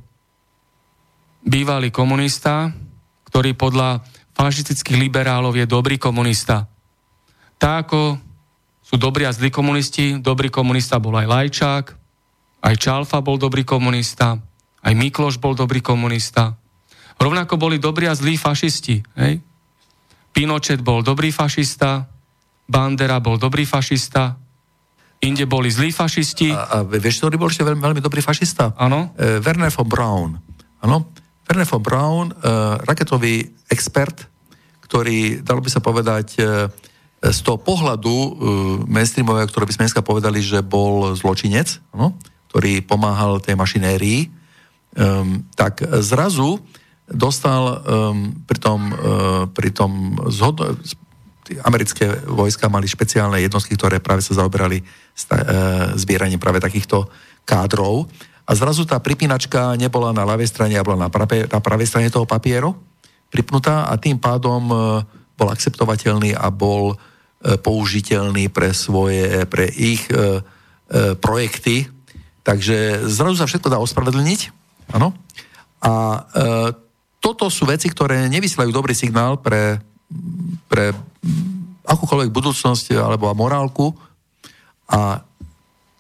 [1.43, 2.71] bývalý komunista,
[3.27, 4.07] ktorý podľa
[4.39, 6.71] fašistických liberálov je dobrý komunista.
[7.59, 8.03] Tak ako
[8.79, 11.85] sú dobrí a zlí komunisti, dobrý komunista bol aj Lajčák,
[12.63, 14.39] aj Čalfa bol dobrý komunista,
[14.87, 16.55] aj Mikloš bol dobrý komunista.
[17.19, 19.03] Rovnako boli dobrí a zlí fašisti.
[19.19, 19.43] Hej?
[20.31, 22.07] Pinochet bol dobrý fašista,
[22.71, 24.39] Bandera bol dobrý fašista,
[25.19, 26.55] inde boli zlí fašisti.
[26.55, 28.75] A, a vieš, ktorý bol ešte veľmi, veľmi dobrý fašista?
[28.79, 29.15] Áno.
[29.19, 30.33] E, Werner von Braun.
[30.83, 31.11] Áno.
[31.49, 32.35] Werner von Braun, e,
[32.87, 34.29] raketový expert,
[34.85, 36.43] ktorý, dalo by sa povedať, e,
[37.19, 38.31] z toho pohľadu e,
[38.87, 42.15] mainstreamového, ktoré by sme dneska povedali, že bol zločinec, áno,
[42.49, 44.33] ktorý pomáhal tej mašinérii,
[44.97, 46.63] um, tak zrazu
[47.05, 50.81] dostal um, pri tom, uh, pri tom zhod-
[51.65, 54.87] americké vojska mali špeciálne jednotky, ktoré práve sa zaoberali uh,
[55.97, 57.09] zbieraním práve takýchto
[57.49, 58.11] kádrov.
[58.49, 62.13] A zrazu tá pripínačka nebola na ľavej strane, a bola na, pravé, na pravej strane
[62.13, 62.77] toho papieru
[63.29, 65.01] pripnutá a tým pádom uh,
[65.37, 66.99] bol akceptovateľný a bol uh,
[67.61, 70.09] použiteľný pre svoje, pre ich
[71.21, 71.85] projekty.
[72.41, 74.41] Takže zrazu sa všetko dá ospravedlniť.
[74.97, 75.13] Áno.
[75.85, 75.93] A
[76.25, 76.73] uh,
[77.21, 79.85] toto sú veci, ktoré nevysielajú dobrý signál pre,
[80.69, 80.97] pre
[81.89, 83.93] akúkoľvek budúcnosť alebo morálku.
[84.89, 85.21] A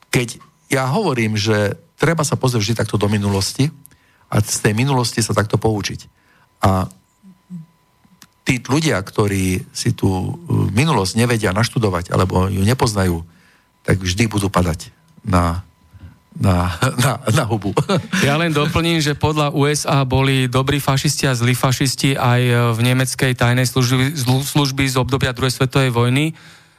[0.08, 3.68] keď ja hovorím, že treba sa pozrieť vždy takto do minulosti
[4.28, 6.00] a z tej minulosti sa takto poučiť.
[6.64, 6.88] A
[8.48, 10.40] tí ľudia, ktorí si tú
[10.72, 13.20] minulosť nevedia naštudovať alebo ju nepoznajú,
[13.84, 14.92] tak vždy budú padať
[15.24, 15.64] na
[16.38, 17.74] na, na, na hubu.
[18.22, 22.40] Ja len doplním, že podľa USA boli dobrí fašisti a zlí fašisti aj
[22.74, 24.14] v nemeckej tajnej služby,
[24.46, 26.32] služby z obdobia druhej svetovej vojny.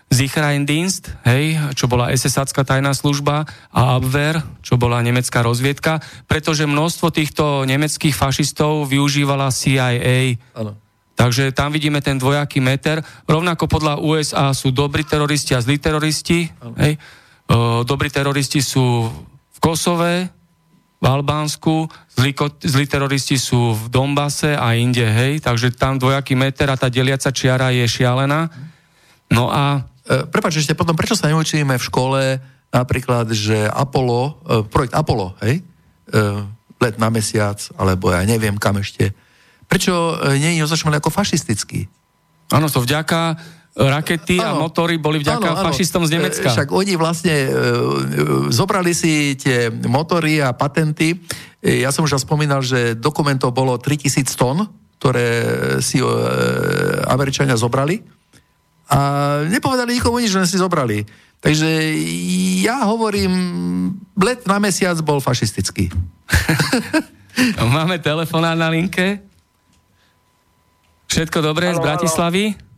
[0.10, 7.14] Sicherheitsdienst, hej, čo bola ss tajná služba a Abwehr, čo bola nemecká rozviedka, pretože množstvo
[7.14, 10.34] týchto nemeckých fašistov využívala CIA.
[10.58, 10.74] Ano.
[11.14, 13.06] Takže tam vidíme ten dvojaký meter.
[13.30, 16.48] Rovnako podľa USA sú dobrí teroristi a zlí teroristi.
[16.80, 16.96] Hej.
[17.52, 19.12] O, dobrí teroristi sú
[19.60, 20.32] v Kosove,
[21.00, 22.32] v Albánsku, zlí,
[22.64, 27.32] zlí teroristi sú v Dombase a inde, hej, takže tam dvojaký meter a tá deliaca
[27.32, 28.48] čiara je šialená.
[29.32, 29.84] No a...
[30.08, 32.22] E, Prepač, ešte potom, prečo sa neučíme v škole
[32.72, 34.32] napríklad, že Apollo, e,
[34.68, 35.64] projekt Apollo, hej, e,
[36.80, 39.12] let na mesiac, alebo ja neviem kam ešte,
[39.68, 41.88] prečo e, nie je označovaný ako fašistický?
[42.50, 43.38] Áno, to vďaka
[43.80, 45.68] rakety ano, a motory boli vďaka ano, ano.
[45.72, 46.52] fašistom z Nemecka.
[46.52, 47.50] E, však oni vlastne e,
[48.52, 51.16] zobrali si tie motory a patenty.
[51.64, 54.68] E, ja som už spomínal, že dokumentov bolo 3000 tón,
[55.00, 55.28] ktoré
[55.80, 56.08] si e,
[57.08, 58.04] Američania zobrali.
[58.92, 59.00] A
[59.48, 61.08] nepovedali nikomu nič, že si zobrali.
[61.40, 61.96] Takže
[62.68, 63.32] ja hovorím,
[64.20, 65.88] let na mesiac bol fašistický.
[67.80, 69.24] Máme telefonát na linke.
[71.08, 72.60] Všetko dobré z Bratislavy?
[72.60, 72.69] Halo.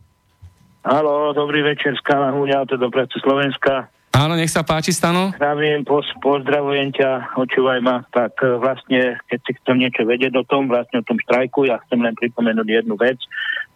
[0.82, 3.86] Halo, dobrý večer, Skala Húňa, to do práce Slovenska.
[4.12, 5.30] Áno, nech sa páči, Stano.
[5.38, 8.02] Zdravím, pos, pozdravujem ťa, očúvaj ma.
[8.10, 11.78] Tak e, vlastne, keď si chcem niečo vedieť o tom, vlastne o tom štrajku, ja
[11.86, 13.16] chcem len pripomenúť jednu vec,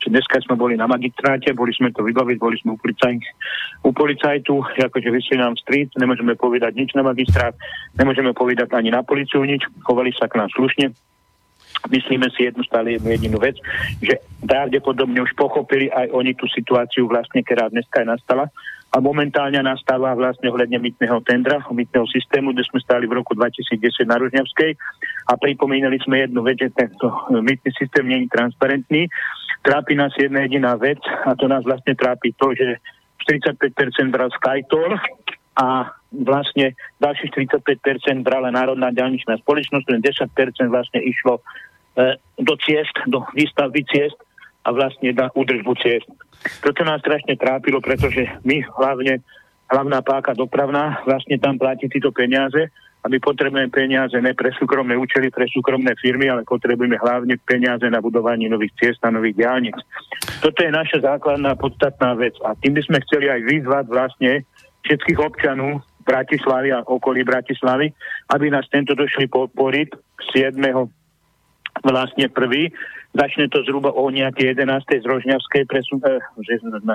[0.03, 3.16] že dneska sme boli na magistráte, boli sme to vybaviť, boli sme u, policaj,
[3.87, 4.55] u policajtu,
[4.91, 7.57] akože vysli nám street, nemôžeme povedať nič na magistrát,
[7.97, 10.93] nemôžeme povedať ani na policiu nič, chovali sa k nám slušne,
[11.89, 13.57] myslíme si jednu stále jednu jedinú vec,
[14.03, 18.51] že pravdepodobne už pochopili aj oni tú situáciu vlastne, ktorá dneska je nastala
[18.94, 24.07] a momentálne nastáva vlastne ohľadne mytného tendra, mytného systému, kde sme stáli v roku 2010
[24.07, 24.70] na Ružňavskej
[25.27, 29.11] a pripomínali sme jednu vec, že tento mytný systém nie je transparentný.
[29.66, 32.78] Trápi nás jedna jediná vec a to nás vlastne trápi to, že
[33.27, 35.03] 45% bral Skytor
[35.59, 42.95] a vlastne ďalších 45% brala Národná ďalničná spoločnosť, len 10% vlastne išlo e, do ciest,
[43.11, 44.16] do výstavby ciest
[44.66, 46.07] a vlastne na údržbu ciest.
[46.62, 49.23] Toto nás strašne trápilo, pretože my hlavne,
[49.70, 52.70] hlavná páka dopravná, vlastne tam platí tieto peniaze
[53.03, 57.87] a my potrebujeme peniaze ne pre súkromné účely, pre súkromné firmy, ale potrebujeme hlavne peniaze
[57.87, 59.78] na budovanie nových ciest a nových diálnic.
[60.43, 64.33] Toto je naša základná podstatná vec a tým by sme chceli aj vyzvať vlastne
[64.83, 67.91] všetkých občanov Bratislavy a okolí Bratislavy,
[68.31, 69.89] aby nás tento došli podporiť
[70.31, 70.55] 7.
[71.83, 72.70] vlastne prvý.
[73.11, 75.03] Začne to zhruba o nejaké 11.
[75.03, 76.23] z Rožňavskej presun, eh,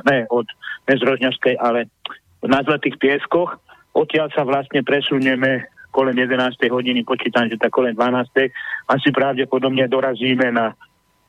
[0.07, 0.47] ne, od,
[0.87, 1.91] ne z Rožňavskej, ale
[2.47, 3.59] na Zlatých pieskoch.
[3.91, 6.71] Odtiaľ sa vlastne presunieme kolem 11.
[6.71, 8.47] hodiny, počítam, že tak kolem 12.
[8.87, 10.71] Asi pravdepodobne dorazíme na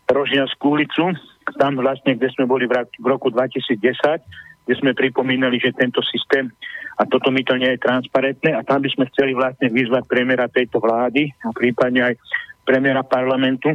[0.07, 1.11] Rožňavskú ulicu,
[1.59, 4.23] tam vlastne, kde sme boli v roku 2010,
[4.65, 6.51] kde sme pripomínali, že tento systém
[6.99, 10.47] a toto my to nie je transparentné a tam by sme chceli vlastne vyzvať premiéra
[10.47, 12.15] tejto vlády a prípadne aj
[12.63, 13.75] premiéra parlamentu,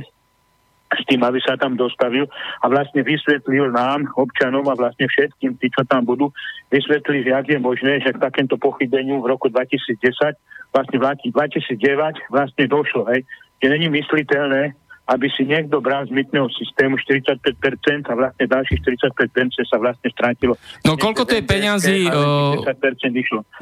[0.87, 2.31] s tým, aby sa tam dostavil
[2.63, 6.31] a vlastne vysvetlil nám, občanom a vlastne všetkým, tí, čo tam budú,
[6.71, 9.99] vysvetlili, jak je možné, že k takémto pochybeniu v roku 2010,
[10.71, 11.05] vlastne v
[11.35, 13.27] 2009 vlastne došlo, hej,
[13.59, 14.71] že není mysliteľné,
[15.07, 17.39] aby si niekto bral z mytného systému 45%
[18.11, 20.59] a vlastne ďalších 45% sa vlastne strátilo.
[20.83, 22.11] No koľko to je peňazí?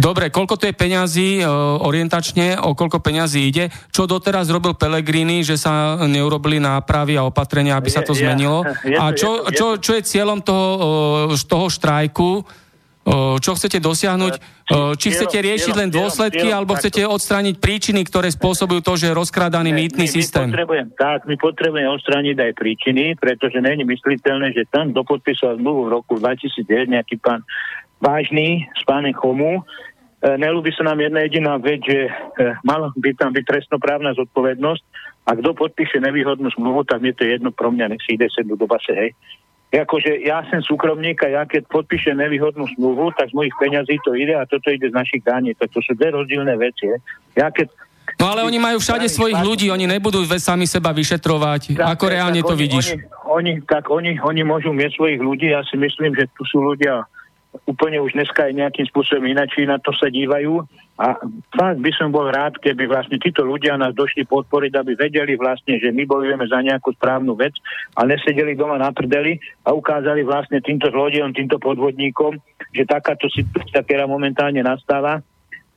[0.01, 1.45] Dobre, koľko to je peňazí
[1.85, 3.69] orientačne, o koľko peňazí ide?
[3.93, 8.65] Čo doteraz robil Pelegrini, že sa neurobili nápravy a opatrenia, aby sa to zmenilo?
[8.97, 10.65] A čo, čo, čo je cieľom toho,
[11.45, 12.64] toho štrajku?
[13.37, 14.33] Čo chcete dosiahnuť,
[14.97, 19.69] či chcete riešiť len dôsledky, alebo chcete odstrániť príčiny, ktoré spôsobujú to, že je rozkrádaný
[19.77, 20.49] mýtny systém.
[20.97, 26.13] Tak, my potrebujeme odstrániť aj príčiny, pretože není mysliteľné, že tam dopodpísal zmluvu v roku
[26.17, 27.45] 2009 nejaký pán
[28.01, 29.63] vážny s pánem Chomu, e,
[30.41, 32.11] nelúbi sa nám jedna jediná vec, že e,
[32.65, 34.83] mala by tam byť trestnoprávna zodpovednosť
[35.25, 38.57] a kto podpíše nevýhodnú zmluvu, tak je to jedno pro mňa, nech si ide sednúť
[38.59, 39.13] do base, hej
[39.81, 44.13] akože ja som súkromník a ja keď podpíšem nevýhodnú smluvu, tak z mojich peňazí to
[44.13, 45.57] ide a toto ide z našich daní.
[45.57, 46.87] To, to sú dve rozdielne veci.
[47.35, 47.73] Ja keď
[48.21, 51.75] No ale oni majú všade svojich ľudí, oni nebudú sami seba vyšetrovať.
[51.75, 52.85] Tak, Ako reálne tak to oni, vidíš?
[52.93, 56.61] Oni, oni, tak oni, oni môžu mieť svojich ľudí, ja si myslím, že tu sú
[56.61, 57.03] ľudia
[57.63, 60.67] úplne už dneska aj nejakým spôsobom inačí na to sa dívajú.
[60.95, 61.19] A
[61.51, 65.75] fakt by som bol rád, keby vlastne títo ľudia nás došli podporiť, aby vedeli vlastne,
[65.75, 67.51] že my bojujeme za nejakú správnu vec
[67.99, 69.35] a nesedeli doma na prdeli
[69.67, 72.39] a ukázali vlastne týmto zlodejom, týmto podvodníkom,
[72.71, 75.19] že takáto situácia, ktorá momentálne nastáva,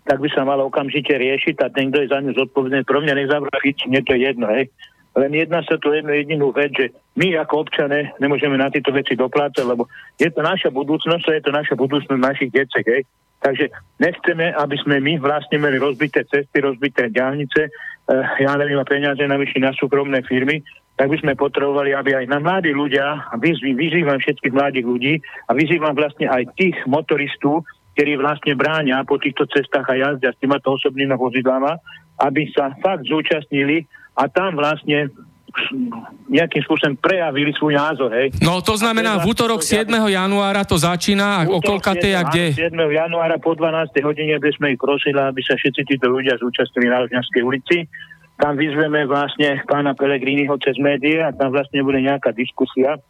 [0.06, 3.14] tak by sa malo okamžite riešiť a ten, kto je za ňu zodpovedný, pro mňa
[3.26, 4.70] nezavražiť, mne to je jedno, hej.
[5.16, 9.16] Len jedná sa tu jednu jedinú vec, že my ako občané nemôžeme na tieto veci
[9.16, 9.88] doplácať, lebo
[10.20, 12.84] je to naša budúcnosť a je to naša budúcnosť našich detek.
[12.86, 13.02] Hej.
[13.38, 13.70] Takže
[14.02, 17.70] nechceme, aby sme my vlastne mali rozbité cesty, rozbité diálnice, e,
[18.42, 20.62] ja neviem, peniaze navyši na súkromné firmy,
[20.98, 25.14] tak by sme potrebovali, aby aj na mladí ľudia, a vyzývam všetkých mladých ľudí
[25.46, 27.62] a vyzývam vlastne aj tých motoristov,
[27.94, 31.78] ktorí vlastne bráňa po týchto cestách a jazdia s týmito osobnými vozidlami,
[32.18, 33.86] aby sa fakt zúčastnili
[34.18, 35.14] a tam vlastne
[36.28, 38.12] nejakým spôsobom prejavili svoj názor.
[38.12, 38.36] Hej.
[38.44, 39.88] No to znamená, v útorok 7.
[39.90, 42.52] januára to začína a o koľkatej a kde?
[42.52, 42.74] 7.
[42.76, 43.90] januára po 12.
[44.04, 47.78] hodine by sme ich prosili, aby sa všetci títo ľudia zúčastnili na Ľudňanskej ulici.
[48.38, 53.00] Tam vyzveme vlastne pána Pelegriniho cez médiá a tam vlastne bude nejaká diskusia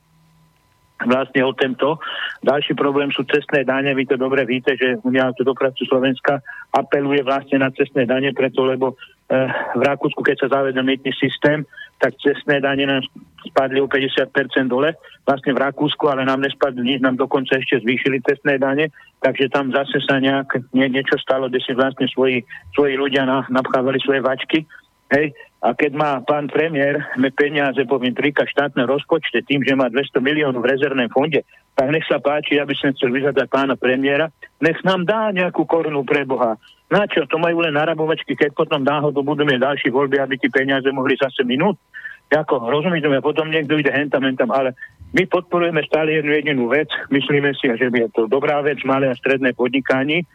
[1.07, 2.03] vlastne o tomto.
[2.43, 3.95] Ďalší problém sú cestné dane.
[3.95, 6.43] Vy to dobre víte, že Unia dopravcu Slovenska
[6.75, 9.35] apeluje vlastne na cestné dane, preto lebo e,
[9.79, 11.63] v Rakúsku, keď sa zavedol mýtny systém,
[11.99, 13.03] tak cestné dane nám
[13.47, 14.31] spadli o 50%
[14.67, 14.95] dole,
[15.27, 18.91] vlastne v Rakúsku, ale nám nespadli nič, nám dokonca ešte zvýšili cestné dane,
[19.23, 22.43] takže tam zase sa nejak nie, niečo stalo, kde si vlastne svoji,
[22.75, 24.67] svoji ľudia na, napchávali svoje vačky.
[25.09, 27.01] Hej, a keď má pán premiér
[27.35, 31.43] peniaze, poviem, trika štátne rozpočte tým, že má 200 miliónov v rezervnom fonde,
[31.75, 34.29] tak nech sa páči, aby som chcel vyzadať pána premiéra,
[34.61, 36.61] nech nám dá nejakú korunu pre Boha.
[36.93, 37.25] Na čo?
[37.25, 41.17] To majú len narabovačky, keď potom náhodou budú mať ďalšie voľby, aby tie peniaze mohli
[41.17, 41.81] zase minúť.
[42.29, 44.77] Ako, rozumiete, potom niekto ide hentam, hentam, ale
[45.17, 46.93] my podporujeme stále jednu jedinú vec.
[47.09, 50.29] Myslíme si, že je to dobrá vec, malé a stredné podnikanie,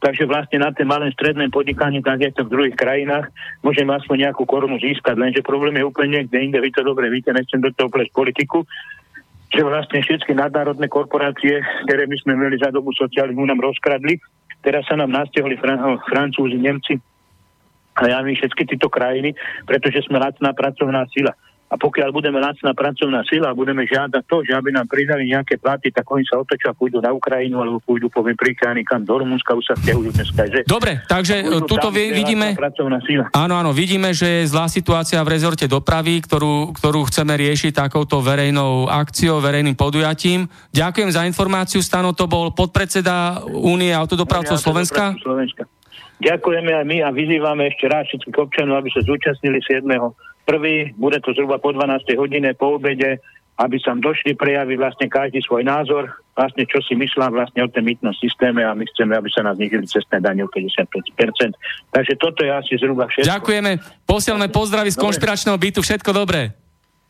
[0.00, 3.28] Takže vlastne na té malé stredné podnikanie, tak je to v druhých krajinách,
[3.60, 7.28] môžeme aspoň nejakú korunu získať, lenže problém je úplne niekde inde, vy to dobre víte,
[7.28, 8.64] nechcem do toho plesť politiku,
[9.52, 14.16] že vlastne všetky nadnárodné korporácie, ktoré my sme mali za dobu socializmu, nám rozkradli,
[14.64, 16.96] teraz sa nám nastihli Fran- Francúzi, Nemci
[18.00, 19.36] a ja my všetky tieto krajiny,
[19.68, 21.36] pretože sme lacná pracovná sila.
[21.70, 25.54] A pokiaľ budeme lacná pracovná sila a budeme žiadať to, že aby nám pridali nejaké
[25.54, 29.22] platy, tak oni sa otočia a pôjdu na Ukrajinu alebo pôjdu, poviem príklad, kam do
[29.22, 30.50] Rumunska, už sa stiahujú dneska.
[30.50, 32.58] Že Dobre, takže tuto vidíme...
[33.30, 38.18] Áno, áno, vidíme, že je zlá situácia v rezorte dopravy, ktorú, ktorú chceme riešiť takouto
[38.18, 40.50] verejnou akciou, verejným podujatím.
[40.74, 45.14] Ďakujem za informáciu, Stano, to bol podpredseda Únie autodopravcov Slovenska.
[45.22, 45.70] Slovenska.
[46.20, 49.86] Ďakujeme aj my a vyzývame ešte raz všetkých občanov, aby sa zúčastnili 7
[50.50, 52.18] prvý, bude to zhruba po 12.
[52.18, 53.22] hodine, po obede,
[53.60, 57.86] aby sa došli prejaviť vlastne každý svoj názor, vlastne čo si myslá vlastne o tom
[57.86, 61.54] mýtnom systéme a my chceme, aby sa nás znižili cestné dane o 55%.
[61.92, 63.30] Takže toto je asi zhruba všetko.
[63.30, 63.70] Ďakujeme,
[64.08, 66.50] posielame pozdravy z konšpiračného bytu, všetko dobré.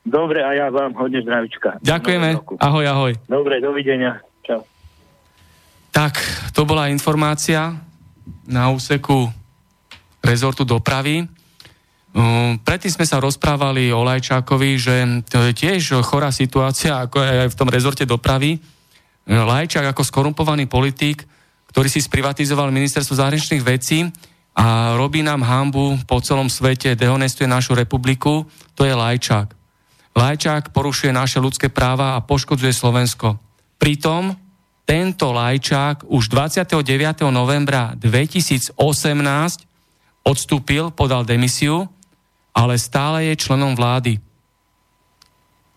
[0.02, 1.80] Dobre a ja vám hodne zdravička.
[1.80, 3.12] Ďakujeme, ahoj, ahoj.
[3.30, 4.18] Dobre, dovidenia.
[4.42, 4.66] Čau.
[5.94, 6.18] Tak,
[6.50, 7.78] to bola informácia
[8.50, 9.30] na úseku
[10.18, 11.39] rezortu dopravy.
[12.10, 14.94] Um, predtým sme sa rozprávali o Lajčákovi, že
[15.30, 18.58] to je tiež chorá situácia, ako aj v tom rezorte dopravy.
[19.30, 21.22] Lajčák ako skorumpovaný politik,
[21.70, 24.10] ktorý si sprivatizoval ministerstvo zahraničných vecí
[24.58, 28.42] a robí nám hambu po celom svete, dehonestuje našu republiku,
[28.74, 29.54] to je Lajčák.
[30.10, 33.38] Lajčák porušuje naše ľudské práva a poškodzuje Slovensko.
[33.78, 34.34] Pritom
[34.82, 36.82] tento Lajčák už 29.
[37.30, 38.74] novembra 2018
[40.26, 41.86] odstúpil, podal demisiu,
[42.54, 44.18] ale stále je členom vlády.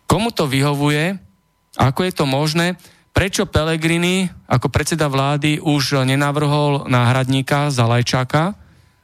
[0.09, 1.17] Komu to vyhovuje?
[1.77, 2.77] Ako je to možné?
[3.13, 7.85] Prečo Pelegrini ako predseda vlády už nenavrhol náhradníka za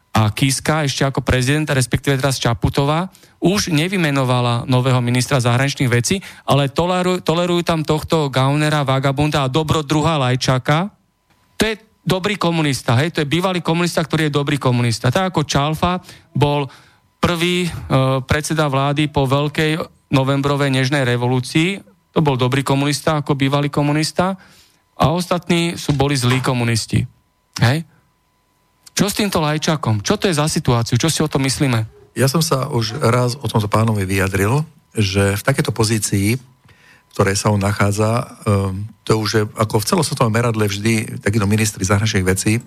[0.10, 6.68] a Kiska ešte ako prezident, respektíve teraz Čaputová, už nevymenovala nového ministra zahraničných vecí, ale
[6.68, 10.91] tolerujú, tolerujú tam tohto Gaunera, Vagabunda a dobrodruha Lajčáka.
[11.56, 15.14] To je dobrý komunista, hej, to je bývalý komunista, ktorý je dobrý komunista.
[15.14, 16.02] Tak ako Čalfa
[16.34, 16.66] bol
[17.20, 17.70] prvý e,
[18.24, 19.78] predseda vlády po veľkej
[20.10, 24.34] novembrovej nežnej revolúcii, to bol dobrý komunista ako bývalý komunista
[24.98, 27.06] a ostatní sú boli zlí komunisti.
[27.62, 27.86] Hej?
[28.98, 30.04] Čo s týmto lajčakom?
[30.04, 31.00] Čo to je za situáciu?
[31.00, 31.86] Čo si o tom myslíme?
[32.18, 37.40] Ja som sa už raz o tomto pánovi vyjadril, že v takéto pozícii, v ktorej
[37.40, 42.28] sa on nachádza, um, to už je ako v celosvetovom meradle vždy takíto ministri zahraničných
[42.28, 42.60] vecí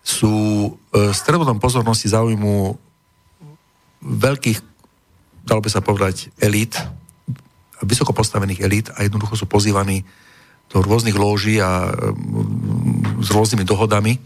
[0.00, 0.34] sú
[0.70, 2.78] uh, stredom pozornosti záujmu
[4.02, 4.58] veľkých,
[5.46, 6.76] dalo by sa povedať, elít,
[7.84, 10.04] vysoko postavených elít a jednoducho sú pozývaní
[10.72, 14.16] do rôznych lóží a mm, s rôznymi dohodami.
[14.16, 14.20] E,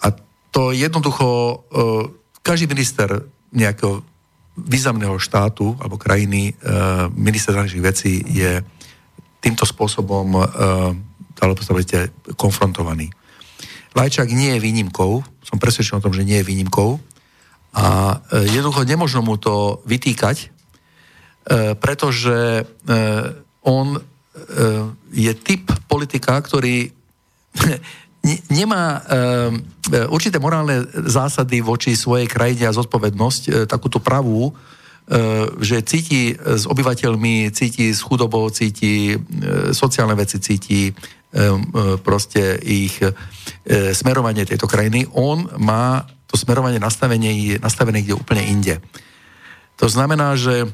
[0.00, 0.06] a
[0.50, 1.56] to jednoducho, e,
[2.40, 4.00] každý minister nejakého
[4.54, 6.52] významného štátu alebo krajiny, e,
[7.12, 8.62] minister zahraničných vecí je
[9.44, 10.40] týmto spôsobom
[11.36, 11.76] alebo sa
[12.40, 13.12] konfrontovaný.
[13.92, 16.96] Lajčák nie je výnimkou, som presvedčený o tom, že nie je výnimkou
[17.74, 20.54] a jednoducho nemožno mu to vytýkať,
[21.44, 22.64] E, pretože e,
[23.68, 24.00] on e,
[25.12, 26.88] je typ politika, ktorý
[28.48, 29.04] nemá
[30.08, 34.48] určité morálne zásady voči svojej krajine a zodpovednosť, takúto pravú,
[35.60, 39.12] že cíti s obyvateľmi, cíti s chudobou, cíti
[39.76, 40.88] sociálne veci, cíti
[42.00, 42.96] proste ich
[43.92, 45.04] smerovanie tejto krajiny.
[45.12, 48.80] On má to smerovanie nastavenie, nastavené kde úplne inde.
[49.78, 50.70] To znamená, že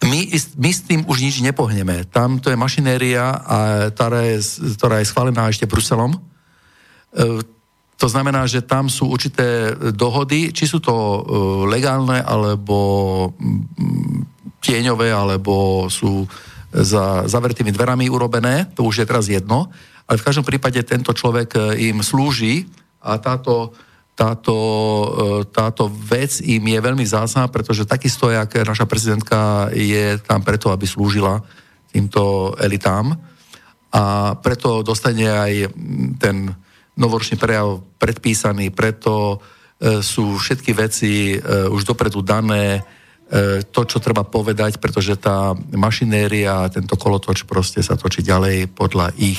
[0.00, 0.20] my,
[0.56, 2.08] my s tým už nič nepohneme.
[2.08, 3.58] Tam to je mašinéria, a,
[3.92, 4.38] ktorá, je,
[4.80, 6.16] ktorá je schválená ešte Bruselom.
[6.16, 6.18] E,
[8.00, 11.20] to znamená, že tam sú určité dohody, či sú to e,
[11.68, 12.76] legálne, alebo
[13.36, 16.24] mm, tieňové, alebo sú
[16.72, 19.68] za zavretými dverami urobené, to už je teraz jedno,
[20.06, 22.64] ale v každom prípade tento človek e, im slúži
[23.04, 23.76] a táto
[24.20, 25.08] táto, e,
[25.48, 30.84] táto vec im je veľmi zásna, pretože takisto, jak naša prezidentka je tam preto, aby
[30.84, 31.40] slúžila
[31.88, 33.16] týmto elitám.
[33.96, 35.72] A preto dostane aj
[36.20, 36.52] ten
[37.00, 39.40] novoročný prejav predpísaný, preto
[39.80, 41.36] e, sú všetky veci e,
[41.72, 42.84] už dopredu dané,
[43.70, 49.38] to, čo treba povedať, pretože tá mašinéria, tento kolotoč proste sa točí ďalej podľa ich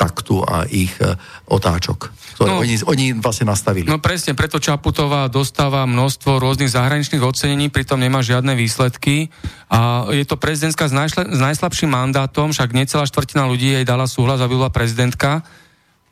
[0.00, 1.12] taktu a ich e,
[1.52, 2.08] otáčok,
[2.40, 3.84] ktoré no, oni, oni vlastne nastavili.
[3.84, 9.28] No presne, preto Čaputová dostáva množstvo rôznych zahraničných ocenení, pritom nemá žiadne výsledky
[9.68, 14.08] a je to prezidentka s, najšle, s najslabším mandátom, však necelá štvrtina ľudí jej dala
[14.08, 15.44] súhlas, aby bola prezidentka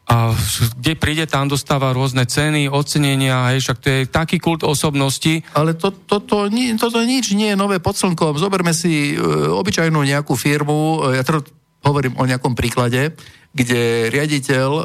[0.09, 0.32] a
[0.81, 5.44] kde príde, tam dostáva rôzne ceny, ocenenia, hej, však to je taký kult osobnosti.
[5.52, 8.40] Ale to, to, to, to, toto nič nie je nové pod slnkom.
[8.40, 9.20] Zoberme si e,
[9.52, 11.44] obyčajnú nejakú firmu, e, ja teda
[11.85, 13.12] hovorím o nejakom príklade,
[13.52, 14.84] kde riaditeľ um,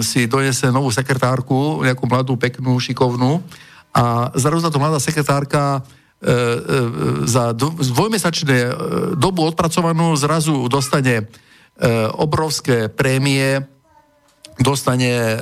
[0.00, 3.42] si donese novú sekretárku, nejakú mladú, peknú, šikovnú.
[3.92, 6.56] A zrazu táto mladá sekretárka uh, uh,
[7.26, 8.72] za dvojmesačné uh,
[9.18, 13.60] dobu odpracovanú zrazu dostane uh, obrovské prémie,
[14.62, 15.38] dostane uh,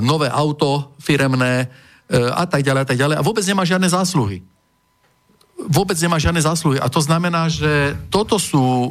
[0.00, 3.16] nové auto firemné uh, a tak ďalej a tak ďalej.
[3.18, 4.46] A vôbec nemá žiadne zásluhy
[5.68, 6.80] vôbec nemá žiadne zásluhy.
[6.80, 8.88] A to znamená, že toto sú uh,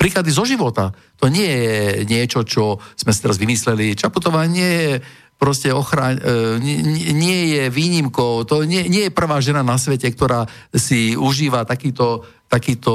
[0.00, 0.90] príklady zo života.
[1.22, 1.76] To nie je
[2.08, 3.94] niečo, čo sme si teraz vymysleli.
[3.94, 4.92] Čaputová nie je
[5.38, 6.78] proste ochraň, uh, nie,
[7.14, 12.22] nie je výnimkou, to nie, nie je prvá žena na svete, ktorá si užíva takýto,
[12.46, 12.92] takýto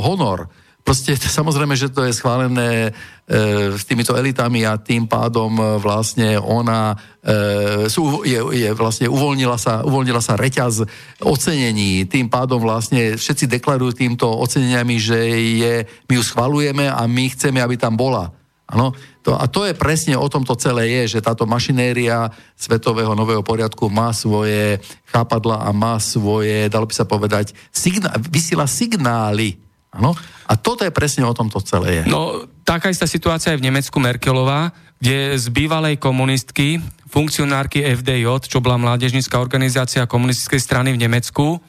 [0.00, 0.48] honor.
[0.82, 6.36] Proste samozrejme, že to je schválené e, s týmito elitami a tým pádom e, vlastne
[6.42, 10.84] ona e, sú, je, je vlastne uvoľnila sa, uvoľnila sa reťaz
[11.22, 15.18] ocenení, tým pádom vlastne všetci deklarujú týmto oceneniami, že
[15.62, 15.74] je,
[16.10, 18.34] my ju schvalujeme a my chceme, aby tam bola.
[18.72, 18.96] Ano?
[19.22, 23.44] To, a to je presne o tom to celé je, že táto mašinéria svetového nového
[23.44, 29.61] poriadku má svoje chápadla a má svoje, dalo by sa povedať, signa- vysiela signály
[29.92, 30.16] Áno?
[30.48, 32.02] A toto je presne o tom to celé je.
[32.08, 36.80] No, taká istá situácia je v Nemecku Merkelová, kde z bývalej komunistky,
[37.12, 41.60] funkcionárky FDJ, čo bola mládežnícka organizácia komunistickej strany v Nemecku,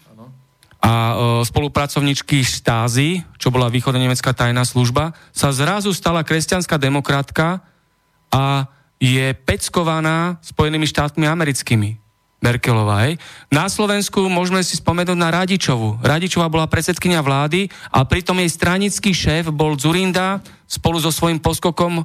[0.83, 1.13] a e,
[1.47, 7.63] spolupracovničky Štázy, čo bola východonemecká tajná služba, sa zrazu stala kresťanská demokratka
[8.27, 8.67] a
[8.99, 12.02] je peckovaná Spojenými štátmi americkými.
[12.43, 13.15] Merkelová, hej.
[13.47, 16.03] Na Slovensku môžeme si spomenúť na Radičovu.
[16.03, 22.03] Radičová bola predsedkynia vlády a pritom jej stranický šéf bol Zurinda spolu so svojím poskokom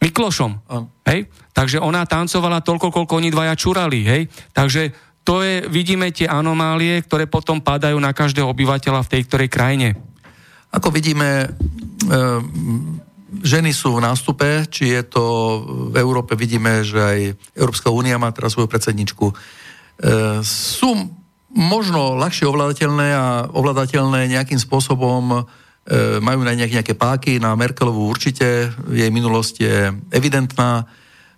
[0.00, 0.64] Miklošom.
[1.04, 1.28] Hej?
[1.52, 4.00] Takže ona tancovala toľko, koľko oni dvaja čurali.
[4.00, 4.32] Hej?
[4.56, 4.96] Takže
[5.28, 9.88] to je, vidíme tie anomálie, ktoré potom padajú na každého obyvateľa v tej ktorej krajine.
[10.72, 11.48] Ako vidíme, e,
[13.42, 15.24] ženy sú v nástupe, či je to
[15.90, 17.18] v Európe, vidíme, že aj
[17.54, 19.26] Európska únia má teraz svoju predsedničku.
[19.30, 19.34] E,
[20.44, 20.90] sú
[21.50, 25.46] možno ľahšie ovládateľné a ovládateľné nejakým spôsobom
[25.90, 29.76] E, majú na nejaké, nejaké páky, na Merkelovú určite, jej minulosť je
[30.14, 30.86] evidentná.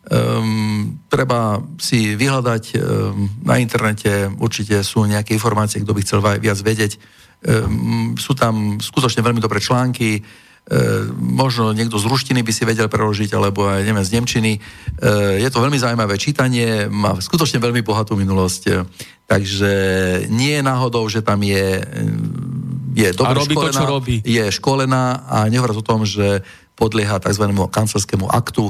[0.02, 6.58] Um, treba si vyhľadať um, na internete, určite sú nejaké informácie, kto by chcel viac
[6.58, 6.98] vedieť.
[7.46, 10.18] Um, sú tam skutočne veľmi dobré články,
[11.18, 14.52] možno niekto z ruštiny by si vedel preložiť, alebo aj neviem, z Nemčiny.
[14.56, 18.86] Um, je to veľmi zaujímavé čítanie, má skutočne veľmi bohatú minulosť,
[19.26, 19.72] takže
[20.30, 21.82] nie je náhodou, že tam je
[22.92, 24.16] je dobre robí školená, to, čo robí.
[24.20, 26.44] je školená a nehovoriac o tom, že
[26.76, 27.48] podlieha tzv.
[27.48, 28.68] kancelárskému aktu,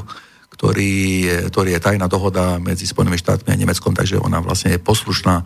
[0.53, 0.93] ktorý
[1.27, 5.43] je, ktorý je tajná dohoda medzi Spojenými štátmi a Nemeckom, takže ona vlastne je poslušná.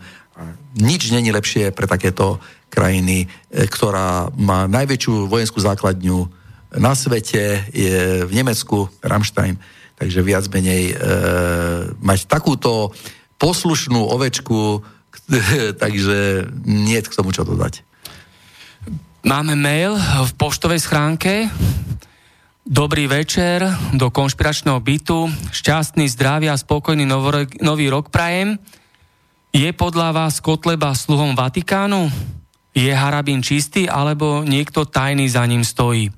[0.78, 2.38] Nič není lepšie pre takéto
[2.70, 6.37] krajiny, e, ktorá má najväčšiu vojenskú základňu
[6.76, 9.56] na svete, je v Nemecku, Rammstein,
[9.96, 10.94] takže viac menej e,
[11.96, 12.92] mať takúto
[13.40, 14.84] poslušnú ovečku,
[15.82, 17.86] takže nie k tomu čo dodať.
[19.24, 21.50] Máme mail v poštovej schránke.
[22.68, 23.64] Dobrý večer
[23.96, 25.32] do konšpiračného bytu.
[25.50, 27.08] Šťastný, zdravý a spokojný
[27.64, 28.60] nový rok prajem.
[29.56, 32.12] Je podľa vás Kotleba sluhom Vatikánu?
[32.76, 36.12] Je Harabín čistý alebo niekto tajný za ním stojí?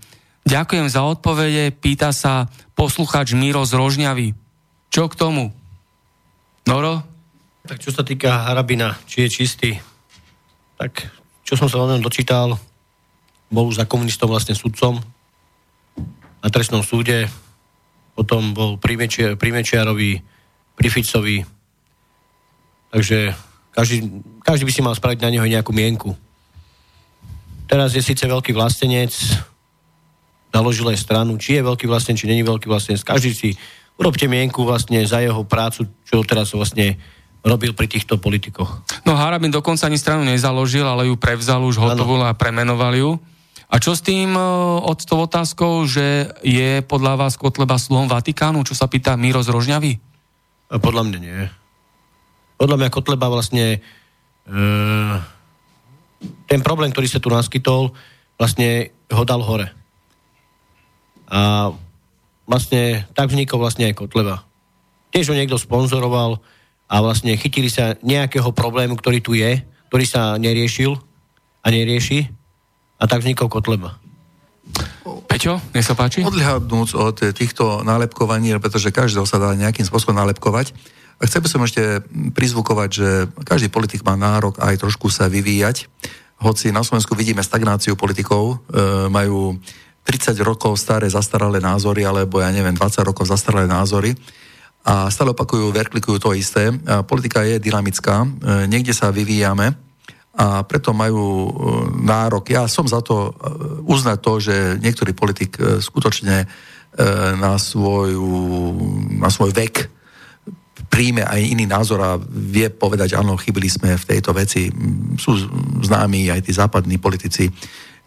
[0.44, 4.32] Ďakujem za odpovede, pýta sa posluchač Miro z Rožňavy.
[4.88, 5.52] Čo k tomu?
[6.64, 7.04] Noro?
[7.68, 9.70] Tak čo sa týka Harabina, či je čistý,
[10.80, 11.12] tak
[11.44, 12.56] čo som sa o ňom dočítal,
[13.52, 14.98] bol už za komunistov vlastne sudcom
[16.40, 17.28] na trestnom súde,
[18.16, 20.24] potom bol pri, Mečiar, pri Mečiarovi,
[20.76, 21.44] pri Ficovi,
[22.88, 23.36] takže
[23.76, 26.16] každý, každý by si mal spraviť na neho nejakú mienku.
[27.68, 29.12] Teraz je síce veľký vlastenec,
[30.50, 33.02] založil aj stranu, či je veľký vlastenec, či není veľký vlastenec.
[33.02, 33.48] Každý si
[33.96, 36.98] urobte mienku vlastne za jeho prácu, čo teraz vlastne
[37.40, 38.84] robil pri týchto politikoch.
[39.08, 43.10] No Harabin dokonca ani stranu nezaložil, ale ju prevzal už hotovú a premenoval ju.
[43.70, 44.42] A čo s tým e,
[44.82, 49.54] od tou otázkou, že je podľa vás Kotleba sluhom Vatikánu, čo sa pýta Miro z
[49.54, 49.92] Rožňavy?
[50.74, 51.46] Podľa mňa nie.
[52.58, 54.58] Podľa mňa Kotleba vlastne e,
[56.50, 57.94] ten problém, ktorý sa tu naskytol,
[58.36, 59.79] vlastne ho dal hore.
[61.30, 61.70] A
[62.44, 64.42] vlastne tak vznikol vlastne aj Kotleba.
[65.14, 66.42] Tiež ho niekto sponzoroval
[66.90, 70.98] a vlastne chytili sa nejakého problému, ktorý tu je, ktorý sa neriešil
[71.62, 72.26] a nerieši
[72.98, 74.02] a tak vznikol Kotleba.
[75.30, 76.22] Peťo, nech sa páči.
[76.26, 80.74] Odhľadnúc od týchto nálepkovaní, pretože každého sa dá nejakým spôsobom nálepkovať,
[81.20, 82.00] a chcel by som ešte
[82.32, 83.08] prizvukovať, že
[83.44, 85.84] každý politik má nárok aj trošku sa vyvíjať,
[86.40, 89.60] hoci na Slovensku vidíme stagnáciu politikov, e, majú
[90.04, 94.16] 30 rokov staré zastaralé názory, alebo ja neviem, 20 rokov zastaralé názory
[94.80, 96.72] a stále opakujú, verklikujú to isté.
[97.04, 98.28] Politika je dynamická, e,
[98.64, 99.76] niekde sa vyvíjame,
[100.30, 101.50] a preto majú e,
[102.00, 102.48] nárok.
[102.48, 103.32] Ja som za to e,
[103.84, 106.48] uznať to, že niektorý politik skutočne
[107.38, 108.26] na, svoju,
[109.22, 110.00] na svoj vek
[110.90, 114.66] príjme aj iný názor a vie povedať, áno, chybili sme v tejto veci.
[115.14, 115.38] Sú
[115.86, 117.46] známi aj tí západní politici.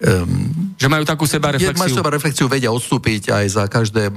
[0.02, 1.80] Um, že majú takú seba reflexiu.
[1.80, 4.11] Majú seba reflexiu, vedia odstúpiť aj za každé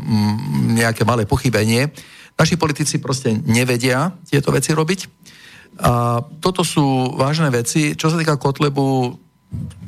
[0.74, 1.92] nejaké malé pochybenie.
[2.36, 5.00] Naši politici proste nevedia tieto veci robiť
[5.76, 7.92] a toto sú vážne veci.
[7.92, 9.12] Čo sa týka Kotlebu,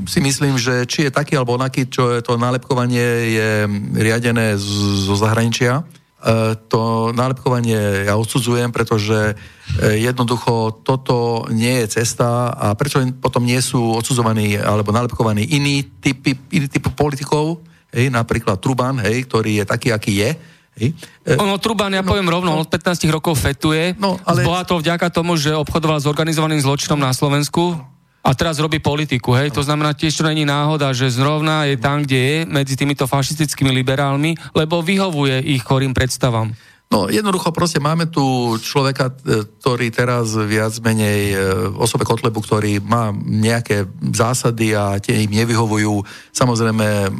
[0.05, 3.51] si myslím, že či je taký alebo onaký, čo je to nálepkovanie je
[3.97, 5.83] riadené zo zahraničia.
[6.19, 9.39] E, to nálepkovanie ja odsudzujem, pretože
[9.79, 15.87] e, jednoducho toto nie je cesta a prečo potom nie sú odsudzovaní alebo nálepkovaní iní
[16.03, 17.63] typy, iný typ politikov,
[17.95, 20.31] hej, napríklad Truban, hej, ktorý je taký, aký je,
[20.79, 20.95] Hej.
[21.27, 24.47] E, ono Truban, ja no, poviem rovno, no, od 15 rokov fetuje, no, ale...
[24.47, 27.79] zbohatol vďaka tomu, že obchodoval s organizovaným zločinom na Slovensku
[28.19, 29.55] a teraz robí politiku, hej.
[29.55, 33.71] To znamená tiež, čo není náhoda, že zrovna je tam, kde je, medzi týmito fašistickými
[33.71, 36.53] liberálmi, lebo vyhovuje ich chorým predstavám.
[36.89, 41.39] No jednoducho proste máme tu človeka, e, ktorý teraz viac menej e,
[41.77, 46.01] osobe Kotlebu, ktorý má nejaké zásady a tie im nevyhovujú.
[46.33, 47.13] Samozrejme,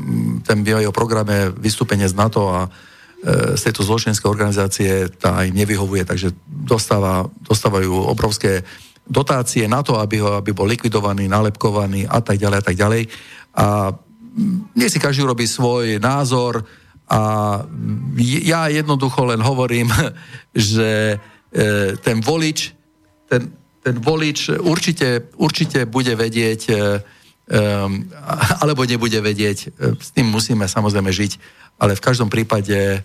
[0.49, 5.53] ten v jeho programe vystúpenie z NATO a e, z tejto zločinskej organizácie tá im
[5.53, 8.65] nevyhovuje, takže dostáva, dostávajú obrovské
[9.09, 13.03] dotácie na to, aby, ho, aby bol likvidovaný, nalepkovaný a tak ďalej a tak ďalej.
[13.59, 13.67] A
[14.77, 16.63] nie si každý robí svoj názor,
[17.09, 17.21] a
[18.21, 19.89] ja jednoducho len hovorím,
[20.53, 22.77] že e, ten volič,
[23.25, 23.49] ten,
[23.81, 26.77] ten volič určite, určite bude vedieť, e,
[28.61, 31.33] alebo nebude vedieť, e, s tým musíme samozrejme žiť,
[31.81, 33.01] ale v každom prípade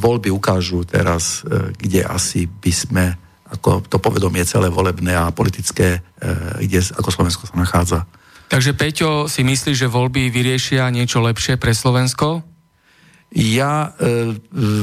[0.00, 1.44] voľby ukážu teraz,
[1.76, 3.04] kde asi by sme,
[3.52, 6.00] ako to povedomie celé volebné a politické,
[6.56, 8.08] kde, ako Slovensko sa nachádza.
[8.50, 12.42] Takže Peťo si myslí, že voľby vyriešia niečo lepšie pre Slovensko?
[13.30, 14.34] Ja e,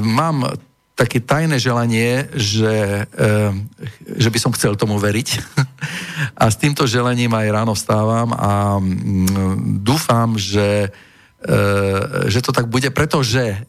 [0.08, 0.48] mám
[0.96, 3.28] také tajné želanie, že, e,
[4.16, 5.30] že by som chcel tomu veriť.
[6.42, 10.90] A s týmto želaním aj ráno vstávam a mm, dúfam, že, e,
[12.28, 13.64] že to tak bude, pretože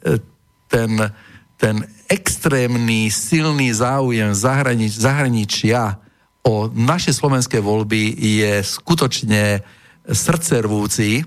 [0.67, 0.91] ten,
[1.57, 6.03] ten extrémny, silný záujem zahranič, zahraničia
[6.47, 9.61] o naše slovenské voľby je skutočne
[10.09, 11.25] srdcervúci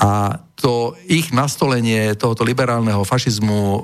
[0.00, 3.80] a to ich nastolenie tohoto liberálneho fašizmu e,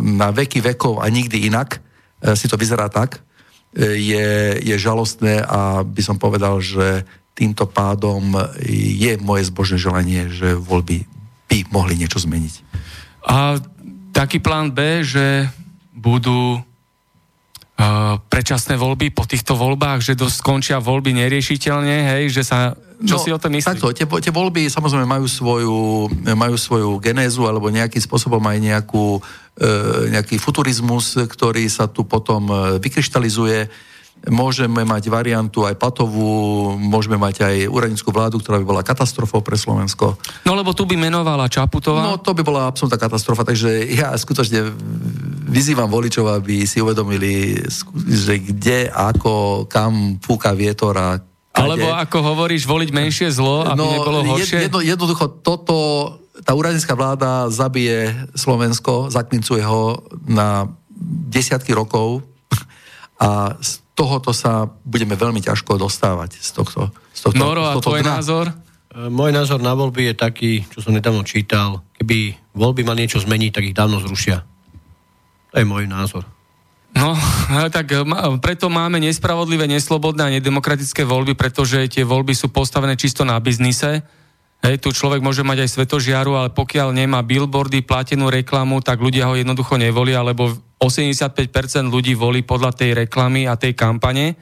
[0.00, 3.20] na veky vekov a nikdy inak, e, si to vyzerá tak,
[3.76, 4.28] e, je,
[4.64, 7.04] je žalostné a by som povedal, že
[7.34, 11.04] týmto pádom je moje zbožné želanie, že voľby
[11.50, 12.54] by mohli niečo zmeniť.
[13.26, 13.58] A
[14.14, 15.50] taký plán B, že
[15.94, 16.62] budú
[18.30, 22.78] predčasné voľby po týchto voľbách, že dosť skončia voľby neriešiteľne, hej, že sa...
[23.02, 23.66] Čo no, si o tom myslíš?
[23.66, 26.06] Takto, tie, tie voľby samozrejme majú svoju,
[26.38, 29.18] majú svoju genézu alebo nejakým spôsobom aj nejakú,
[29.58, 29.70] e,
[30.14, 33.66] nejaký futurizmus, ktorý sa tu potom e, vykryštalizuje.
[34.24, 39.52] Môžeme mať variantu aj patovú, môžeme mať aj úradnickú vládu, ktorá by bola katastrofou pre
[39.52, 40.16] Slovensko.
[40.48, 42.00] No lebo tu by menovala Čaputová.
[42.00, 44.72] No to by bola absolútna katastrofa, takže ja skutočne
[45.44, 47.60] vyzývam voličov, aby si uvedomili,
[48.08, 51.20] že kde, ako, kam fúka vietor a.
[51.54, 54.66] Alebo ako hovoríš, voliť menšie zlo, aby no, nebolo horšie?
[54.66, 55.76] Jedno, jednoducho toto,
[56.42, 60.66] tá úradnická vláda zabije Slovensko, zaklincuje ho na
[61.28, 62.24] desiatky rokov
[63.20, 66.80] a z tohoto sa budeme veľmi ťažko dostávať z tohto.
[67.14, 68.18] Z tohto Noro, a tvoj dna.
[68.18, 68.46] názor?
[68.90, 73.22] E, môj názor na voľby je taký, čo som nedávno čítal, keby voľby mali niečo
[73.22, 74.42] zmeniť, tak ich dávno zrušia.
[75.50, 76.26] To je môj názor.
[76.94, 77.14] No,
[77.74, 78.02] tak e,
[78.42, 84.02] preto máme nespravodlivé, neslobodné a nedemokratické voľby, pretože tie voľby sú postavené čisto na biznise.
[84.64, 89.28] Hej, tu človek môže mať aj svetožiaru, ale pokiaľ nemá billboardy, platenú reklamu, tak ľudia
[89.28, 94.36] ho jednoducho nevolia, lebo 85% ľudí volí podľa tej reklamy a tej kampane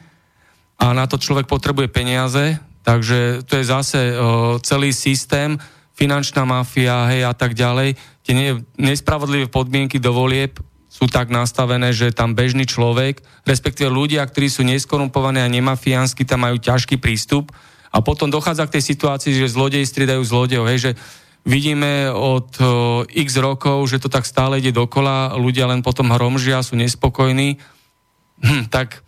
[0.83, 5.55] a na to človek potrebuje peniaze, takže to je zase o, celý systém,
[5.95, 7.95] finančná mafia hej, a tak ďalej.
[8.27, 10.59] Tie nespravodlivé podmienky do volieb
[10.91, 16.43] sú tak nastavené, že tam bežný človek, respektíve ľudia, ktorí sú neskorumpovaní a nemafiánsky, tam
[16.43, 17.55] majú ťažký prístup
[17.95, 20.93] a potom dochádza k tej situácii, že zlodeji striedajú zlodejov, hej, že
[21.43, 22.67] vidíme od o,
[23.11, 27.59] x rokov, že to tak stále ide dokola, ľudia len potom hromžia, sú nespokojní,
[28.43, 29.03] hm, tak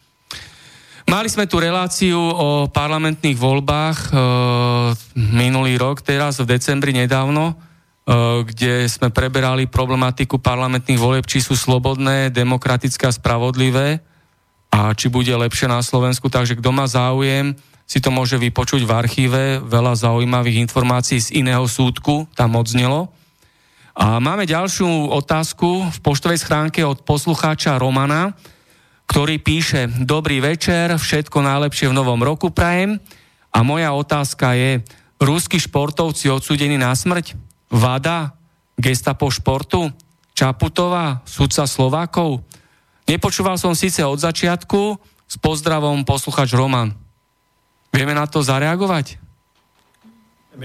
[1.05, 4.13] Mali sme tu reláciu o parlamentných voľbách e,
[5.37, 7.61] minulý rok, teraz v decembri nedávno,
[8.05, 14.05] Eh, kde sme preberali problematiku parlamentných volieb, či sú slobodné, demokratické a spravodlivé
[14.69, 16.29] a či bude lepšie na Slovensku.
[16.29, 19.43] Takže kto má záujem, si to môže vypočuť v archíve.
[19.61, 23.13] Veľa zaujímavých informácií z iného súdku tam odznelo.
[23.95, 28.35] A máme ďalšiu otázku v poštovej schránke od poslucháča Romana,
[29.07, 32.99] ktorý píše Dobrý večer, všetko najlepšie v novom roku prajem.
[33.55, 34.83] A moja otázka je,
[35.23, 37.39] ruskí športovci odsúdení na smrť?
[37.71, 38.35] Vada,
[38.75, 39.95] gestapo športu,
[40.35, 42.43] Čaputová, sudca Slovákov.
[43.07, 44.99] Nepočúval som síce od začiatku,
[45.31, 47.04] s pozdravom posluchač Roman.
[47.95, 49.23] Vieme na to zareagovať?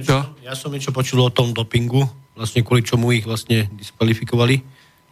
[0.02, 0.18] Čo?
[0.42, 4.62] Ja som niečo počul o tom dopingu, vlastne kvôli čomu ich vlastne diskvalifikovali,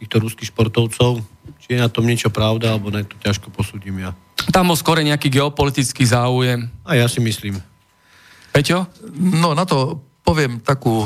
[0.02, 1.22] týchto ruských športovcov.
[1.62, 4.14] Či je na tom niečo pravda, alebo ne, to ťažko posúdim ja.
[4.54, 6.70] Tam bol skôr nejaký geopolitický záujem.
[6.86, 7.58] A ja si myslím.
[8.54, 8.86] Peťo?
[9.18, 11.02] No na to poviem takú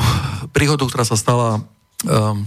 [0.53, 1.61] príhodu, ktorá sa stala
[2.05, 2.45] um,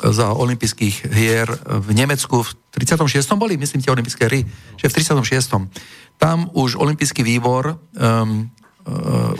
[0.00, 3.22] za olympijských hier v Nemecku v 36.
[3.38, 4.40] boli, myslím tie olympijské hry,
[4.74, 5.70] že v 36.
[6.18, 8.50] Tam už olympijský výbor um,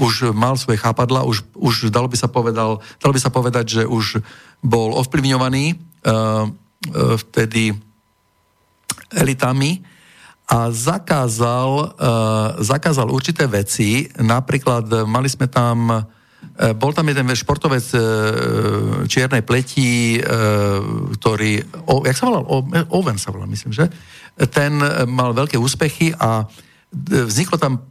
[0.00, 3.82] už mal svoje chápadla, už, už dalo by sa povedal, dalo by sa povedať, že
[3.84, 4.24] už
[4.64, 5.76] bol ovplyvňovaný uh,
[6.08, 7.76] uh, vtedy
[9.12, 9.84] elitami
[10.48, 11.86] a zakázal, uh,
[12.60, 14.08] zakázal určité veci.
[14.16, 16.13] Napríklad mali sme tam, uh,
[16.54, 18.02] bol tam jeden športovec uh,
[19.10, 21.58] čiernej pleti, uh, ktorý,
[21.90, 22.46] o, jak sa volal?
[22.94, 23.90] Owen sa volal, myslím, že?
[24.54, 24.78] Ten
[25.10, 26.46] mal veľké úspechy a
[26.94, 27.82] vzniklo tam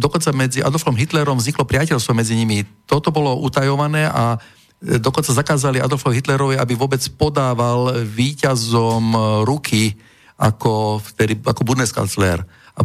[0.00, 2.64] dokonca medzi Adolfom Hitlerom vzniklo priateľstvo medzi nimi.
[2.88, 4.40] Toto bolo utajované a
[4.80, 9.12] dokonca zakázali Adolfovi Hitlerovi, aby vôbec podával výťazom
[9.44, 9.92] ruky
[10.40, 12.40] ako, vtedy, ako Bundeskanzler.
[12.78, 12.82] E,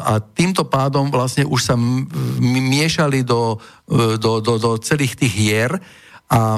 [0.00, 1.74] a týmto pádom vlastne už sa
[2.40, 3.58] miešali do,
[3.90, 5.72] e, do, do, do celých tých hier
[6.24, 6.56] a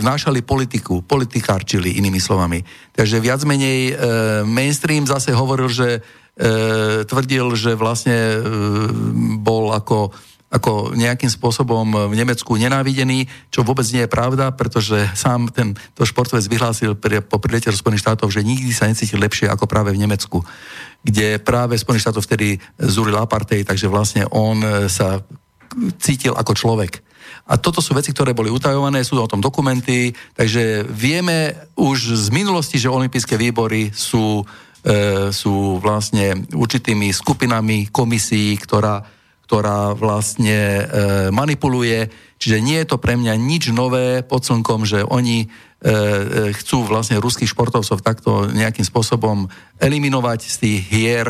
[0.00, 2.64] vnášali politiku, politikárčili inými slovami.
[2.96, 3.94] Takže viac menej e,
[4.48, 6.00] mainstream zase hovoril, že
[7.12, 8.40] tvrdil, že vlastne
[9.44, 10.16] bol ako
[10.52, 16.04] ako nejakým spôsobom v Nemecku nenávidený, čo vôbec nie je pravda, pretože sám ten to
[16.04, 19.96] športovec vyhlásil pri, po prilete do Spojených štátov, že nikdy sa necíti lepšie ako práve
[19.96, 20.44] v Nemecku,
[21.00, 25.24] kde práve Spojených štátov vtedy zúril apartheid, takže vlastne on e, sa
[25.96, 27.00] cítil ako človek.
[27.48, 32.28] A toto sú veci, ktoré boli utajované, sú o tom dokumenty, takže vieme už z
[32.28, 34.44] minulosti, že olympijské výbory sú,
[34.84, 39.21] e, sú vlastne určitými skupinami komisí, ktorá
[39.52, 40.84] ktorá vlastne e,
[41.28, 42.08] manipuluje.
[42.40, 45.46] Čiže nie je to pre mňa nič nové pod slnkom, že oni e,
[45.84, 51.26] e, chcú vlastne ruských športovcov takto nejakým spôsobom eliminovať z tých hier.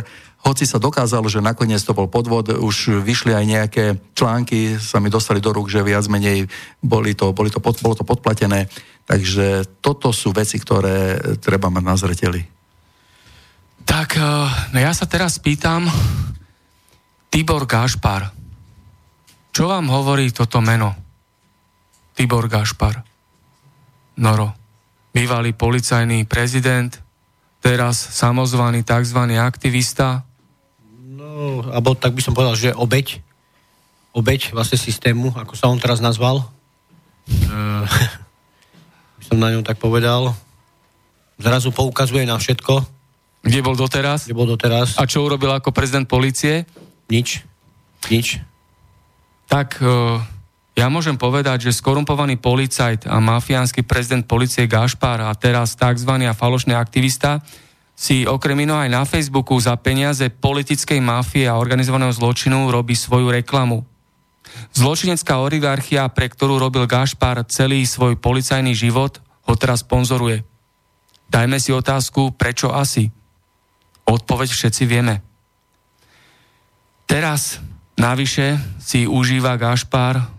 [0.46, 3.84] Hoci sa dokázalo, že nakoniec to bol podvod, už vyšli aj nejaké
[4.14, 6.46] články, sa mi dostali do rúk, že viac menej
[6.78, 8.70] boli to, boli to pod, bolo to podplatené.
[9.02, 12.40] Takže toto sú veci, ktoré treba mať na zreteli.
[13.82, 14.14] Tak
[14.70, 15.90] no ja sa teraz pýtam,
[17.32, 18.28] Tibor Gašpar.
[19.56, 20.92] Čo vám hovorí toto meno?
[22.12, 23.00] Tibor Gašpar.
[24.20, 24.52] Noro.
[25.16, 26.92] Bývalý policajný prezident,
[27.64, 29.16] teraz samozvaný tzv.
[29.40, 30.28] aktivista.
[30.92, 33.24] No, alebo tak by som povedal, že obeď.
[34.12, 36.44] Obeď vlastne systému, ako sa on teraz nazval.
[37.48, 37.88] Uh,
[39.16, 40.36] by som na ňom tak povedal.
[41.40, 42.84] Zrazu poukazuje na všetko.
[43.40, 44.28] Kde bol doteraz?
[44.28, 45.00] Kde bol doteraz.
[45.00, 46.68] A čo urobil ako prezident policie?
[47.12, 47.44] Nič.
[48.08, 48.40] Nič.
[49.52, 50.16] Tak e,
[50.72, 56.08] ja môžem povedať, že skorumpovaný policajt a mafiánsky prezident policie Gašpar a teraz tzv.
[56.32, 57.44] falošný aktivista
[57.92, 63.28] si okrem iného aj na Facebooku za peniaze politickej mafie a organizovaného zločinu robí svoju
[63.28, 63.84] reklamu.
[64.72, 70.48] Zločinecká oligarchia, pre ktorú robil Gašpar celý svoj policajný život, ho teraz sponzoruje.
[71.28, 73.12] Dajme si otázku, prečo asi?
[74.08, 75.31] Odpoveď všetci vieme.
[77.12, 77.60] Teraz
[77.92, 80.32] navyše si užíva Gašpar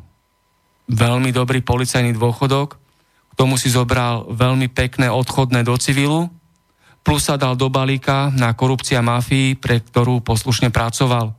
[0.89, 2.81] veľmi dobrý policajný dôchodok,
[3.29, 6.33] k tomu si zobral veľmi pekné odchodné do civilu,
[7.05, 11.37] plus sa dal do balíka na korupcia mafii, pre ktorú poslušne pracoval.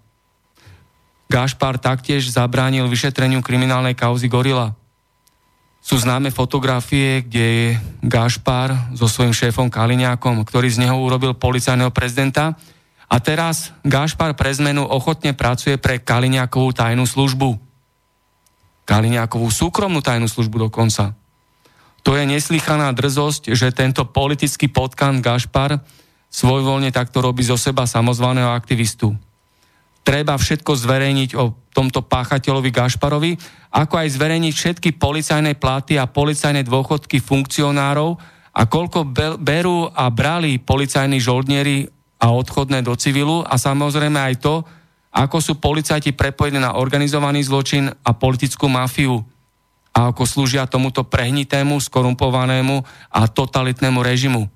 [1.27, 4.79] Gašpar taktiež zabránil vyšetreniu kriminálnej kauzy Gorila.
[5.83, 7.67] Sú známe fotografie, kde je
[8.07, 12.55] Gašpar so svojím šéfom Kaliňákom, ktorý z neho urobil policajného prezidenta,
[13.09, 17.61] a teraz Gašpar pre zmenu ochotne pracuje pre Kaliňákovú tajnú službu.
[18.85, 21.17] Kaliňákovú súkromnú tajnú službu dokonca.
[22.05, 25.81] To je neslychaná drzosť, že tento politický potkan Gašpar
[26.29, 29.17] svojvoľne takto robí zo seba samozvaného aktivistu.
[30.05, 33.33] Treba všetko zverejniť o tomto páchateľovi Gašparovi,
[33.73, 38.21] ako aj zverejniť všetky policajné platy a policajné dôchodky funkcionárov
[38.53, 39.09] a koľko
[39.41, 41.89] berú a brali policajní žoldnieri
[42.25, 44.65] a odchodné do civilu a samozrejme aj to,
[45.13, 49.21] ako sú policajti prepojení na organizovaný zločin a politickú mafiu
[49.93, 52.81] a ako slúžia tomuto prehnitému, skorumpovanému
[53.13, 54.49] a totalitnému režimu.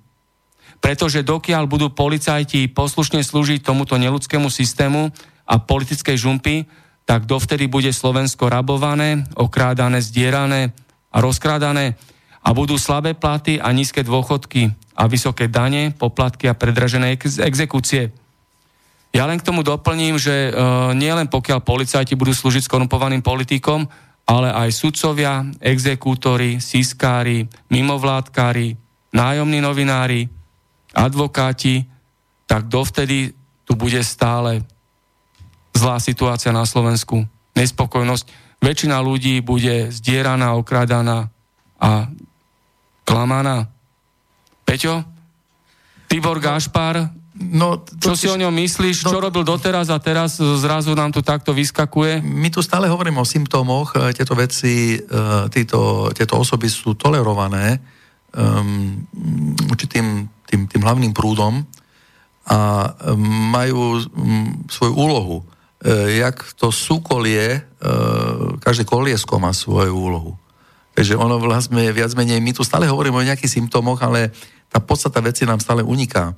[0.81, 5.13] Pretože dokiaľ budú policajti poslušne slúžiť tomuto neludskému systému
[5.45, 6.65] a politickej žumpy,
[7.05, 10.73] tak dovtedy bude Slovensko rabované, okrádané, zdierané
[11.13, 12.01] a rozkrádané
[12.49, 18.09] a budú slabé platy a nízke dôchodky a vysoké dane, poplatky a predražené ex- exekúcie.
[19.13, 20.53] Ja len k tomu doplním, že e,
[20.97, 23.85] nie pokiaľ policajti budú slúžiť skorumpovaným politikom,
[24.25, 28.77] ale aj sudcovia, exekútori, sískári, mimovládkári,
[29.13, 30.29] nájomní novinári,
[30.97, 31.85] advokáti,
[32.49, 33.33] tak dovtedy
[33.69, 34.65] tu bude stále
[35.77, 38.57] zlá situácia na Slovensku, nespokojnosť.
[38.65, 41.29] Väčšina ľudí bude zdieraná, okrádaná
[41.79, 42.11] a
[43.09, 43.65] klamaná.
[44.69, 45.01] Peťo,
[46.13, 50.43] Tibor Gašpar No, to, čo si o ňom myslíš, no, čo robil doteraz a teraz
[50.43, 52.19] zrazu nám tu takto vyskakuje?
[52.19, 55.01] My tu stále hovoríme o symptómoch, e, tieto veci, e,
[55.47, 57.79] títo, tieto osoby sú tolerované
[58.35, 59.07] um,
[59.71, 61.63] určitým tým, tým hlavným prúdom
[62.49, 62.91] a
[63.55, 65.37] majú um, svoju úlohu.
[65.79, 67.61] E, jak to súkolie, e,
[68.59, 70.33] každé koliesko má svoju úlohu.
[70.99, 74.35] Takže ono vlastne viac menej, my tu stále hovoríme o nejakých symptómoch, ale
[74.67, 76.35] tá podstata veci nám stále uniká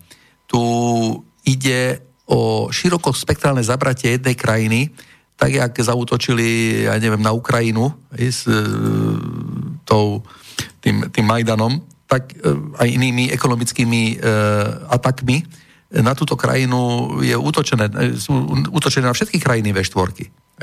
[0.50, 0.62] tu
[1.46, 4.80] ide o širokospektrálne zabratie jednej krajiny,
[5.38, 8.58] tak jak zautočili, ja neviem, na Ukrajinu s e,
[9.86, 10.26] tou,
[10.82, 11.80] tým, tým Majdanom,
[12.10, 12.36] tak e,
[12.82, 14.36] aj inými ekonomickými e,
[14.90, 15.46] atakmi
[15.90, 18.34] na túto krajinu je útočené, e, sú
[18.74, 20.10] útočené na všetky krajiny V4.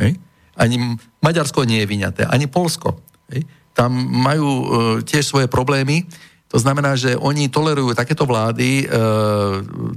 [0.04, 0.12] Hej?
[0.60, 0.76] Ani
[1.24, 3.02] Maďarsko nie je vyňaté, ani Polsko.
[3.34, 3.48] Hej?
[3.78, 4.66] Tam majú e,
[5.06, 6.10] tiež svoje problémy,
[6.50, 8.96] to znamená, že oni tolerujú takéto vlády, e,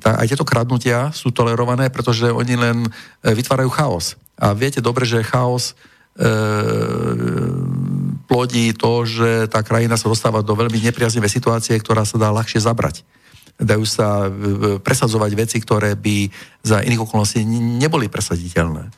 [0.05, 2.90] aj tieto kradnutia sú tolerované, pretože oni len e,
[3.32, 4.20] vytvárajú chaos.
[4.36, 5.73] A viete dobre, že chaos
[8.28, 12.61] plodí to, že tá krajina sa dostáva do veľmi nepriaznivé situácie, ktorá sa dá ľahšie
[12.61, 13.07] zabrať.
[13.57, 14.28] Dajú sa
[14.85, 16.28] presadzovať veci, ktoré by
[16.61, 18.93] za iných okolností neboli presaditeľné.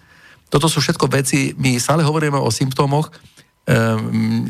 [0.51, 3.09] Toto sú všetko veci, my stále hovoríme o symptómoch,
[3.63, 4.43] Um,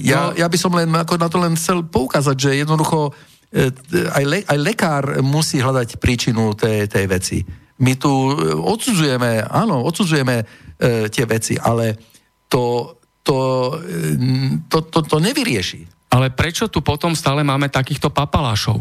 [0.00, 0.40] ja, no.
[0.40, 3.12] ja by som len ako na to len chcel poukázať, že jednoducho
[3.52, 7.38] e, aj, le, aj lekár musí hľadať príčinu tej, tej veci.
[7.84, 10.44] My tu e, odsudzujeme, áno, odsudzujeme e,
[11.12, 12.00] tie veci, ale
[12.48, 13.36] to, to,
[13.76, 16.08] e, to, to, to nevyrieši.
[16.16, 18.80] Ale prečo tu potom stále máme takýchto papalášov?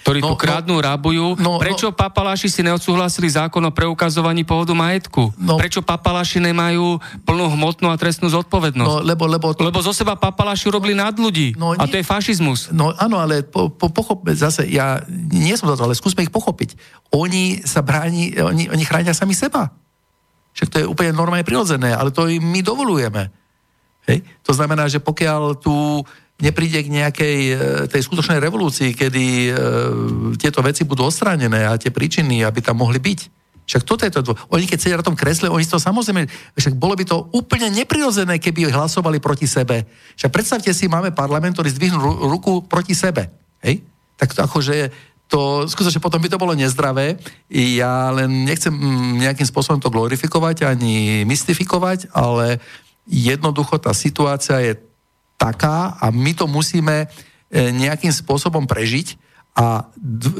[0.00, 1.26] Ktorí no, tu kradnú, no, rabujú.
[1.36, 5.36] No, Prečo no, papaláši si neodsúhlasili zákon o preukazovaní pôvodu majetku?
[5.36, 6.96] No, Prečo papaláši nemajú
[7.28, 8.88] plnú hmotnú a trestnú zodpovednosť?
[8.88, 11.52] No, lebo, lebo, lebo zo seba papaláši robili nad ľudí.
[11.54, 12.72] No, a to je fašizmus.
[12.72, 16.32] No áno, ale po, po, pochop, zase ja nie som za to, ale skúsme ich
[16.32, 16.80] pochopiť.
[17.12, 19.68] Oni sa bráni, oni, oni chránia sami seba.
[20.56, 23.30] Však to je úplne normálne prirodzené, ale to im my dovolujeme.
[24.08, 24.24] Hej?
[24.48, 26.02] To znamená, že pokiaľ tu
[26.40, 27.54] nepríde k nejakej e,
[27.88, 29.52] tej skutočnej revolúcii, kedy e,
[30.40, 33.20] tieto veci budú odstránené a tie príčiny, aby tam mohli byť.
[33.70, 34.34] Však toto je to.
[34.50, 36.26] Oni keď sedia na tom kresle, oni to samozrejme,
[36.58, 39.86] však bolo by to úplne neprirodzené, keby hlasovali proti sebe.
[40.18, 43.30] Však predstavte si, máme parlament, ktorý zdvihnú ruku proti sebe.
[43.62, 43.86] Hej?
[44.18, 44.76] Tak to akože
[45.30, 47.14] to skutočne potom by to bolo nezdravé.
[47.54, 52.58] Ja len nechcem mm, nejakým spôsobom to glorifikovať ani mystifikovať, ale
[53.06, 54.74] jednoducho tá situácia je
[55.40, 57.06] taká a my to musíme e,
[57.72, 59.16] nejakým spôsobom prežiť
[59.56, 59.88] a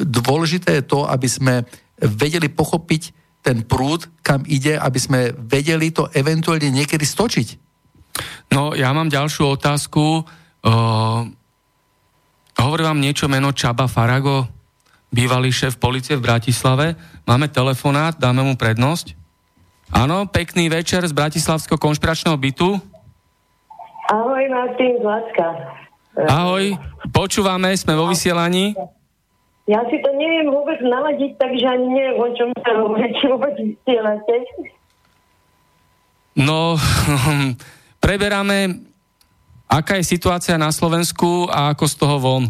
[0.05, 1.55] dôležité je to, aby sme
[1.97, 7.49] vedeli pochopiť ten prúd, kam ide, aby sme vedeli to eventuálne niekedy stočiť.
[8.53, 10.29] No, ja mám ďalšiu otázku.
[10.61, 11.25] Uh,
[12.61, 14.45] hovorí vám niečo meno Čaba Farago,
[15.09, 17.01] bývalý šéf policie v Bratislave.
[17.25, 19.17] Máme telefonát, dáme mu prednosť.
[19.91, 22.77] Áno, pekný večer z Bratislavského konšpiračného bytu.
[24.11, 25.49] Ahoj, Martin Zlacka.
[26.19, 26.75] Ahoj,
[27.15, 28.75] počúvame, sme vo vysielaní.
[29.71, 33.55] Ja si to neviem vôbec naladiť, takže ani neviem, o čom sa hovorí, či vôbec
[33.55, 34.35] vysielate.
[36.35, 36.75] No,
[38.05, 38.83] preberáme,
[39.71, 42.45] aká je situácia na Slovensku a ako z toho von.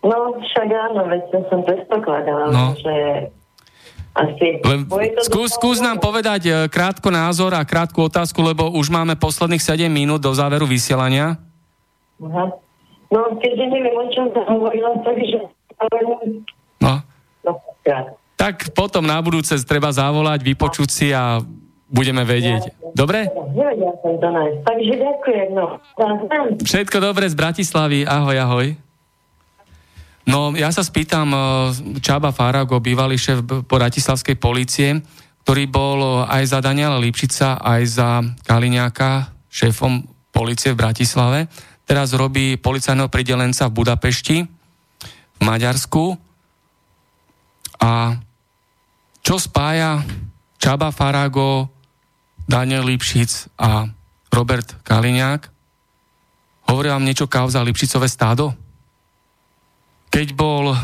[0.00, 2.72] No, však áno, veď to som predpokladala, no.
[2.80, 3.28] že
[4.18, 4.58] asi.
[4.66, 4.80] Len
[5.22, 9.86] skús, skús nám povedať e, krátko názor a krátku otázku, lebo už máme posledných 7
[9.86, 11.38] minút do záveru vysielania.
[12.18, 12.50] Aha.
[13.08, 15.48] No, keďže neviem, o čom sa hovorila, takže...
[16.82, 17.00] No.
[17.46, 17.52] no
[18.38, 21.42] tak potom na budúce treba zavolať, vypočuť si a
[21.90, 22.70] budeme vedieť.
[22.94, 23.26] Dobre?
[24.62, 25.48] Takže ďakujem.
[25.58, 25.82] No.
[26.62, 28.06] Všetko dobre z Bratislavy.
[28.06, 28.66] Ahoj, ahoj.
[30.28, 31.40] No, ja sa spýtam eh,
[32.04, 35.00] Čaba Farago, bývalý šéf Bratislavskej policie,
[35.48, 41.48] ktorý bol aj za Daniela Lipšica, aj za Kaliňáka, šéfom policie v Bratislave.
[41.88, 46.20] Teraz robí policajného pridelenca v Budapešti, v Maďarsku.
[47.80, 48.20] A
[49.24, 50.04] čo spája
[50.60, 51.72] Čaba Farago,
[52.44, 53.88] Daniel Lipšic a
[54.28, 55.48] Robert Kaliňák?
[56.68, 58.67] Hovorí vám niečo kauza Lipšicové stádo?
[60.08, 60.76] Keď bol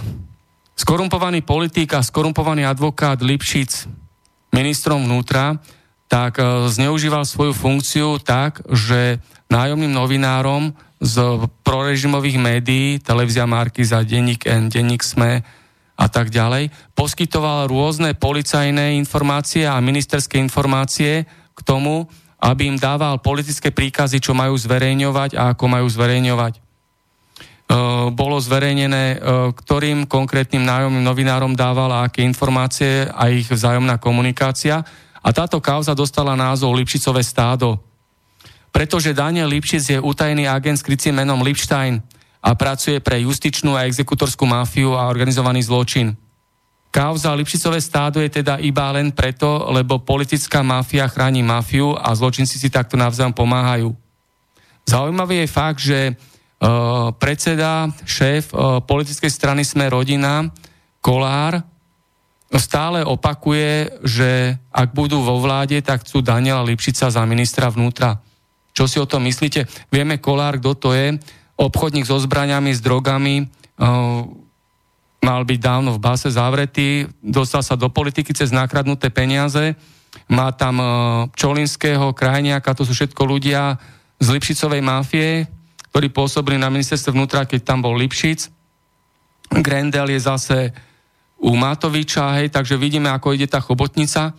[0.75, 3.89] skorumpovaný politik a skorumpovaný advokát Lipšic
[4.55, 5.59] ministrom vnútra,
[6.07, 9.19] tak e, zneužíval svoju funkciu tak, že
[9.51, 11.21] nájomným novinárom z
[11.67, 13.45] prorežimových médií, televízia
[13.85, 15.43] za denník N, denník SME
[15.95, 22.09] a tak ďalej, poskytoval rôzne policajné informácie a ministerské informácie k tomu,
[22.41, 26.64] aby im dával politické príkazy, čo majú zverejňovať a ako majú zverejňovať.
[28.13, 29.19] Bolo zverejnené,
[29.57, 34.85] ktorým konkrétnym nájomným novinárom dávala aké informácie a ich vzájomná komunikácia.
[35.25, 37.81] A táto kauza dostala názov Lipšicové stádo.
[38.69, 42.05] Pretože Daniel Lipšic je utajený agent s krycím menom Lipstein
[42.45, 46.13] a pracuje pre justičnú a exekutorskú mafiu a organizovaný zločin.
[46.93, 52.61] Kauza Lipšicové stádo je teda iba len preto, lebo politická mafia chráni mafiu a zločinci
[52.61, 53.97] si takto navzájom pomáhajú.
[54.85, 56.15] Zaujímavý je fakt, že
[57.21, 58.57] predseda, šéf
[58.89, 60.49] politickej strany Sme rodina,
[61.05, 61.61] Kolár,
[62.55, 68.23] stále opakuje, že ak budú vo vláde, tak chcú Daniela Lipšica za ministra vnútra.
[68.73, 69.69] Čo si o tom myslíte?
[69.93, 71.19] Vieme, Kolár, kto to je
[71.55, 73.47] obchodník so zbraniami, s drogami,
[75.25, 79.77] mal byť dávno v base zavretý, dostal sa do politiky cez nakradnuté peniaze,
[80.31, 80.79] má tam
[81.35, 83.79] Čolinského, Krajniaka, to sú všetko ľudia
[84.23, 85.47] z Lipšicovej mafie,
[85.95, 88.51] ktorí pôsobili na ministerstve vnútra, keď tam bol Lipšic.
[89.63, 90.75] Grendel je zase
[91.39, 94.35] u Matoviča, hej, takže vidíme, ako ide tá chobotnica.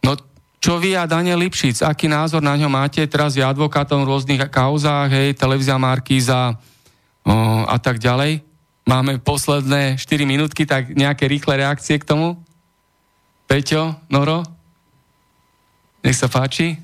[0.00, 0.16] No
[0.56, 3.04] čo vy a Daniel Lipšic, aký názor na ňo máte?
[3.04, 7.36] Teraz je advokátom v rôznych kauzách, hej, televízia Markíza o,
[7.68, 8.40] a tak ďalej.
[8.88, 12.40] Máme posledné 4 minútky, tak nejaké rýchle reakcie k tomu?
[13.44, 14.40] Peťo, Noro?
[16.00, 16.80] Nech sa páči.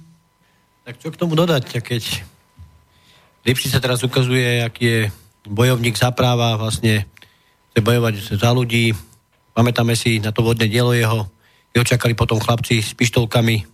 [0.84, 2.33] Tak čo k tomu dodať, keď
[3.44, 5.00] Lipšic sa teraz ukazuje, aký je
[5.44, 7.04] bojovník za práva, vlastne
[7.70, 8.96] chce bojovať za ľudí.
[9.52, 11.28] Pamätáme si na to vodné dielo jeho,
[11.76, 13.68] jeho čakali potom chlapci s pištolkami,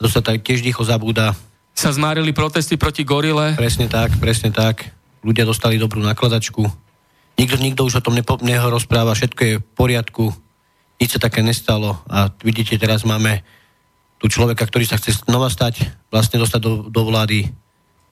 [0.00, 1.36] to sa tak tiež dýcho zabúda.
[1.76, 3.52] Sa zmárili protesty proti gorile.
[3.58, 4.88] Presne tak, presne tak.
[5.20, 6.64] Ľudia dostali dobrú nakladačku.
[7.36, 10.32] Nikto, nikto už o tom nepo, neho rozpráva, všetko je v poriadku,
[11.00, 11.96] nič sa také nestalo.
[12.08, 13.40] A vidíte, teraz máme
[14.20, 17.48] tu človeka, ktorý sa chce znova stať, vlastne dostať do, do vlády.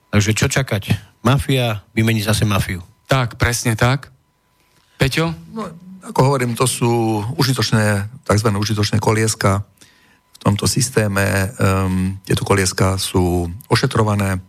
[0.09, 0.97] Takže čo čakať?
[1.25, 2.81] Mafia vymení zase mafiu.
[3.09, 4.13] Tak, presne tak.
[5.01, 5.33] Peťo?
[5.53, 5.69] No,
[6.05, 8.49] ako hovorím, to sú užitočné, tzv.
[8.53, 9.65] užitočné kolieska
[10.33, 11.53] v tomto systéme.
[11.59, 14.41] Um, tieto kolieska sú ošetrované, um,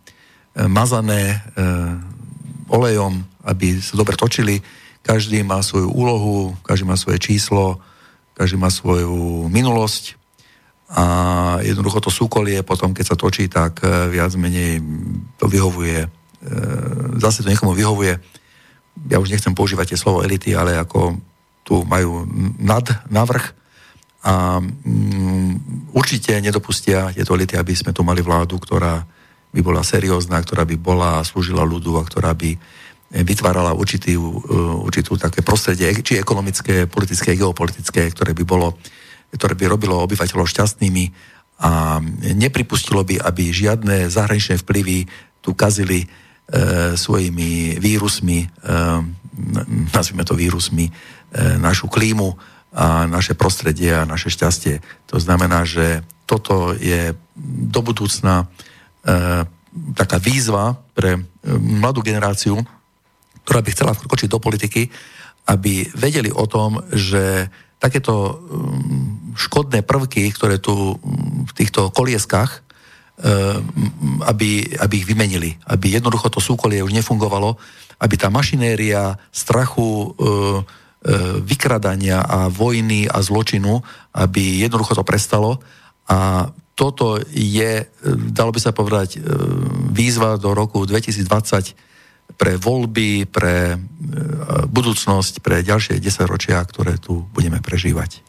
[0.68, 2.00] mazané um,
[2.68, 4.60] olejom, aby sa dobre točili.
[5.00, 7.80] Každý má svoju úlohu, každý má svoje číslo,
[8.36, 10.19] každý má svoju minulosť
[10.90, 11.04] a
[11.62, 13.78] jednoducho to súkolie potom, keď sa točí, tak
[14.10, 14.82] viac menej
[15.38, 16.02] to vyhovuje,
[17.22, 18.18] zase to niekomu vyhovuje.
[19.06, 21.14] Ja už nechcem používať tie slovo elity, ale ako
[21.62, 22.26] tu majú
[22.58, 23.54] nad, navrh
[24.20, 29.00] a mm, určite nedopustia tieto elity, aby sme tu mali vládu, ktorá
[29.50, 32.54] by bola seriózna, ktorá by bola, slúžila ľudu a ktorá by
[33.10, 34.30] vytvárala určitý, uh,
[34.86, 38.78] určitú také prostredie, či ekonomické, politické, geopolitické, ktoré by bolo,
[39.34, 41.04] ktoré by robilo obyvateľov šťastnými
[41.60, 42.00] a
[42.34, 45.04] nepripustilo by, aby žiadne zahraničné vplyvy
[45.44, 46.06] tu kazili e,
[46.96, 48.48] svojimi vírusmi, e,
[49.92, 50.88] nazvime to vírusmi,
[51.30, 52.34] E, našu klímu
[52.74, 54.82] a naše prostredie a naše šťastie.
[55.14, 57.14] To znamená, že toto je
[57.70, 58.46] do budúcna e,
[59.94, 61.20] taká výzva pre e,
[61.54, 62.58] mladú generáciu,
[63.46, 64.90] ktorá by chcela vkročiť do politiky,
[65.46, 67.46] aby vedeli o tom, že
[67.80, 68.44] takéto
[69.34, 71.00] škodné prvky, ktoré tu
[71.48, 72.60] v týchto kolieskách,
[74.24, 75.56] aby, aby ich vymenili.
[75.64, 77.56] Aby jednoducho to súkolie už nefungovalo,
[78.00, 80.12] aby tá mašinéria strachu,
[81.00, 83.80] E, vykradania a vojny a zločinu,
[84.12, 85.56] aby jednoducho to prestalo.
[86.12, 87.88] A toto je,
[88.28, 89.16] dalo by sa povedať,
[89.96, 91.72] výzva do roku 2020
[92.40, 93.76] pre voľby, pre
[94.72, 98.24] budúcnosť, pre ďalšie desaťročia, ktoré tu budeme prežívať.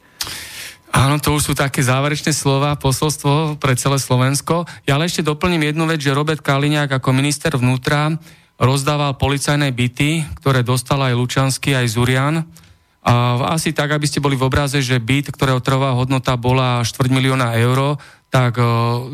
[0.92, 4.68] Áno, to už sú také záverečné slova, posolstvo pre celé Slovensko.
[4.84, 8.12] Ja ale ešte doplním jednu vec, že Robert Kaliňák ako minister vnútra
[8.60, 12.44] rozdával policajné byty, ktoré dostal aj Lučanský, aj Zurian
[13.02, 13.14] a
[13.56, 17.56] asi tak, aby ste boli v obraze, že byt, ktorého trvá hodnota bola 4 milióna
[17.58, 17.96] eur,
[18.28, 18.60] tak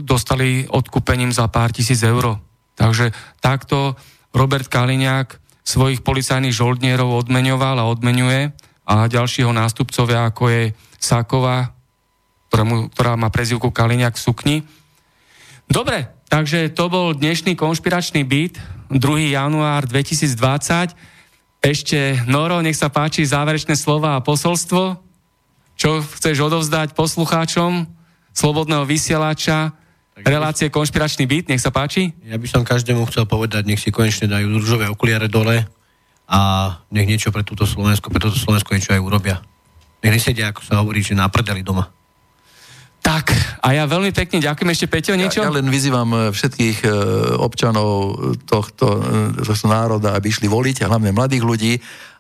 [0.02, 2.42] dostali odkúpením za pár tisíc eur.
[2.74, 3.94] Takže takto
[4.38, 8.54] Robert Kaliňák svojich policajných žoldnierov odmeňoval a odmenuje
[8.86, 10.64] a ďalšieho nástupcovia, ako je
[11.02, 11.74] Sáková,
[12.54, 14.58] ktorá má prezivku Kaliňák v sukni.
[15.66, 18.62] Dobre, takže to bol dnešný konšpiračný byt,
[18.94, 19.36] 2.
[19.36, 20.96] január 2020.
[21.60, 25.02] Ešte, Noro, nech sa páči záverečné slova a posolstvo.
[25.76, 27.90] Čo chceš odovzdať poslucháčom
[28.32, 29.74] Slobodného vysielača,
[30.26, 32.16] relácie Konšpiračný byt, nech sa páči.
[32.26, 35.68] Ja by som každému chcel povedať, nech si konečne dajú rúžové okuliare dole
[36.26, 36.40] a
[36.90, 39.38] nech niečo pre túto Slovensko, pre toto Slovensko niečo aj urobia.
[40.02, 41.90] Nech nesedia, ako sa hovorí, že na prdeli doma.
[42.98, 43.32] Tak,
[43.64, 45.40] a ja veľmi pekne ďakujem ešte Peťo, niečo?
[45.40, 46.90] Ja, ja len vyzývam e, všetkých e,
[47.40, 49.00] občanov tohto,
[49.38, 51.74] tohto národa, aby išli voliť, a hlavne mladých ľudí,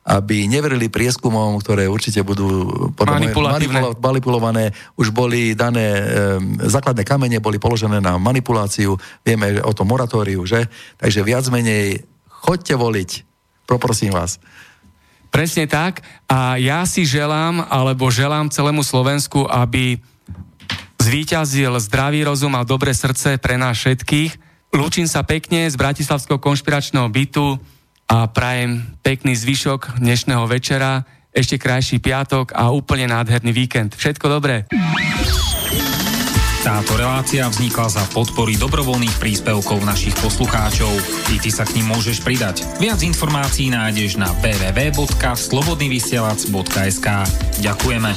[0.07, 2.63] aby neverili prieskumom, ktoré určite budú
[2.95, 3.91] manipulatívne.
[3.99, 4.71] manipulované.
[4.95, 6.03] Už boli dané, e,
[6.63, 8.95] základné kamene boli položené na manipuláciu,
[9.27, 10.71] vieme o tom moratóriu, že?
[10.95, 13.09] Takže viac menej choďte voliť,
[13.67, 14.39] poprosím vás.
[15.27, 15.99] Presne tak.
[16.31, 19.99] A ja si želám, alebo želám celému Slovensku, aby
[21.03, 24.39] zvíťazil zdravý rozum a dobré srdce pre nás všetkých.
[24.71, 27.59] Lúčim sa pekne z Bratislavského konšpiračného bytu
[28.07, 31.03] a prajem pekný zvyšok dnešného večera,
[31.35, 33.99] ešte krajší piatok a úplne nádherný víkend.
[33.99, 34.63] Všetko dobré.
[36.63, 40.91] Táto relácia vznikla za podpory dobrovoľných príspevkov našich poslucháčov.
[41.31, 42.63] I ty sa k ním môžeš pridať.
[42.79, 47.07] Viac informácií nájdeš na www.slobodnyvysielac.sk
[47.63, 48.11] Ďakujeme.